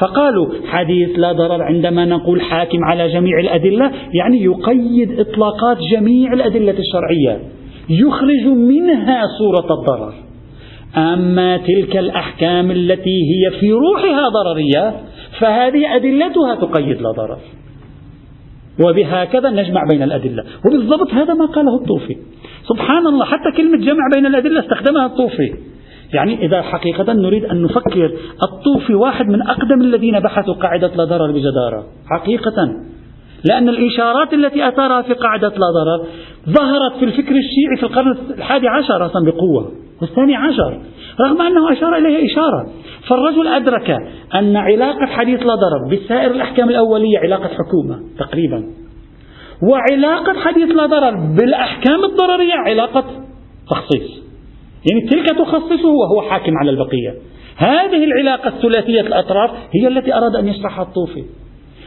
فقالوا 0.00 0.46
حديث 0.66 1.18
لا 1.18 1.32
ضرر 1.32 1.62
عندما 1.62 2.04
نقول 2.04 2.40
حاكم 2.40 2.84
على 2.84 3.08
جميع 3.08 3.40
الأدلة 3.40 3.92
يعني 4.12 4.44
يقيد 4.44 5.20
إطلاقات 5.20 5.78
جميع 5.92 6.32
الأدلة 6.32 6.74
الشرعية. 6.78 7.40
يخرج 7.88 8.46
منها 8.46 9.22
صورة 9.38 9.80
الضرر. 9.80 10.23
أما 10.96 11.56
تلك 11.56 11.96
الأحكام 11.96 12.70
التي 12.70 13.20
هي 13.30 13.60
في 13.60 13.72
روحها 13.72 14.28
ضررية 14.28 15.00
فهذه 15.40 15.96
أدلتها 15.96 16.54
تقيد 16.54 17.00
لا 17.00 17.10
ضرر. 17.10 17.38
وبهكذا 18.86 19.50
نجمع 19.50 19.80
بين 19.90 20.02
الأدلة. 20.02 20.44
وبالضبط 20.66 21.14
هذا 21.14 21.34
ما 21.34 21.46
قاله 21.46 21.76
الطوفي. 21.76 22.16
سبحان 22.68 23.06
الله 23.06 23.24
حتى 23.24 23.56
كلمة 23.56 23.86
جمع 23.86 24.08
بين 24.14 24.26
الأدلة 24.26 24.60
استخدمها 24.60 25.06
الطوفي. 25.06 25.54
يعني 26.14 26.46
إذا 26.46 26.62
حقيقة 26.62 27.12
نريد 27.12 27.44
أن 27.44 27.62
نفكر 27.62 28.12
الطوفي 28.42 28.94
واحد 28.94 29.26
من 29.26 29.42
أقدم 29.42 29.80
الذين 29.80 30.20
بحثوا 30.20 30.54
قاعدة 30.54 30.90
لا 30.96 31.04
ضرر 31.04 31.32
بجدارة. 31.32 31.86
حقيقة. 32.10 32.76
لأن 33.48 33.68
الإشارات 33.68 34.34
التي 34.34 34.68
أثارها 34.68 35.02
في 35.02 35.12
قاعدة 35.12 35.48
لا 35.48 35.70
ضرر 35.76 36.06
ظهرت 36.48 36.96
في 36.98 37.04
الفكر 37.04 37.34
الشيعي 37.36 37.76
في 37.76 37.82
القرن 37.82 38.16
الحادي 38.38 38.68
عشر 38.68 39.06
أصلا 39.06 39.24
بقوة. 39.24 39.83
والثاني 40.02 40.36
عشر. 40.36 40.80
رغم 41.20 41.42
أنه 41.42 41.72
أشار 41.72 41.96
إليها 41.96 42.26
إشارة. 42.32 42.66
فالرجل 43.08 43.48
أدرك 43.48 43.96
أن 44.34 44.56
علاقة 44.56 45.06
حديث 45.06 45.40
لا 45.40 45.54
ضرر 45.54 45.96
بسائر 45.96 46.30
الأحكام 46.30 46.68
الأولية 46.68 47.18
علاقة 47.18 47.48
حكومة 47.48 48.00
تقريبا. 48.18 48.64
وعلاقة 49.62 50.32
حديث 50.40 50.68
لا 50.68 50.86
ضرر 50.86 51.34
بالأحكام 51.38 52.04
الضررية 52.04 52.54
علاقة 52.54 53.04
تخصيص. 53.70 54.24
يعني 54.90 55.08
تلك 55.10 55.38
تخصصه 55.38 55.88
وهو 55.88 56.22
حاكم 56.30 56.58
على 56.58 56.70
البقية. 56.70 57.14
هذه 57.56 58.04
العلاقة 58.04 58.48
الثلاثية 58.48 59.00
الأطراف 59.00 59.50
هي 59.74 59.88
التي 59.88 60.14
أراد 60.14 60.36
أن 60.36 60.48
يشرحها 60.48 60.82
الطوفي. 60.82 61.24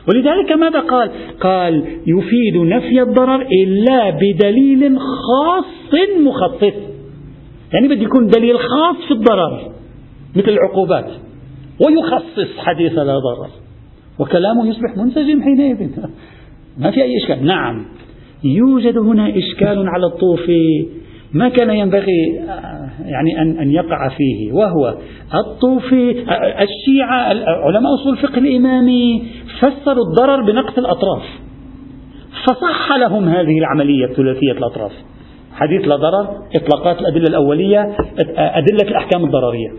ولذلك 0.07 0.51
ماذا 0.51 0.79
قال؟ 0.79 1.09
قال 1.41 1.83
يفيد 2.07 2.57
نفي 2.57 3.01
الضرر 3.01 3.47
إلا 3.63 4.09
بدليل 4.09 4.97
خاص 4.99 5.65
مخصص. 6.19 6.96
يعني 7.73 7.87
بده 7.87 8.03
يكون 8.03 8.27
دليل 8.27 8.59
خاص 8.59 9.07
في 9.07 9.13
الضرر 9.13 9.71
مثل 10.35 10.49
العقوبات. 10.49 11.09
ويخصص 11.85 12.57
حديث 12.57 12.93
لا 12.93 13.03
ضرر. 13.03 13.49
وكلامه 14.19 14.67
يصبح 14.67 14.97
منسجم 14.97 15.43
حينئذ. 15.43 15.89
ما 16.81 16.91
في 16.91 17.03
أي 17.03 17.17
إشكال. 17.23 17.45
نعم. 17.45 17.85
يوجد 18.43 18.97
هنا 18.97 19.29
إشكال 19.37 19.87
على 19.87 20.05
الطوفي 20.05 20.87
ما 21.33 21.49
كان 21.49 21.69
ينبغي 21.69 22.35
يعني 23.05 23.41
أن 23.41 23.59
أن 23.59 23.71
يقع 23.71 24.09
فيه. 24.09 24.51
وهو 24.53 24.97
الطوفي 25.35 26.11
الشيعة 26.61 27.21
علماء 27.65 27.93
أصول 28.01 28.13
الفقه 28.13 28.37
الإمامي 28.37 29.23
فسروا 29.59 30.05
الضرر 30.09 30.41
بنقص 30.51 30.77
الأطراف. 30.77 31.23
فصح 32.43 32.91
لهم 32.97 33.29
هذه 33.29 33.59
العملية 33.59 34.07
ثلاثية 34.07 34.51
الأطراف. 34.51 34.91
حديث 35.57 35.87
لا 35.87 35.95
ضرر 35.95 36.27
إطلاقات 36.55 37.01
الأدلة 37.01 37.27
الأولية 37.29 37.95
أدلة 38.37 38.89
الأحكام 38.89 39.25
الضررية 39.25 39.69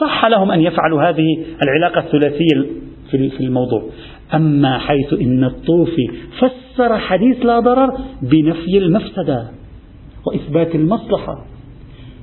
صح 0.00 0.26
لهم 0.26 0.50
أن 0.50 0.60
يفعلوا 0.60 1.02
هذه 1.02 1.44
العلاقة 1.62 2.00
الثلاثية 2.00 2.82
في 3.10 3.40
الموضوع. 3.40 3.82
أما 4.34 4.78
حيث 4.78 5.12
إن 5.12 5.44
الطوفي 5.44 6.08
فسر 6.38 6.98
حديث 6.98 7.46
لا 7.46 7.60
ضرر 7.60 7.98
بنفي 8.22 8.78
المفسدة 8.78 9.44
وإثبات 10.26 10.74
المصلحة. 10.74 11.44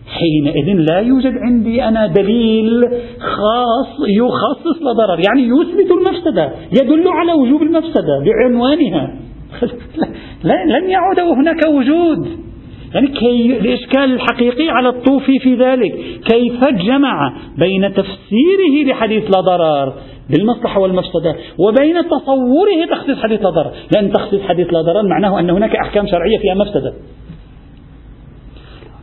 حينئذ 0.07 0.85
لا 0.91 0.99
يوجد 0.99 1.33
عندي 1.37 1.83
أنا 1.83 2.07
دليل 2.07 2.85
خاص 3.19 4.07
يخصص 4.09 4.81
لضرر 4.81 5.19
يعني 5.19 5.43
يثبت 5.43 5.91
المفسدة 5.91 6.51
يدل 6.81 7.07
على 7.07 7.33
وجوب 7.33 7.61
المفسدة 7.61 8.23
بعنوانها. 8.25 9.15
لن 10.43 10.89
يعود 10.89 11.19
هناك 11.19 11.67
وجود. 11.67 12.48
يعني 12.93 13.07
كي 13.07 13.57
الإشكال 13.57 14.13
الحقيقي 14.13 14.69
على 14.69 14.89
الطوفي 14.89 15.39
في 15.39 15.55
ذلك. 15.55 15.95
كيف 16.31 16.63
جمع 16.65 17.33
بين 17.57 17.93
تفسيره 17.93 18.91
لحديث 18.91 19.23
لا 19.23 19.41
ضرر 19.41 19.93
بالمصلحة 20.29 20.79
والمفسدة 20.79 21.35
وبين 21.57 21.95
تصوره 22.09 22.85
تخصيص 22.91 23.17
حديث 23.23 23.41
لا 23.41 23.49
ضرر؟ 23.49 23.71
لأن 23.95 24.11
تخصيص 24.11 24.41
حديث 24.41 24.67
لا 24.73 24.81
ضرر 24.81 25.07
معناه 25.09 25.39
أن 25.39 25.49
هناك 25.49 25.75
أحكام 25.75 26.07
شرعية 26.07 26.37
فيها 26.37 26.53
مفسدة. 26.53 26.93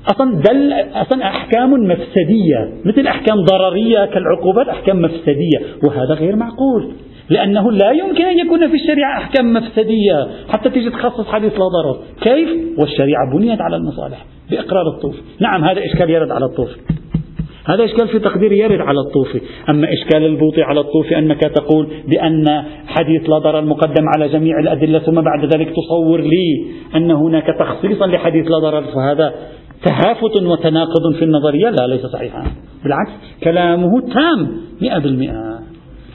أصلا 0.08 0.34
دل 0.34 0.72
أصلا 0.94 1.22
أحكام 1.28 1.70
مفسدية 1.72 2.72
مثل 2.84 3.06
أحكام 3.06 3.44
ضررية 3.44 4.04
كالعقوبات 4.04 4.68
أحكام 4.68 5.02
مفسدية 5.02 5.58
وهذا 5.84 6.14
غير 6.14 6.36
معقول 6.36 6.92
لأنه 7.30 7.72
لا 7.72 7.90
يمكن 7.90 8.24
أن 8.24 8.38
يكون 8.38 8.68
في 8.68 8.74
الشريعة 8.74 9.18
أحكام 9.18 9.52
مفسدية 9.52 10.28
حتى 10.48 10.70
تجي 10.70 10.90
تخصص 10.90 11.26
حديث 11.26 11.52
لا 11.52 11.68
ضرر. 11.68 11.96
كيف؟ 12.20 12.48
والشريعة 12.78 13.32
بنيت 13.32 13.60
على 13.60 13.76
المصالح 13.76 14.24
بإقرار 14.50 14.88
الطوف. 14.96 15.14
نعم 15.40 15.64
هذا 15.64 15.84
إشكال 15.84 16.10
يرد 16.10 16.30
على 16.30 16.44
الطوف. 16.44 16.70
هذا 17.68 17.84
إشكال 17.84 18.08
في 18.08 18.18
تقديري 18.18 18.58
يرد 18.58 18.80
على 18.80 19.00
الطوفي 19.00 19.40
أما 19.68 19.88
إشكال 19.92 20.24
البوطي 20.26 20.62
على 20.62 20.80
الطوفي 20.80 21.18
أنك 21.18 21.40
تقول 21.40 21.88
بأن 22.08 22.64
حديث 22.86 23.30
لا 23.30 23.38
ضرر 23.38 23.64
مقدم 23.64 24.04
على 24.16 24.28
جميع 24.28 24.58
الأدلة 24.58 24.98
ثم 24.98 25.20
بعد 25.20 25.54
ذلك 25.54 25.70
تصور 25.70 26.20
لي 26.20 26.66
أن 26.94 27.10
هناك 27.10 27.46
تخصيصا 27.58 28.06
لحديث 28.06 28.46
لا 28.46 28.58
ضرر 28.58 28.82
فهذا 28.82 29.34
تهافت 29.84 30.42
وتناقض 30.42 31.14
في 31.18 31.24
النظرية 31.24 31.70
لا 31.70 31.86
ليس 31.86 32.06
صحيحا. 32.06 32.44
بالعكس 32.84 33.10
كلامه 33.44 34.00
تام 34.00 34.48
مئة 34.82 34.98
بالمئة. 34.98 35.58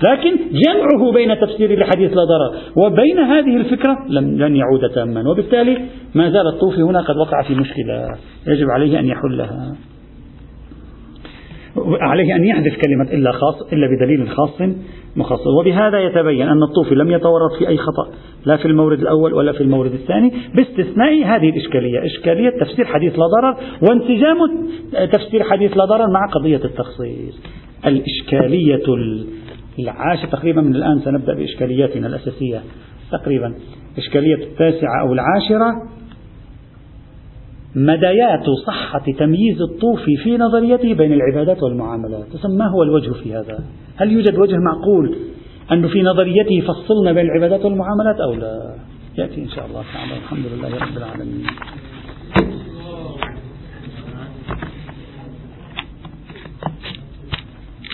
لكن 0.03 0.38
جمعه 0.51 1.12
بين 1.14 1.39
تفسير 1.39 1.72
الحديث 1.72 2.12
لا 2.12 2.24
ضرر. 2.24 2.55
وبين 2.78 3.20
هذه 3.20 3.57
الفكرة 3.57 3.97
لن 4.09 4.55
يعود 4.55 4.89
تاما. 4.95 5.30
وبالتالي 5.30 5.78
ما 6.16 6.30
زال 6.30 6.47
الطوفي 6.47 6.82
هنا 6.82 7.01
قد 7.01 7.18
وقع 7.18 7.41
في 7.41 7.55
مشكلة. 7.55 8.07
يجب 8.47 8.68
عليه 8.70 8.99
أن 8.99 9.05
يحلها. 9.05 9.76
عليه 11.78 12.36
أن 12.36 12.43
يحذف 12.43 12.76
كلمة 12.82 13.03
إلا 13.03 13.32
خاص 13.32 13.74
إلا 13.74 13.88
بدليل 13.88 14.30
خاص 14.30 14.61
مخصص 15.15 15.47
وبهذا 15.59 15.99
يتبين 15.99 16.47
أن 16.47 16.63
الطوفي 16.63 16.95
لم 16.95 17.11
يتورط 17.11 17.53
في 17.59 17.67
أي 17.67 17.78
خطأ 17.78 18.07
لا 18.45 18.57
في 18.57 18.65
المورد 18.65 18.99
الأول 18.99 19.34
ولا 19.34 19.51
في 19.51 19.61
المورد 19.61 19.93
الثاني 19.93 20.34
باستثناء 20.55 21.26
هذه 21.26 21.49
الإشكالية. 21.49 22.05
إشكالية 22.05 22.49
تفسير 22.49 22.86
حديث 22.86 23.19
لا 23.19 23.26
ضرر 23.26 23.57
وانسجام 23.82 24.38
تفسير 25.11 25.43
حديث 25.43 25.78
لا 25.78 25.86
ضرر 25.86 26.07
مع 26.09 26.26
قضية 26.32 26.61
التخصيص. 26.65 27.41
الإشكالية 27.86 28.84
العاشرة 29.80 30.30
تقريبا 30.30 30.61
من 30.61 30.76
الآن 30.76 30.99
سنبدأ 30.99 31.34
بإشكالياتنا 31.34 32.07
الأساسية. 32.07 32.61
تقريبا 33.11 33.53
إشكالية 33.97 34.36
التاسعة 34.36 35.01
أو 35.01 35.13
العاشرة 35.13 36.01
مدايات 37.76 38.45
صحة 38.67 39.03
تمييز 39.19 39.61
الطوفي 39.61 40.17
في 40.24 40.38
نظريته 40.38 40.93
بين 40.93 41.13
العبادات 41.13 41.63
والمعاملات 41.63 42.45
ما 42.45 42.67
هو 42.67 42.84
الوجه 42.84 43.11
في 43.11 43.34
هذا. 43.34 43.59
هل 43.95 44.11
يوجد 44.11 44.38
وجه 44.38 44.57
معقول 44.57 45.15
أنه 45.72 45.88
في 45.88 46.01
نظريته 46.01 46.61
فصلنا 46.67 47.11
بين 47.11 47.26
العبادات 47.26 47.65
والمعاملات 47.65 48.19
أو 48.19 48.34
لا؟ 48.34 48.76
يأتي 49.17 49.41
إن 49.41 49.49
شاء 49.49 49.65
الله 49.65 49.84
تعالى. 49.93 50.17
الحمد 50.17 50.45
لله 50.45 50.76
رب 50.76 50.97
العالمين. 50.97 51.45